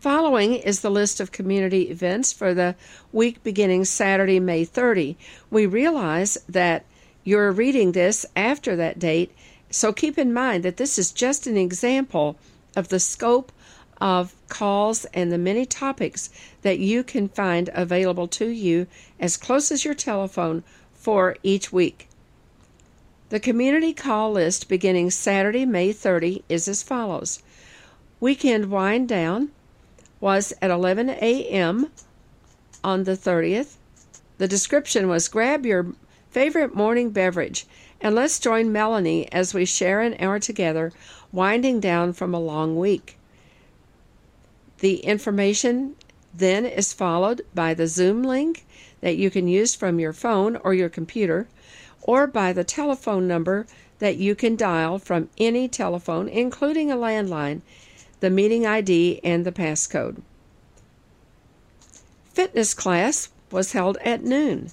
Following 0.00 0.54
is 0.54 0.80
the 0.80 0.90
list 0.90 1.20
of 1.20 1.30
community 1.30 1.90
events 1.90 2.32
for 2.32 2.54
the 2.54 2.74
week 3.12 3.42
beginning 3.42 3.84
Saturday, 3.84 4.40
May 4.40 4.64
30. 4.64 5.16
We 5.50 5.66
realize 5.66 6.38
that 6.48 6.86
you're 7.22 7.52
reading 7.52 7.92
this 7.92 8.24
after 8.34 8.76
that 8.76 8.98
date, 8.98 9.30
so 9.70 9.92
keep 9.92 10.18
in 10.18 10.32
mind 10.32 10.64
that 10.64 10.76
this 10.76 10.98
is 10.98 11.12
just 11.12 11.46
an 11.46 11.56
example 11.56 12.36
of 12.76 12.88
the 12.88 13.00
scope 13.00 13.52
of 14.00 14.34
calls 14.48 15.04
and 15.06 15.30
the 15.30 15.38
many 15.38 15.66
topics 15.66 16.30
that 16.62 16.78
you 16.78 17.04
can 17.04 17.28
find 17.28 17.70
available 17.74 18.26
to 18.26 18.48
you 18.48 18.86
as 19.18 19.36
close 19.36 19.70
as 19.70 19.84
your 19.84 19.94
telephone 19.94 20.62
for 20.94 21.36
each 21.42 21.72
week. 21.72 22.08
The 23.28 23.40
community 23.40 23.92
call 23.92 24.32
list 24.32 24.68
beginning 24.68 25.10
Saturday, 25.10 25.64
May 25.64 25.92
30 25.92 26.42
is 26.48 26.66
as 26.66 26.82
follows 26.82 27.42
Weekend 28.18 28.70
Wind 28.70 29.08
Down 29.08 29.50
was 30.18 30.52
at 30.60 30.70
11 30.70 31.10
a.m. 31.10 31.90
on 32.82 33.04
the 33.04 33.16
30th. 33.16 33.76
The 34.38 34.48
description 34.48 35.08
was 35.08 35.28
grab 35.28 35.64
your 35.64 35.94
favorite 36.30 36.74
morning 36.74 37.10
beverage 37.10 37.66
and 38.00 38.14
let's 38.14 38.38
join 38.38 38.72
Melanie 38.72 39.30
as 39.32 39.52
we 39.52 39.64
share 39.64 40.00
an 40.00 40.16
hour 40.18 40.38
together, 40.38 40.92
winding 41.32 41.80
down 41.80 42.12
from 42.12 42.34
a 42.34 42.40
long 42.40 42.76
week. 42.76 43.18
The 44.78 44.96
information 45.00 45.96
then 46.32 46.64
is 46.64 46.92
followed 46.92 47.42
by 47.54 47.74
the 47.74 47.86
Zoom 47.86 48.22
link 48.22 48.64
that 49.00 49.16
you 49.16 49.30
can 49.30 49.48
use 49.48 49.74
from 49.74 50.00
your 50.00 50.12
phone 50.12 50.56
or 50.56 50.72
your 50.72 50.88
computer, 50.88 51.48
or 52.02 52.26
by 52.26 52.52
the 52.52 52.64
telephone 52.64 53.28
number 53.28 53.66
that 53.98 54.16
you 54.16 54.34
can 54.34 54.56
dial 54.56 54.98
from 54.98 55.28
any 55.36 55.68
telephone, 55.68 56.28
including 56.28 56.90
a 56.90 56.96
landline, 56.96 57.60
the 58.20 58.30
meeting 58.30 58.66
ID, 58.66 59.20
and 59.22 59.44
the 59.44 59.52
passcode. 59.52 60.22
Fitness 62.32 62.72
class 62.72 63.28
was 63.50 63.72
held 63.72 63.98
at 63.98 64.22
noon. 64.22 64.70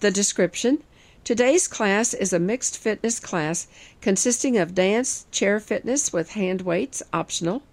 The 0.00 0.10
description 0.10 0.82
Today's 1.26 1.66
class 1.66 2.14
is 2.14 2.32
a 2.32 2.38
mixed 2.38 2.78
fitness 2.78 3.18
class 3.18 3.66
consisting 4.00 4.56
of 4.58 4.76
dance, 4.76 5.26
chair 5.32 5.58
fitness 5.58 6.12
with 6.12 6.30
hand 6.30 6.60
weights, 6.60 7.02
optional, 7.12 7.64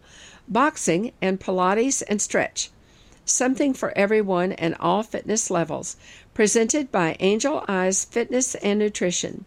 boxing, 0.47 1.11
and 1.21 1.39
Pilates 1.39 2.01
and 2.09 2.19
stretch. 2.19 2.71
Something 3.25 3.75
for 3.75 3.95
everyone 3.95 4.53
and 4.53 4.73
all 4.79 5.03
fitness 5.03 5.51
levels. 5.51 5.97
Presented 6.33 6.91
by 6.91 7.15
Angel 7.19 7.63
Eyes 7.67 8.05
Fitness 8.05 8.55
and 8.55 8.79
Nutrition. 8.79 9.45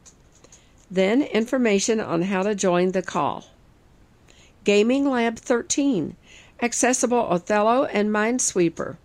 Then 0.88 1.22
information 1.22 1.98
on 1.98 2.22
how 2.22 2.44
to 2.44 2.54
join 2.54 2.92
the 2.92 3.02
call. 3.02 3.46
Gaming 4.62 5.10
Lab 5.10 5.36
13. 5.36 6.14
Accessible 6.62 7.26
Othello 7.28 7.86
and 7.86 8.10
Minesweeper. 8.10 8.98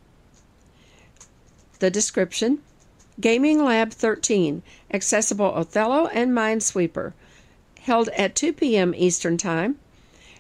The 1.80 1.90
description 1.90 2.62
Gaming 3.22 3.64
Lab 3.64 3.92
13, 3.92 4.64
accessible 4.92 5.54
Othello 5.54 6.08
and 6.08 6.32
Minesweeper, 6.32 7.14
held 7.82 8.10
at 8.10 8.36
2 8.36 8.52
p.m. 8.52 8.96
Eastern 8.98 9.38
Time. 9.38 9.78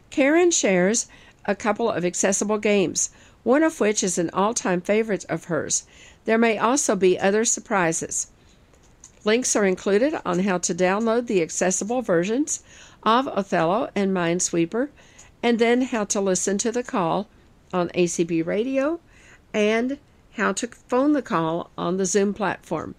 Karen 0.09 0.49
shares 0.49 1.05
a 1.45 1.55
couple 1.55 1.91
of 1.91 2.03
accessible 2.03 2.57
games, 2.57 3.11
one 3.43 3.61
of 3.61 3.79
which 3.79 4.01
is 4.03 4.17
an 4.17 4.31
all 4.31 4.55
time 4.55 4.81
favorite 4.81 5.25
of 5.29 5.45
hers. 5.45 5.85
There 6.25 6.39
may 6.39 6.57
also 6.57 6.95
be 6.95 7.19
other 7.19 7.45
surprises. 7.45 8.27
Links 9.23 9.55
are 9.55 9.65
included 9.65 10.19
on 10.25 10.39
how 10.39 10.57
to 10.57 10.73
download 10.73 11.27
the 11.27 11.43
accessible 11.43 12.01
versions 12.01 12.63
of 13.03 13.27
Othello 13.27 13.91
and 13.95 14.11
Minesweeper, 14.11 14.89
and 15.43 15.59
then 15.59 15.83
how 15.83 16.05
to 16.05 16.19
listen 16.19 16.57
to 16.57 16.71
the 16.71 16.83
call 16.83 17.27
on 17.71 17.89
ACB 17.89 18.43
Radio 18.43 18.99
and 19.53 19.99
how 20.33 20.53
to 20.53 20.67
phone 20.67 21.13
the 21.13 21.21
call 21.21 21.69
on 21.77 21.97
the 21.97 22.05
Zoom 22.05 22.33
platform. 22.33 22.95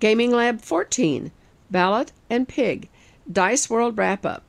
Gaming 0.00 0.32
Lab 0.32 0.60
14, 0.60 1.30
Balut 1.72 2.10
and 2.28 2.48
Pig, 2.48 2.88
Dice 3.30 3.70
World 3.70 3.96
Wrap 3.96 4.26
Up, 4.26 4.42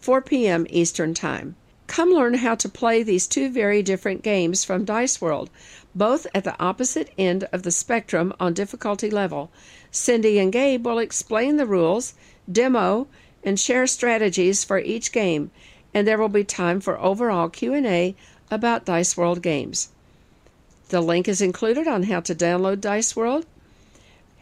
4 0.00 0.20
p.m. 0.20 0.66
Eastern 0.68 1.14
Time. 1.14 1.56
Come 1.86 2.10
learn 2.10 2.34
how 2.34 2.54
to 2.56 2.68
play 2.68 3.02
these 3.02 3.26
two 3.26 3.50
very 3.50 3.82
different 3.82 4.22
games 4.22 4.64
from 4.64 4.84
Dice 4.84 5.20
World, 5.20 5.50
both 5.94 6.26
at 6.34 6.44
the 6.44 6.58
opposite 6.62 7.10
end 7.16 7.48
of 7.52 7.62
the 7.62 7.70
spectrum 7.70 8.34
on 8.38 8.52
difficulty 8.52 9.10
level. 9.10 9.50
Cindy 9.90 10.38
and 10.38 10.52
Gabe 10.52 10.84
will 10.84 10.98
explain 10.98 11.56
the 11.56 11.66
rules, 11.66 12.14
demo, 12.50 13.08
and 13.42 13.58
share 13.58 13.86
strategies 13.86 14.62
for 14.62 14.78
each 14.78 15.10
game 15.10 15.50
and 15.94 16.06
there 16.06 16.18
will 16.18 16.28
be 16.28 16.44
time 16.44 16.80
for 16.80 16.98
overall 16.98 17.48
Q&A 17.48 18.14
about 18.50 18.84
Dice 18.84 19.16
World 19.16 19.42
games. 19.42 19.88
The 20.88 21.00
link 21.00 21.28
is 21.28 21.40
included 21.40 21.88
on 21.88 22.04
how 22.04 22.20
to 22.20 22.34
download 22.34 22.80
Dice 22.80 23.16
World, 23.16 23.46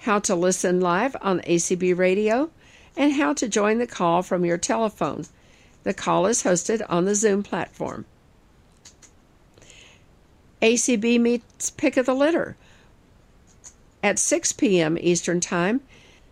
how 0.00 0.18
to 0.20 0.34
listen 0.34 0.80
live 0.80 1.16
on 1.20 1.40
ACB 1.40 1.96
Radio, 1.96 2.50
and 2.96 3.12
how 3.12 3.32
to 3.34 3.48
join 3.48 3.78
the 3.78 3.86
call 3.86 4.22
from 4.22 4.44
your 4.44 4.58
telephone. 4.58 5.26
The 5.84 5.94
call 5.94 6.26
is 6.26 6.42
hosted 6.42 6.82
on 6.88 7.04
the 7.04 7.14
Zoom 7.14 7.42
platform. 7.42 8.04
ACB 10.60 11.20
meets 11.20 11.70
Pick 11.70 11.96
of 11.96 12.06
the 12.06 12.14
Litter 12.14 12.56
at 14.02 14.18
6 14.18 14.52
p.m. 14.54 14.98
Eastern 15.00 15.40
Time 15.40 15.80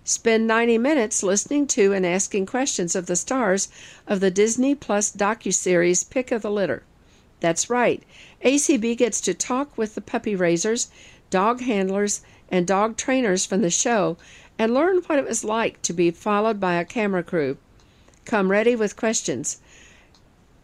Spend 0.08 0.46
90 0.46 0.78
minutes 0.78 1.22
listening 1.22 1.66
to 1.66 1.92
and 1.92 2.06
asking 2.06 2.46
questions 2.46 2.96
of 2.96 3.04
the 3.04 3.14
stars 3.14 3.68
of 4.06 4.20
the 4.20 4.30
Disney 4.30 4.74
Plus 4.74 5.12
docuseries 5.12 6.08
Pick 6.08 6.32
of 6.32 6.40
the 6.40 6.50
Litter. 6.50 6.82
That's 7.40 7.68
right. 7.68 8.02
ACB 8.42 8.96
gets 8.96 9.20
to 9.20 9.34
talk 9.34 9.76
with 9.76 9.94
the 9.94 10.00
puppy 10.00 10.34
raisers, 10.34 10.88
dog 11.28 11.60
handlers, 11.60 12.22
and 12.50 12.66
dog 12.66 12.96
trainers 12.96 13.44
from 13.44 13.60
the 13.60 13.68
show 13.68 14.16
and 14.58 14.72
learn 14.72 15.02
what 15.02 15.18
it 15.18 15.26
was 15.26 15.44
like 15.44 15.82
to 15.82 15.92
be 15.92 16.10
followed 16.10 16.58
by 16.58 16.76
a 16.76 16.86
camera 16.86 17.22
crew. 17.22 17.58
Come 18.24 18.50
ready 18.50 18.74
with 18.74 18.96
questions. 18.96 19.58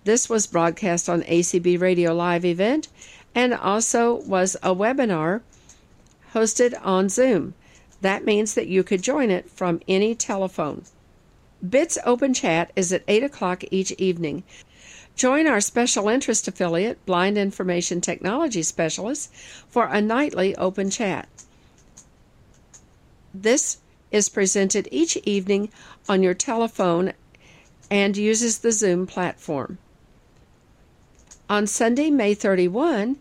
This 0.04 0.26
was 0.26 0.46
broadcast 0.46 1.06
on 1.06 1.20
ACB 1.20 1.78
Radio 1.78 2.14
Live 2.14 2.46
event 2.46 2.88
and 3.34 3.52
also 3.52 4.22
was 4.22 4.56
a 4.62 4.74
webinar 4.74 5.42
hosted 6.32 6.72
on 6.82 7.10
Zoom. 7.10 7.52
That 8.04 8.26
means 8.26 8.52
that 8.52 8.66
you 8.66 8.84
could 8.84 9.00
join 9.00 9.30
it 9.30 9.48
from 9.48 9.80
any 9.88 10.14
telephone. 10.14 10.84
BITS 11.66 11.96
Open 12.04 12.34
Chat 12.34 12.70
is 12.76 12.92
at 12.92 13.02
8 13.08 13.24
o'clock 13.24 13.64
each 13.70 13.92
evening. 13.92 14.42
Join 15.16 15.46
our 15.46 15.62
special 15.62 16.10
interest 16.10 16.46
affiliate, 16.46 17.02
Blind 17.06 17.38
Information 17.38 18.02
Technology 18.02 18.62
Specialists, 18.62 19.30
for 19.70 19.86
a 19.86 20.02
nightly 20.02 20.54
open 20.56 20.90
chat. 20.90 21.30
This 23.32 23.78
is 24.10 24.28
presented 24.28 24.86
each 24.90 25.16
evening 25.24 25.70
on 26.06 26.22
your 26.22 26.34
telephone 26.34 27.14
and 27.90 28.18
uses 28.18 28.58
the 28.58 28.72
Zoom 28.72 29.06
platform. 29.06 29.78
On 31.48 31.66
Sunday, 31.66 32.10
May 32.10 32.34
31, 32.34 33.16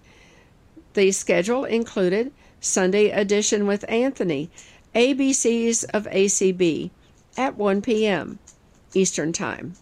the 0.94 1.14
schedule 1.14 1.64
included 1.64 2.34
Sunday 2.60 3.10
edition 3.12 3.68
with 3.68 3.84
Anthony, 3.90 4.50
ABCs 4.96 5.86
of 5.94 6.06
ACB 6.06 6.92
at 7.36 7.58
1 7.58 7.82
p.m. 7.82 8.38
Eastern 8.94 9.34
Time. 9.34 9.74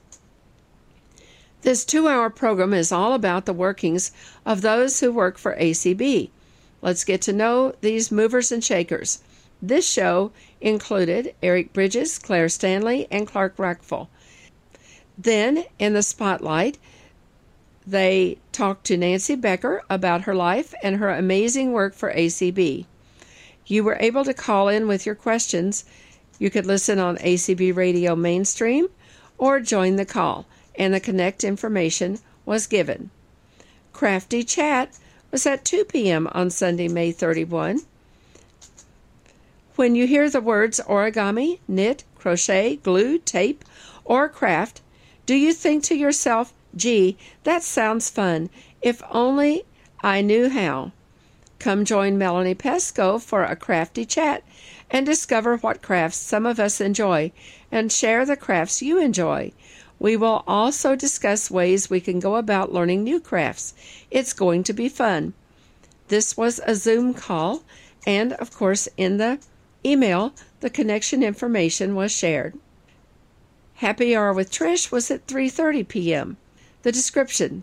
This 1.63 1.83
two 1.83 2.07
hour 2.07 2.29
program 2.29 2.73
is 2.73 2.91
all 2.91 3.13
about 3.13 3.45
the 3.45 3.53
workings 3.53 4.11
of 4.45 4.61
those 4.61 4.99
who 4.99 5.11
work 5.11 5.37
for 5.37 5.55
ACB. 5.57 6.29
Let's 6.81 7.03
get 7.03 7.21
to 7.23 7.33
know 7.33 7.75
these 7.81 8.11
movers 8.11 8.51
and 8.51 8.63
shakers. 8.63 9.21
This 9.61 9.87
show 9.87 10.31
included 10.59 11.35
Eric 11.43 11.73
Bridges, 11.73 12.17
Claire 12.17 12.49
Stanley, 12.49 13.07
and 13.11 13.27
Clark 13.27 13.57
Rachfal. 13.57 14.07
Then, 15.17 15.65
in 15.77 15.93
the 15.93 16.01
spotlight, 16.01 16.79
they 17.85 18.37
talked 18.51 18.85
to 18.85 18.97
Nancy 18.97 19.35
Becker 19.35 19.83
about 19.89 20.21
her 20.21 20.33
life 20.33 20.73
and 20.81 20.95
her 20.95 21.09
amazing 21.09 21.73
work 21.73 21.93
for 21.93 22.11
ACB. 22.13 22.85
You 23.71 23.85
were 23.85 23.95
able 24.01 24.25
to 24.25 24.33
call 24.33 24.67
in 24.67 24.85
with 24.85 25.05
your 25.05 25.15
questions. 25.15 25.85
You 26.37 26.49
could 26.49 26.65
listen 26.65 26.99
on 26.99 27.15
ACB 27.19 27.73
Radio 27.73 28.17
Mainstream 28.17 28.89
or 29.37 29.61
join 29.61 29.95
the 29.95 30.03
call, 30.03 30.45
and 30.75 30.93
the 30.93 30.99
Connect 30.99 31.45
information 31.45 32.19
was 32.45 32.67
given. 32.67 33.11
Crafty 33.93 34.43
Chat 34.43 34.99
was 35.31 35.45
at 35.45 35.63
2 35.63 35.85
p.m. 35.85 36.27
on 36.33 36.49
Sunday, 36.49 36.89
May 36.89 37.13
31. 37.13 37.79
When 39.77 39.95
you 39.95 40.05
hear 40.05 40.29
the 40.29 40.41
words 40.41 40.81
origami, 40.85 41.59
knit, 41.65 42.03
crochet, 42.15 42.75
glue, 42.75 43.19
tape, 43.19 43.63
or 44.03 44.27
craft, 44.27 44.81
do 45.25 45.33
you 45.33 45.53
think 45.53 45.85
to 45.85 45.95
yourself, 45.95 46.51
gee, 46.75 47.17
that 47.45 47.63
sounds 47.63 48.09
fun, 48.09 48.49
if 48.81 49.01
only 49.09 49.63
I 50.03 50.19
knew 50.19 50.49
how? 50.49 50.91
Come 51.61 51.85
join 51.85 52.17
Melanie 52.17 52.55
Pesco 52.55 53.21
for 53.21 53.43
a 53.43 53.55
crafty 53.55 54.03
chat 54.03 54.41
and 54.89 55.05
discover 55.05 55.57
what 55.57 55.83
crafts 55.83 56.17
some 56.17 56.47
of 56.47 56.59
us 56.59 56.81
enjoy 56.81 57.31
and 57.71 57.91
share 57.91 58.25
the 58.25 58.35
crafts 58.35 58.81
you 58.81 58.99
enjoy. 58.99 59.51
We 59.99 60.17
will 60.17 60.43
also 60.47 60.95
discuss 60.95 61.51
ways 61.51 61.87
we 61.87 62.01
can 62.01 62.19
go 62.19 62.37
about 62.37 62.73
learning 62.73 63.03
new 63.03 63.19
crafts. 63.19 63.75
It's 64.09 64.33
going 64.33 64.63
to 64.63 64.73
be 64.73 64.89
fun. 64.89 65.35
This 66.07 66.35
was 66.35 66.59
a 66.65 66.73
Zoom 66.73 67.13
call, 67.13 67.61
and 68.07 68.33
of 68.33 68.51
course, 68.51 68.89
in 68.97 69.17
the 69.17 69.37
email, 69.85 70.33
the 70.61 70.69
connection 70.71 71.21
information 71.21 71.93
was 71.93 72.11
shared. 72.11 72.57
Happy 73.75 74.15
Hour 74.15 74.33
with 74.33 74.49
Trish 74.49 74.91
was 74.91 75.11
at 75.11 75.27
3:30 75.27 75.87
p.m. 75.87 76.37
The 76.81 76.91
description: 76.91 77.61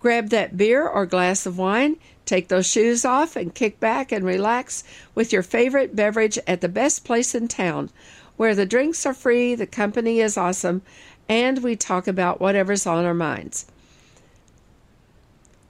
Grab 0.00 0.30
that 0.30 0.56
beer 0.56 0.84
or 0.88 1.06
glass 1.06 1.46
of 1.46 1.56
wine, 1.56 1.98
take 2.28 2.48
those 2.48 2.66
shoes 2.66 3.04
off 3.04 3.36
and 3.36 3.54
kick 3.54 3.80
back 3.80 4.12
and 4.12 4.24
relax 4.24 4.84
with 5.14 5.32
your 5.32 5.42
favorite 5.42 5.96
beverage 5.96 6.38
at 6.46 6.60
the 6.60 6.68
best 6.68 7.04
place 7.04 7.34
in 7.34 7.48
town, 7.48 7.90
where 8.36 8.54
the 8.54 8.66
drinks 8.66 9.06
are 9.06 9.14
free, 9.14 9.54
the 9.54 9.66
company 9.66 10.20
is 10.20 10.36
awesome, 10.36 10.82
and 11.28 11.62
we 11.62 11.74
talk 11.74 12.06
about 12.06 12.40
whatever's 12.40 12.86
on 12.86 13.04
our 13.04 13.14
minds. 13.14 13.66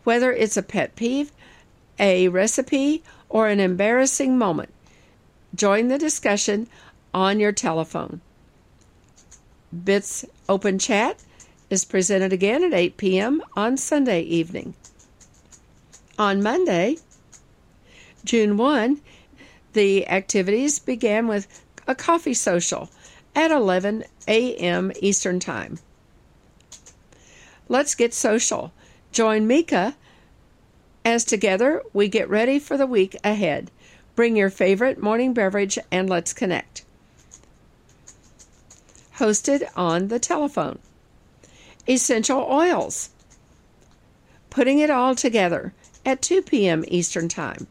Whether 0.04 0.32
it's 0.32 0.56
a 0.56 0.62
pet 0.62 0.96
peeve, 0.96 1.30
a 1.98 2.28
recipe, 2.28 3.02
or 3.28 3.48
an 3.48 3.60
embarrassing 3.60 4.36
moment, 4.36 4.72
join 5.54 5.88
the 5.88 5.98
discussion 5.98 6.66
on 7.14 7.40
your 7.40 7.52
telephone. 7.52 8.20
Bits 9.84 10.24
Open 10.48 10.78
Chat 10.78 11.22
is 11.70 11.84
presented 11.84 12.32
again 12.32 12.64
at 12.64 12.72
8 12.72 12.96
p.m. 12.96 13.42
on 13.54 13.76
Sunday 13.76 14.22
evening. 14.22 14.74
On 16.18 16.42
Monday, 16.42 16.96
June 18.24 18.56
1, 18.56 19.00
the 19.72 20.06
activities 20.08 20.78
began 20.78 21.28
with 21.28 21.64
a 21.86 21.94
coffee 21.94 22.34
social 22.34 22.90
at 23.34 23.50
11 23.50 24.04
a.m. 24.26 24.92
Eastern 25.00 25.38
Time. 25.38 25.78
Let's 27.68 27.94
get 27.94 28.12
social. 28.12 28.72
Join 29.12 29.46
Mika 29.46 29.94
as 31.04 31.24
together 31.24 31.82
we 31.92 32.08
get 32.08 32.28
ready 32.28 32.58
for 32.58 32.76
the 32.76 32.86
week 32.86 33.16
ahead. 33.22 33.70
Bring 34.16 34.36
your 34.36 34.50
favorite 34.50 35.00
morning 35.00 35.32
beverage 35.32 35.78
and 35.90 36.10
let's 36.10 36.32
connect 36.32 36.84
hosted 39.18 39.68
on 39.76 40.08
the 40.08 40.18
telephone. 40.18 40.78
Essential 41.88 42.40
oils. 42.48 43.10
Putting 44.50 44.78
it 44.78 44.90
all 44.90 45.14
together 45.14 45.74
at 46.08 46.22
2 46.22 46.40
p.m. 46.40 46.86
Eastern 46.88 47.28
Time. 47.28 47.66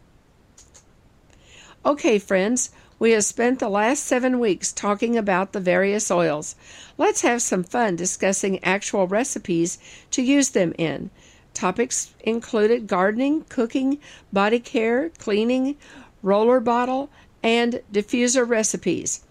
Okay, 1.83 2.19
friends, 2.19 2.69
we 2.99 3.09
have 3.11 3.23
spent 3.23 3.57
the 3.57 3.67
last 3.67 4.03
seven 4.03 4.39
weeks 4.39 4.71
talking 4.71 5.17
about 5.17 5.53
the 5.53 5.59
various 5.59 6.11
oils. 6.11 6.55
Let's 6.99 7.21
have 7.21 7.41
some 7.41 7.63
fun 7.63 7.95
discussing 7.95 8.63
actual 8.63 9.07
recipes 9.07 9.79
to 10.11 10.21
use 10.21 10.51
them 10.51 10.75
in. 10.77 11.09
Topics 11.55 12.13
included 12.19 12.85
gardening, 12.85 13.43
cooking, 13.49 13.97
body 14.31 14.59
care, 14.59 15.09
cleaning, 15.17 15.75
roller 16.21 16.59
bottle, 16.59 17.09
and 17.41 17.81
diffuser 17.91 18.47
recipes. 18.47 19.23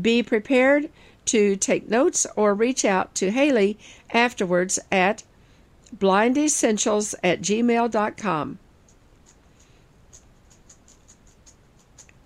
Be 0.00 0.22
prepared 0.22 0.88
to 1.24 1.56
take 1.56 1.88
notes 1.88 2.28
or 2.36 2.54
reach 2.54 2.84
out 2.84 3.12
to 3.16 3.32
Haley 3.32 3.76
afterwards 4.10 4.78
at 4.92 5.24
blindessentials 5.94 7.14
at 7.22 7.40
gmail.com. 7.40 8.58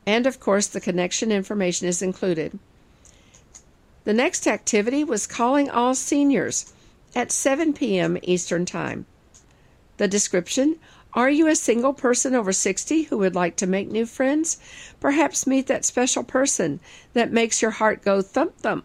And 0.06 0.26
of 0.26 0.40
course, 0.40 0.66
the 0.66 0.80
connection 0.80 1.30
information 1.30 1.86
is 1.86 2.02
included. 2.02 2.58
The 4.04 4.12
next 4.12 4.46
activity 4.46 5.04
was 5.04 5.26
calling 5.26 5.70
all 5.70 5.94
seniors 5.94 6.72
at 7.14 7.30
7 7.30 7.72
p.m. 7.74 8.18
Eastern 8.22 8.64
Time. 8.64 9.06
The 9.98 10.08
description 10.08 10.78
Are 11.12 11.30
you 11.30 11.46
a 11.46 11.54
single 11.54 11.92
person 11.92 12.34
over 12.34 12.52
60 12.52 13.04
who 13.04 13.18
would 13.18 13.34
like 13.34 13.56
to 13.56 13.66
make 13.66 13.90
new 13.90 14.06
friends? 14.06 14.58
Perhaps 15.00 15.46
meet 15.46 15.66
that 15.66 15.84
special 15.84 16.24
person 16.24 16.80
that 17.12 17.32
makes 17.32 17.60
your 17.60 17.72
heart 17.72 18.02
go 18.02 18.22
thump 18.22 18.56
thump 18.56 18.84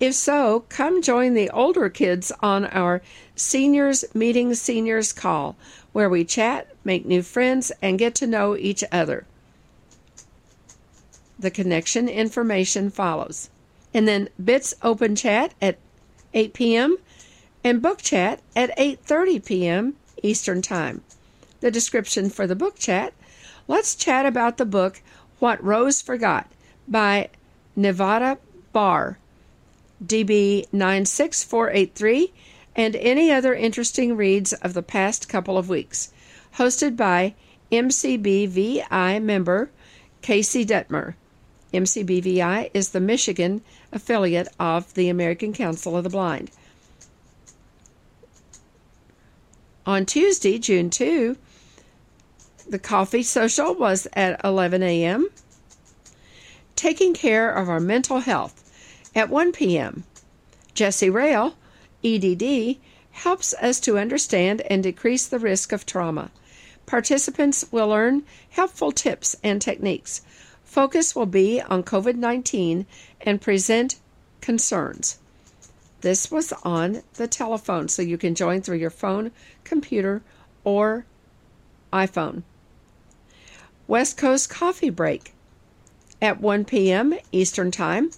if 0.00 0.14
so, 0.14 0.64
come 0.68 1.02
join 1.02 1.34
the 1.34 1.50
older 1.50 1.88
kids 1.88 2.30
on 2.40 2.66
our 2.66 3.02
Seniors 3.34 4.04
Meeting 4.14 4.54
Seniors 4.54 5.12
call, 5.12 5.56
where 5.92 6.08
we 6.08 6.24
chat, 6.24 6.68
make 6.84 7.04
new 7.04 7.22
friends, 7.22 7.72
and 7.82 7.98
get 7.98 8.14
to 8.16 8.26
know 8.26 8.56
each 8.56 8.84
other. 8.92 9.26
The 11.38 11.50
connection 11.50 12.08
information 12.08 12.90
follows. 12.90 13.50
And 13.92 14.06
then 14.06 14.28
Bits 14.42 14.74
Open 14.82 15.16
Chat 15.16 15.54
at 15.60 15.78
8 16.32 16.52
p.m. 16.52 16.98
and 17.64 17.82
Book 17.82 17.98
Chat 18.00 18.40
at 18.54 18.76
8:30 18.76 19.44
p.m. 19.44 19.96
Eastern 20.22 20.62
Time. 20.62 21.02
The 21.60 21.70
description 21.72 22.30
for 22.30 22.46
the 22.46 22.54
book 22.54 22.78
chat, 22.78 23.14
let's 23.66 23.96
chat 23.96 24.26
about 24.26 24.58
the 24.58 24.64
book 24.64 25.00
What 25.40 25.62
Rose 25.62 26.00
Forgot 26.00 26.46
by 26.86 27.30
Nevada 27.74 28.38
Barr 28.72 29.18
DB 30.04 30.66
96483, 30.72 32.32
and 32.76 32.94
any 32.96 33.32
other 33.32 33.54
interesting 33.54 34.16
reads 34.16 34.52
of 34.52 34.74
the 34.74 34.82
past 34.82 35.28
couple 35.28 35.58
of 35.58 35.68
weeks. 35.68 36.12
Hosted 36.56 36.96
by 36.96 37.34
MCBVI 37.72 39.22
member 39.22 39.70
Casey 40.22 40.64
Detmer. 40.64 41.14
MCBVI 41.72 42.70
is 42.72 42.90
the 42.90 43.00
Michigan 43.00 43.62
affiliate 43.92 44.48
of 44.58 44.94
the 44.94 45.08
American 45.08 45.52
Council 45.52 45.96
of 45.96 46.04
the 46.04 46.10
Blind. 46.10 46.50
On 49.84 50.04
Tuesday, 50.04 50.58
June 50.58 50.90
2, 50.90 51.36
the 52.68 52.78
coffee 52.78 53.22
social 53.22 53.74
was 53.74 54.06
at 54.12 54.40
11 54.44 54.82
a.m. 54.82 55.28
Taking 56.76 57.14
care 57.14 57.50
of 57.50 57.68
our 57.68 57.80
mental 57.80 58.20
health 58.20 58.67
at 59.14 59.30
1 59.30 59.52
p.m. 59.52 60.04
Jesse 60.74 61.10
Rail, 61.10 61.56
EDD, 62.04 62.76
helps 63.10 63.54
us 63.54 63.80
to 63.80 63.98
understand 63.98 64.60
and 64.62 64.82
decrease 64.82 65.26
the 65.26 65.38
risk 65.38 65.72
of 65.72 65.84
trauma. 65.84 66.30
Participants 66.86 67.66
will 67.70 67.88
learn 67.88 68.22
helpful 68.50 68.92
tips 68.92 69.36
and 69.42 69.60
techniques. 69.60 70.22
Focus 70.64 71.14
will 71.16 71.26
be 71.26 71.60
on 71.60 71.82
COVID 71.82 72.14
19 72.14 72.86
and 73.20 73.40
present 73.40 73.96
concerns. 74.40 75.18
This 76.00 76.30
was 76.30 76.52
on 76.62 77.02
the 77.14 77.26
telephone, 77.26 77.88
so 77.88 78.02
you 78.02 78.16
can 78.16 78.34
join 78.34 78.62
through 78.62 78.76
your 78.76 78.90
phone, 78.90 79.32
computer, 79.64 80.22
or 80.62 81.04
iPhone. 81.92 82.42
West 83.88 84.16
Coast 84.16 84.48
Coffee 84.48 84.90
Break 84.90 85.34
at 86.22 86.40
1 86.40 86.64
p.m. 86.66 87.14
Eastern 87.32 87.70
Time. 87.70 88.10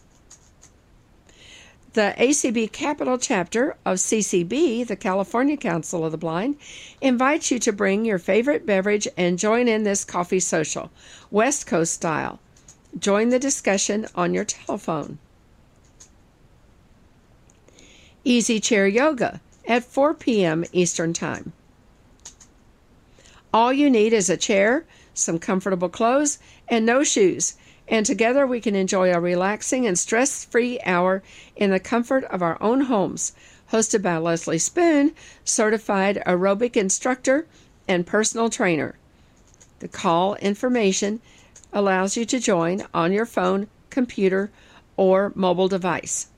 The 1.92 2.14
ACB 2.18 2.70
Capital 2.70 3.18
Chapter 3.18 3.76
of 3.84 3.98
CCB, 3.98 4.86
the 4.86 4.94
California 4.94 5.56
Council 5.56 6.04
of 6.04 6.12
the 6.12 6.18
Blind, 6.18 6.56
invites 7.00 7.50
you 7.50 7.58
to 7.58 7.72
bring 7.72 8.04
your 8.04 8.20
favorite 8.20 8.64
beverage 8.64 9.08
and 9.16 9.40
join 9.40 9.66
in 9.66 9.82
this 9.82 10.04
coffee 10.04 10.38
social, 10.38 10.92
West 11.32 11.66
Coast 11.66 11.92
style. 11.92 12.38
Join 12.96 13.30
the 13.30 13.40
discussion 13.40 14.06
on 14.14 14.34
your 14.34 14.44
telephone. 14.44 15.18
Easy 18.22 18.60
Chair 18.60 18.86
Yoga 18.86 19.40
at 19.66 19.82
4 19.82 20.14
p.m. 20.14 20.64
Eastern 20.70 21.12
Time. 21.12 21.52
All 23.52 23.72
you 23.72 23.90
need 23.90 24.12
is 24.12 24.30
a 24.30 24.36
chair, 24.36 24.84
some 25.12 25.40
comfortable 25.40 25.88
clothes, 25.88 26.38
and 26.68 26.86
no 26.86 27.02
shoes, 27.02 27.54
and 27.90 28.06
together 28.06 28.46
we 28.46 28.60
can 28.60 28.76
enjoy 28.76 29.12
a 29.12 29.20
relaxing 29.20 29.84
and 29.84 29.98
stress 29.98 30.44
free 30.44 30.78
hour 30.86 31.22
in 31.56 31.70
the 31.70 31.80
comfort 31.80 32.22
of 32.24 32.40
our 32.40 32.56
own 32.62 32.82
homes. 32.82 33.32
Hosted 33.72 34.00
by 34.00 34.16
Leslie 34.16 34.58
Spoon, 34.58 35.12
certified 35.44 36.22
aerobic 36.24 36.76
instructor 36.76 37.46
and 37.88 38.06
personal 38.06 38.48
trainer. 38.48 38.94
The 39.80 39.88
call 39.88 40.36
information 40.36 41.20
allows 41.72 42.16
you 42.16 42.24
to 42.26 42.38
join 42.38 42.86
on 42.94 43.12
your 43.12 43.26
phone, 43.26 43.66
computer, 43.90 44.50
or 44.96 45.32
mobile 45.34 45.68
device. 45.68 46.28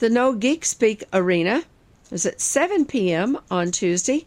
The 0.00 0.10
No 0.10 0.32
Geek 0.32 0.64
Speak 0.64 1.04
Arena 1.12 1.64
is 2.10 2.26
at 2.26 2.40
7 2.40 2.86
p.m. 2.86 3.38
on 3.50 3.70
Tuesday. 3.70 4.26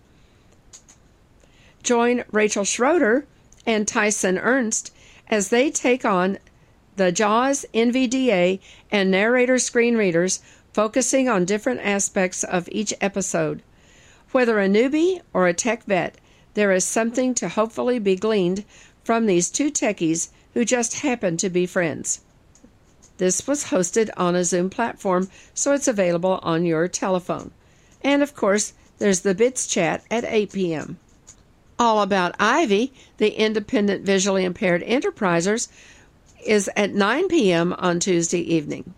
Join 1.83 2.23
Rachel 2.31 2.63
Schroeder 2.63 3.25
and 3.65 3.87
Tyson 3.87 4.37
Ernst 4.37 4.93
as 5.27 5.49
they 5.49 5.71
take 5.71 6.05
on 6.05 6.37
the 6.95 7.11
JAWS 7.11 7.65
NVDA 7.73 8.59
and 8.91 9.09
narrator 9.09 9.57
screen 9.59 9.95
readers, 9.95 10.39
focusing 10.73 11.29
on 11.29 11.45
different 11.45 11.81
aspects 11.81 12.43
of 12.43 12.69
each 12.71 12.93
episode. 13.01 13.61
Whether 14.31 14.59
a 14.59 14.67
newbie 14.67 15.21
or 15.33 15.47
a 15.47 15.53
tech 15.53 15.83
vet, 15.85 16.15
there 16.53 16.71
is 16.71 16.83
something 16.83 17.33
to 17.35 17.49
hopefully 17.49 17.99
be 17.99 18.15
gleaned 18.15 18.65
from 19.03 19.25
these 19.25 19.49
two 19.49 19.71
techies 19.71 20.29
who 20.53 20.65
just 20.65 20.99
happen 21.01 21.37
to 21.37 21.49
be 21.49 21.65
friends. 21.65 22.21
This 23.17 23.47
was 23.47 23.65
hosted 23.65 24.09
on 24.17 24.35
a 24.35 24.43
Zoom 24.43 24.69
platform, 24.69 25.29
so 25.53 25.73
it's 25.73 25.87
available 25.87 26.39
on 26.43 26.65
your 26.65 26.87
telephone. 26.87 27.51
And 28.03 28.23
of 28.23 28.35
course, 28.35 28.73
there's 28.97 29.21
the 29.21 29.35
Bits 29.35 29.67
chat 29.67 30.03
at 30.09 30.23
8 30.25 30.51
p.m. 30.53 30.97
All 31.77 32.01
About 32.01 32.35
Ivy, 32.39 32.93
the 33.17 33.31
independent 33.39 34.05
visually 34.05 34.43
impaired 34.43 34.83
enterprisers, 34.83 35.67
is 36.45 36.69
at 36.75 36.93
9 36.93 37.27
p.m. 37.27 37.73
on 37.73 37.99
Tuesday 37.99 38.39
evening. 38.39 38.93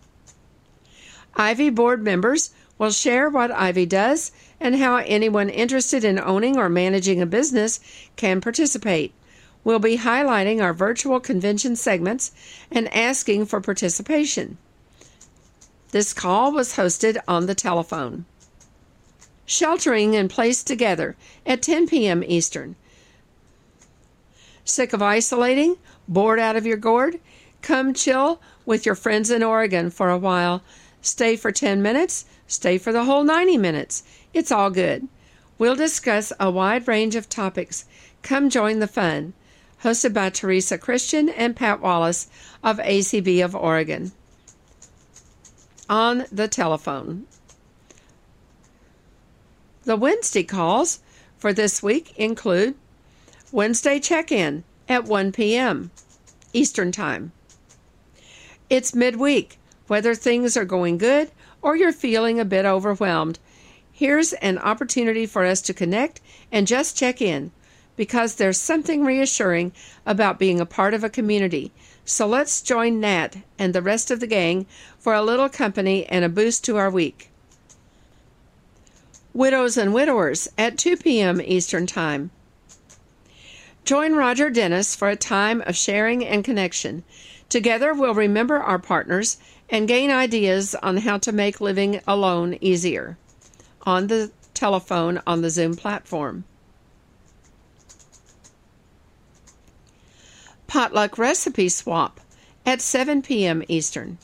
Ivy 1.36 1.70
board 1.70 2.04
members 2.04 2.52
will 2.78 2.92
share 2.92 3.30
what 3.30 3.52
Ivy 3.52 3.86
does 3.86 4.32
and 4.60 4.76
how 4.76 4.98
anyone 4.98 5.50
interested 5.50 6.04
in 6.04 6.20
owning 6.20 6.58
or 6.58 6.70
managing 6.70 7.22
a 7.22 7.26
business 7.26 7.80
can 8.16 8.42
participate. 8.42 9.14
We'll 9.64 9.80
be 9.80 9.98
highlighting 9.98 10.62
our 10.62 10.74
virtual 10.74 11.20
convention 11.20 11.76
segments 11.76 12.32
and 12.70 12.94
asking 12.94 13.46
for 13.46 13.62
participation. 13.62 14.58
This 15.92 16.14
call 16.14 16.52
was 16.52 16.76
hosted 16.76 17.18
on 17.28 17.46
the 17.46 17.56
telephone. 17.56 18.26
Sheltering 19.46 20.16
in 20.16 20.28
place 20.28 20.64
together 20.64 21.16
at 21.46 21.62
10 21.62 21.88
p.m. 21.88 22.24
Eastern. 22.26 22.76
Sick 24.66 24.94
of 24.94 25.02
isolating? 25.02 25.78
Bored 26.08 26.40
out 26.40 26.56
of 26.56 26.66
your 26.66 26.78
gourd? 26.78 27.20
Come 27.64 27.94
chill 27.94 28.42
with 28.66 28.86
your 28.86 28.94
friends 28.94 29.32
in 29.32 29.42
Oregon 29.42 29.90
for 29.90 30.10
a 30.10 30.18
while. 30.18 30.62
Stay 31.02 31.38
for 31.38 31.50
10 31.50 31.82
minutes, 31.82 32.26
stay 32.46 32.78
for 32.78 32.92
the 32.92 33.06
whole 33.06 33.24
90 33.24 33.58
minutes. 33.58 34.04
It's 34.34 34.52
all 34.52 34.70
good. 34.70 35.08
We'll 35.58 35.76
discuss 35.76 36.34
a 36.42 36.52
wide 36.52 36.90
range 36.90 37.16
of 37.16 37.30
topics. 37.30 37.86
Come 38.22 38.50
join 38.50 38.80
the 38.80 38.88
fun 38.88 39.34
hosted 39.82 40.14
by 40.14 40.30
Teresa 40.30 40.78
Christian 40.78 41.30
and 41.30 41.56
Pat 41.56 41.80
Wallace 41.80 42.28
of 42.64 42.80
ACB 42.80 43.44
of 43.44 43.56
Oregon. 43.56 44.12
On 45.90 46.26
the 46.32 46.50
telephone. 46.50 47.28
The 49.86 49.96
Wednesday 49.96 50.44
calls 50.44 51.00
for 51.38 51.54
this 51.54 51.82
week 51.82 52.14
include 52.18 52.76
Wednesday 53.54 54.02
check 54.02 54.34
in 54.34 54.66
at 54.90 55.06
1 55.06 55.32
p.m. 55.32 55.92
Eastern 56.52 56.92
Time. 56.92 57.32
It's 58.74 58.96
midweek, 58.96 59.60
whether 59.86 60.16
things 60.16 60.58
are 60.58 60.66
going 60.66 60.98
good 60.98 61.30
or 61.62 61.76
you're 61.76 61.94
feeling 61.94 62.40
a 62.40 62.44
bit 62.44 62.66
overwhelmed. 62.66 63.38
Here's 63.92 64.34
an 64.34 64.58
opportunity 64.58 65.28
for 65.28 65.46
us 65.46 65.62
to 65.62 65.76
connect 65.76 66.22
and 66.52 66.66
just 66.66 66.98
check 66.98 67.22
in 67.22 67.52
because 67.96 68.34
there's 68.34 68.60
something 68.60 69.06
reassuring 69.06 69.74
about 70.08 70.40
being 70.40 70.60
a 70.60 70.66
part 70.66 70.96
of 70.96 71.04
a 71.04 71.10
community. 71.12 71.72
So 72.04 72.26
let's 72.26 72.64
join 72.64 73.00
Nat 73.00 73.36
and 73.60 73.76
the 73.76 73.84
rest 73.84 74.10
of 74.10 74.20
the 74.20 74.26
gang 74.26 74.66
for 74.98 75.14
a 75.14 75.22
little 75.22 75.50
company 75.50 76.08
and 76.08 76.26
a 76.26 76.30
boost 76.30 76.64
to 76.64 76.78
our 76.78 76.90
week. 76.90 77.30
Widows 79.36 79.78
and 79.78 79.94
Widowers 79.94 80.50
at 80.58 80.80
2 80.80 80.98
p.m. 80.98 81.40
Eastern 81.40 81.86
Time. 81.86 82.32
Join 83.86 84.16
Roger 84.16 84.50
Dennis 84.50 84.96
for 84.96 85.10
a 85.10 85.16
time 85.16 85.62
of 85.68 85.76
sharing 85.76 86.26
and 86.26 86.44
connection. 86.44 87.04
Together, 87.54 87.94
we'll 87.94 88.16
remember 88.16 88.58
our 88.58 88.80
partners 88.80 89.38
and 89.70 89.88
gain 89.88 90.10
ideas 90.10 90.74
on 90.82 90.98
how 90.98 91.20
to 91.20 91.32
make 91.32 91.62
living 91.62 92.02
alone 92.08 92.58
easier 92.62 93.16
on 93.84 94.08
the 94.08 94.32
telephone 94.56 95.22
on 95.28 95.44
the 95.44 95.52
Zoom 95.52 95.76
platform. 95.76 96.46
Potluck 100.66 101.20
Recipe 101.20 101.70
Swap 101.70 102.20
at 102.66 102.82
7 102.82 103.22
p.m. 103.22 103.62
Eastern. 103.68 104.18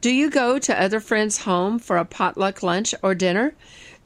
Do 0.00 0.10
you 0.10 0.30
go 0.30 0.58
to 0.58 0.82
other 0.82 1.00
friends' 1.00 1.42
home 1.42 1.78
for 1.78 1.98
a 1.98 2.06
potluck 2.06 2.62
lunch 2.62 2.94
or 3.02 3.14
dinner? 3.14 3.52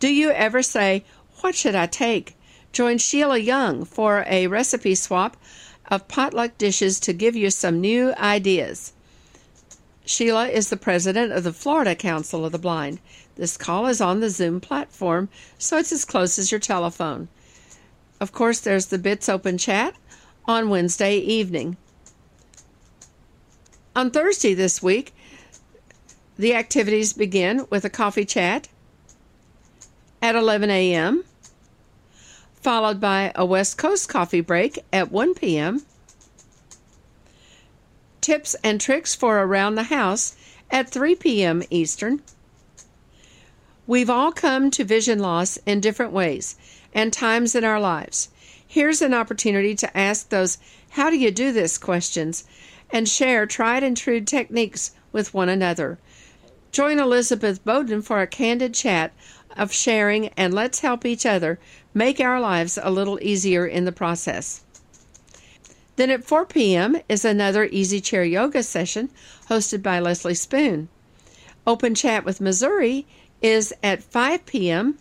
Do 0.00 0.12
you 0.12 0.32
ever 0.32 0.64
say, 0.64 1.04
What 1.42 1.54
should 1.54 1.76
I 1.76 1.86
take? 1.86 2.34
Join 2.72 2.98
Sheila 2.98 3.38
Young 3.38 3.84
for 3.84 4.24
a 4.26 4.48
recipe 4.48 4.96
swap 4.96 5.36
of 5.88 6.08
potluck 6.08 6.56
dishes 6.58 7.00
to 7.00 7.12
give 7.12 7.34
you 7.34 7.50
some 7.50 7.80
new 7.80 8.14
ideas. 8.14 8.92
Sheila 10.04 10.48
is 10.48 10.70
the 10.70 10.76
president 10.76 11.32
of 11.32 11.44
the 11.44 11.52
Florida 11.52 11.94
Council 11.94 12.44
of 12.44 12.52
the 12.52 12.58
Blind. 12.58 13.00
This 13.36 13.56
call 13.56 13.86
is 13.86 14.00
on 14.00 14.20
the 14.20 14.30
Zoom 14.30 14.60
platform, 14.60 15.28
so 15.58 15.76
it's 15.76 15.92
as 15.92 16.04
close 16.04 16.38
as 16.38 16.50
your 16.50 16.60
telephone. 16.60 17.28
Of 18.20 18.32
course, 18.32 18.60
there's 18.60 18.86
the 18.86 18.98
Bits 18.98 19.28
Open 19.28 19.58
Chat 19.58 19.94
on 20.46 20.70
Wednesday 20.70 21.16
evening. 21.18 21.76
On 23.94 24.10
Thursday 24.10 24.54
this 24.54 24.82
week, 24.82 25.12
the 26.38 26.54
activities 26.54 27.12
begin 27.12 27.66
with 27.68 27.84
a 27.84 27.90
coffee 27.90 28.24
chat 28.24 28.68
at 30.22 30.34
11 30.34 30.70
a.m., 30.70 31.24
followed 32.62 33.00
by 33.00 33.32
a 33.34 33.44
West 33.44 33.78
Coast 33.78 34.08
coffee 34.08 34.40
break 34.40 34.78
at 34.92 35.12
1 35.12 35.34
p.m., 35.34 35.82
tips 38.20 38.54
and 38.62 38.80
tricks 38.80 39.14
for 39.14 39.38
around 39.38 39.74
the 39.74 39.84
house 39.84 40.36
at 40.70 40.90
3 40.90 41.14
p.m. 41.14 41.62
Eastern. 41.70 42.20
We've 43.86 44.10
all 44.10 44.32
come 44.32 44.70
to 44.72 44.84
vision 44.84 45.18
loss 45.18 45.56
in 45.64 45.80
different 45.80 46.12
ways 46.12 46.56
and 46.92 47.10
times 47.10 47.54
in 47.54 47.64
our 47.64 47.80
lives. 47.80 48.28
Here's 48.66 49.00
an 49.00 49.14
opportunity 49.14 49.74
to 49.76 49.96
ask 49.96 50.28
those 50.28 50.58
how 50.90 51.08
do 51.08 51.16
you 51.16 51.30
do 51.30 51.52
this 51.52 51.78
questions 51.78 52.44
and 52.90 53.08
share 53.08 53.46
tried 53.46 53.82
and 53.82 53.96
true 53.96 54.20
techniques 54.20 54.92
with 55.10 55.32
one 55.32 55.48
another. 55.48 55.98
Join 56.70 56.98
Elizabeth 56.98 57.64
Bowden 57.64 58.02
for 58.02 58.20
a 58.20 58.26
candid 58.26 58.74
chat 58.74 59.12
of 59.56 59.72
sharing 59.72 60.28
and 60.36 60.52
let's 60.52 60.80
help 60.80 61.06
each 61.06 61.24
other 61.24 61.58
make 61.98 62.20
our 62.20 62.40
lives 62.40 62.78
a 62.80 62.92
little 62.92 63.18
easier 63.20 63.66
in 63.66 63.84
the 63.84 63.90
process. 63.90 64.62
Then 65.96 66.10
at 66.10 66.22
4 66.22 66.46
p.m. 66.46 66.96
is 67.08 67.24
another 67.24 67.64
Easy 67.64 68.00
Chair 68.00 68.22
Yoga 68.22 68.62
session 68.62 69.10
hosted 69.50 69.82
by 69.82 69.98
Leslie 69.98 70.34
Spoon. 70.34 70.88
Open 71.66 71.96
Chat 71.96 72.24
with 72.24 72.40
Missouri 72.40 73.04
is 73.42 73.74
at 73.82 74.04
5 74.04 74.46
p.m. 74.46 74.96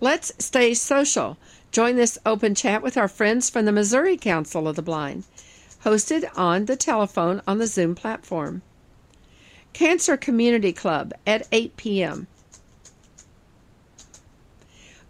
Let's 0.00 0.32
stay 0.38 0.72
social. 0.72 1.36
Join 1.72 1.96
this 1.96 2.16
open 2.24 2.54
chat 2.54 2.82
with 2.82 2.96
our 2.96 3.08
friends 3.08 3.50
from 3.50 3.66
the 3.66 3.72
Missouri 3.72 4.16
Council 4.16 4.66
of 4.66 4.76
the 4.76 4.82
Blind, 4.82 5.24
hosted 5.84 6.26
on 6.34 6.64
the 6.64 6.76
telephone 6.76 7.42
on 7.46 7.58
the 7.58 7.66
Zoom 7.66 7.94
platform. 7.94 8.62
Cancer 9.74 10.16
Community 10.16 10.72
Club 10.72 11.12
at 11.26 11.46
8 11.52 11.76
p.m. 11.76 12.28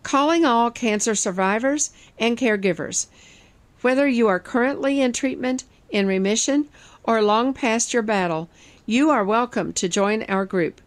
Calling 0.09 0.47
all 0.47 0.71
cancer 0.71 1.15
survivors 1.15 1.91
and 2.19 2.39
caregivers. 2.39 3.09
Whether 3.83 4.09
you 4.09 4.27
are 4.27 4.41
currently 4.41 5.03
in 5.03 5.13
treatment, 5.13 5.65
in 5.91 6.07
remission, 6.07 6.71
or 7.03 7.21
long 7.21 7.53
past 7.53 7.93
your 7.93 8.03
battle, 8.03 8.49
you 8.87 9.11
are 9.11 9.23
welcome 9.23 9.75
to 9.75 9.87
join 9.87 10.23
our 10.23 10.47
group. 10.47 10.81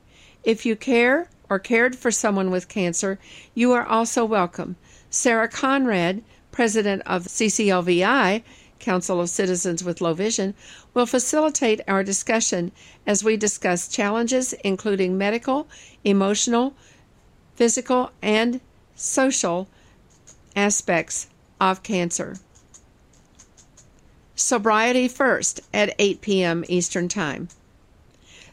If 0.43 0.65
you 0.65 0.75
care 0.75 1.29
or 1.51 1.59
cared 1.59 1.95
for 1.95 2.09
someone 2.09 2.49
with 2.49 2.67
cancer, 2.67 3.19
you 3.53 3.71
are 3.73 3.85
also 3.85 4.25
welcome. 4.25 4.75
Sarah 5.11 5.47
Conrad, 5.47 6.23
president 6.51 7.03
of 7.05 7.27
CCLVI, 7.27 8.41
Council 8.79 9.21
of 9.21 9.29
Citizens 9.29 9.83
with 9.83 10.01
Low 10.01 10.15
Vision, 10.15 10.55
will 10.95 11.05
facilitate 11.05 11.81
our 11.87 12.03
discussion 12.03 12.71
as 13.05 13.23
we 13.23 13.37
discuss 13.37 13.87
challenges 13.87 14.53
including 14.63 15.15
medical, 15.15 15.67
emotional, 16.03 16.73
physical, 17.53 18.09
and 18.23 18.59
social 19.01 19.67
aspects 20.55 21.27
of 21.59 21.81
cancer. 21.81 22.37
Sobriety 24.35 25.07
First 25.07 25.61
at 25.73 25.95
8 25.97 26.21
p.m. 26.21 26.63
Eastern 26.67 27.07
Time. 27.07 27.49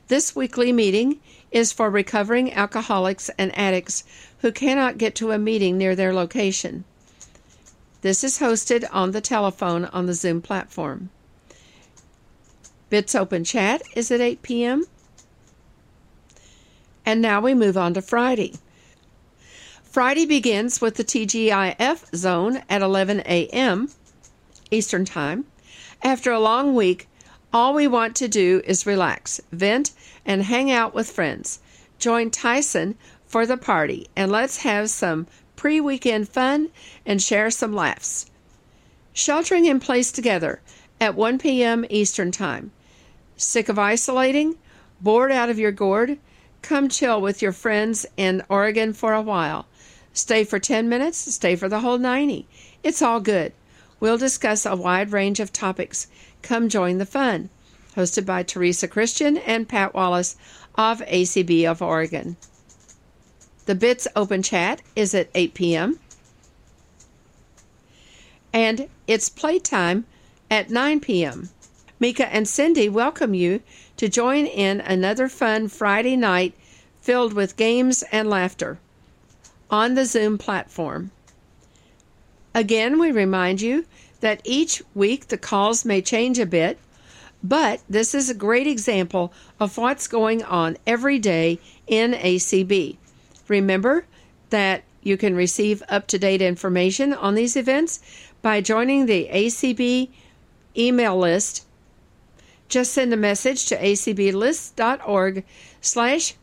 This 0.08 0.34
weekly 0.34 0.72
meeting 0.72 1.20
is 1.50 1.72
for 1.72 1.90
recovering 1.90 2.52
alcoholics 2.52 3.30
and 3.38 3.56
addicts 3.58 4.04
who 4.38 4.50
cannot 4.50 4.98
get 4.98 5.14
to 5.16 5.32
a 5.32 5.38
meeting 5.38 5.76
near 5.76 5.94
their 5.94 6.14
location. 6.14 6.84
This 8.00 8.24
is 8.24 8.38
hosted 8.38 8.86
on 8.90 9.10
the 9.10 9.20
telephone 9.20 9.84
on 9.86 10.06
the 10.06 10.14
Zoom 10.14 10.40
platform. 10.40 11.10
Bits 12.88 13.14
Open 13.14 13.44
Chat 13.44 13.82
is 13.94 14.10
at 14.10 14.20
8 14.20 14.40
p.m. 14.42 14.84
And 17.04 17.20
now 17.20 17.40
we 17.40 17.54
move 17.54 17.76
on 17.76 17.92
to 17.94 18.02
Friday. 18.02 18.54
Friday 19.90 20.26
begins 20.26 20.82
with 20.82 20.96
the 20.96 21.02
TGIF 21.02 22.14
zone 22.14 22.62
at 22.68 22.82
11 22.82 23.20
a.m. 23.20 23.88
Eastern 24.70 25.06
Time. 25.06 25.46
After 26.02 26.30
a 26.30 26.38
long 26.38 26.74
week, 26.74 27.08
all 27.54 27.72
we 27.72 27.88
want 27.88 28.14
to 28.16 28.28
do 28.28 28.60
is 28.66 28.84
relax, 28.84 29.40
vent, 29.50 29.92
and 30.26 30.42
hang 30.42 30.70
out 30.70 30.94
with 30.94 31.10
friends. 31.10 31.60
Join 31.98 32.30
Tyson 32.30 32.96
for 33.26 33.46
the 33.46 33.56
party 33.56 34.06
and 34.14 34.30
let's 34.30 34.58
have 34.58 34.90
some 34.90 35.26
pre 35.56 35.80
weekend 35.80 36.28
fun 36.28 36.68
and 37.06 37.20
share 37.22 37.50
some 37.50 37.72
laughs. 37.72 38.26
Sheltering 39.14 39.64
in 39.64 39.80
place 39.80 40.12
together 40.12 40.60
at 41.00 41.14
1 41.14 41.38
p.m. 41.38 41.86
Eastern 41.88 42.30
Time. 42.30 42.72
Sick 43.38 43.70
of 43.70 43.78
isolating? 43.78 44.58
Bored 45.00 45.32
out 45.32 45.48
of 45.48 45.58
your 45.58 45.72
gourd? 45.72 46.18
Come 46.60 46.90
chill 46.90 47.22
with 47.22 47.40
your 47.40 47.52
friends 47.52 48.04
in 48.18 48.42
Oregon 48.50 48.92
for 48.92 49.14
a 49.14 49.22
while. 49.22 49.66
Stay 50.12 50.42
for 50.44 50.58
10 50.58 50.88
minutes, 50.88 51.18
stay 51.34 51.54
for 51.54 51.68
the 51.68 51.80
whole 51.80 51.98
90. 51.98 52.46
It's 52.82 53.02
all 53.02 53.20
good. 53.20 53.52
We'll 54.00 54.18
discuss 54.18 54.64
a 54.64 54.74
wide 54.76 55.12
range 55.12 55.40
of 55.40 55.52
topics. 55.52 56.06
Come 56.42 56.68
join 56.68 56.98
the 56.98 57.06
fun. 57.06 57.50
Hosted 57.96 58.24
by 58.24 58.42
Teresa 58.42 58.88
Christian 58.88 59.36
and 59.36 59.68
Pat 59.68 59.94
Wallace 59.94 60.36
of 60.76 61.00
ACB 61.00 61.64
of 61.64 61.82
Oregon. 61.82 62.36
The 63.66 63.74
Bits 63.74 64.08
Open 64.16 64.42
Chat 64.42 64.82
is 64.96 65.14
at 65.14 65.28
8 65.34 65.54
p.m. 65.54 65.98
And 68.52 68.88
it's 69.06 69.28
playtime 69.28 70.06
at 70.50 70.70
9 70.70 71.00
p.m. 71.00 71.50
Mika 72.00 72.32
and 72.32 72.48
Cindy 72.48 72.88
welcome 72.88 73.34
you 73.34 73.60
to 73.96 74.08
join 74.08 74.46
in 74.46 74.80
another 74.80 75.28
fun 75.28 75.68
Friday 75.68 76.16
night 76.16 76.54
filled 77.00 77.32
with 77.32 77.56
games 77.56 78.04
and 78.10 78.30
laughter 78.30 78.78
on 79.70 79.94
the 79.94 80.04
Zoom 80.04 80.38
platform. 80.38 81.10
Again, 82.54 82.98
we 82.98 83.12
remind 83.12 83.60
you 83.60 83.84
that 84.20 84.40
each 84.44 84.82
week 84.94 85.28
the 85.28 85.38
calls 85.38 85.84
may 85.84 86.02
change 86.02 86.38
a 86.38 86.46
bit, 86.46 86.78
but 87.42 87.80
this 87.88 88.14
is 88.14 88.28
a 88.28 88.34
great 88.34 88.66
example 88.66 89.32
of 89.60 89.78
what's 89.78 90.08
going 90.08 90.42
on 90.42 90.76
every 90.86 91.18
day 91.18 91.60
in 91.86 92.12
ACB. 92.12 92.96
Remember 93.46 94.04
that 94.50 94.82
you 95.02 95.16
can 95.16 95.36
receive 95.36 95.82
up 95.88 96.06
to 96.08 96.18
date 96.18 96.42
information 96.42 97.12
on 97.12 97.34
these 97.34 97.56
events 97.56 98.00
by 98.42 98.60
joining 98.60 99.06
the 99.06 99.28
ACB 99.32 100.08
email 100.76 101.18
list. 101.18 101.64
Just 102.68 102.92
send 102.92 103.12
a 103.12 103.16
message 103.16 103.66
to 103.66 103.76
acblist.org 103.76 105.44
slash 105.80 106.34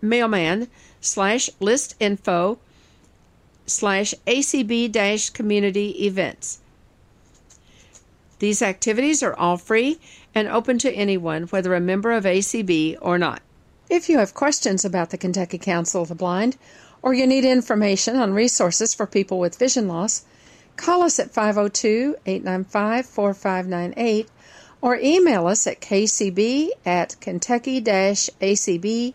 mailman 0.00 0.68
slash 1.00 1.50
list 1.60 1.94
info 2.00 2.58
slash 3.68 4.14
ACB 4.26 5.32
community 5.32 6.06
events. 6.06 6.60
These 8.38 8.62
activities 8.62 9.22
are 9.22 9.34
all 9.34 9.56
free 9.56 9.98
and 10.34 10.48
open 10.48 10.78
to 10.78 10.92
anyone, 10.92 11.44
whether 11.44 11.74
a 11.74 11.80
member 11.80 12.12
of 12.12 12.24
ACB 12.24 12.96
or 13.00 13.18
not. 13.18 13.42
If 13.90 14.08
you 14.08 14.18
have 14.18 14.34
questions 14.34 14.84
about 14.84 15.10
the 15.10 15.18
Kentucky 15.18 15.58
Council 15.58 16.02
of 16.02 16.08
the 16.08 16.14
Blind 16.14 16.56
or 17.02 17.14
you 17.14 17.26
need 17.26 17.44
information 17.44 18.16
on 18.16 18.34
resources 18.34 18.94
for 18.94 19.06
people 19.06 19.38
with 19.38 19.58
vision 19.58 19.88
loss, 19.88 20.24
call 20.76 21.02
us 21.02 21.18
at 21.18 21.32
502 21.32 22.16
895 22.26 23.06
4598 23.06 24.28
or 24.80 24.96
email 24.96 25.46
us 25.48 25.66
at 25.66 25.80
kcb 25.80 26.68
at 26.86 27.16
kentucky 27.20 27.80
acb.org. 27.82 29.14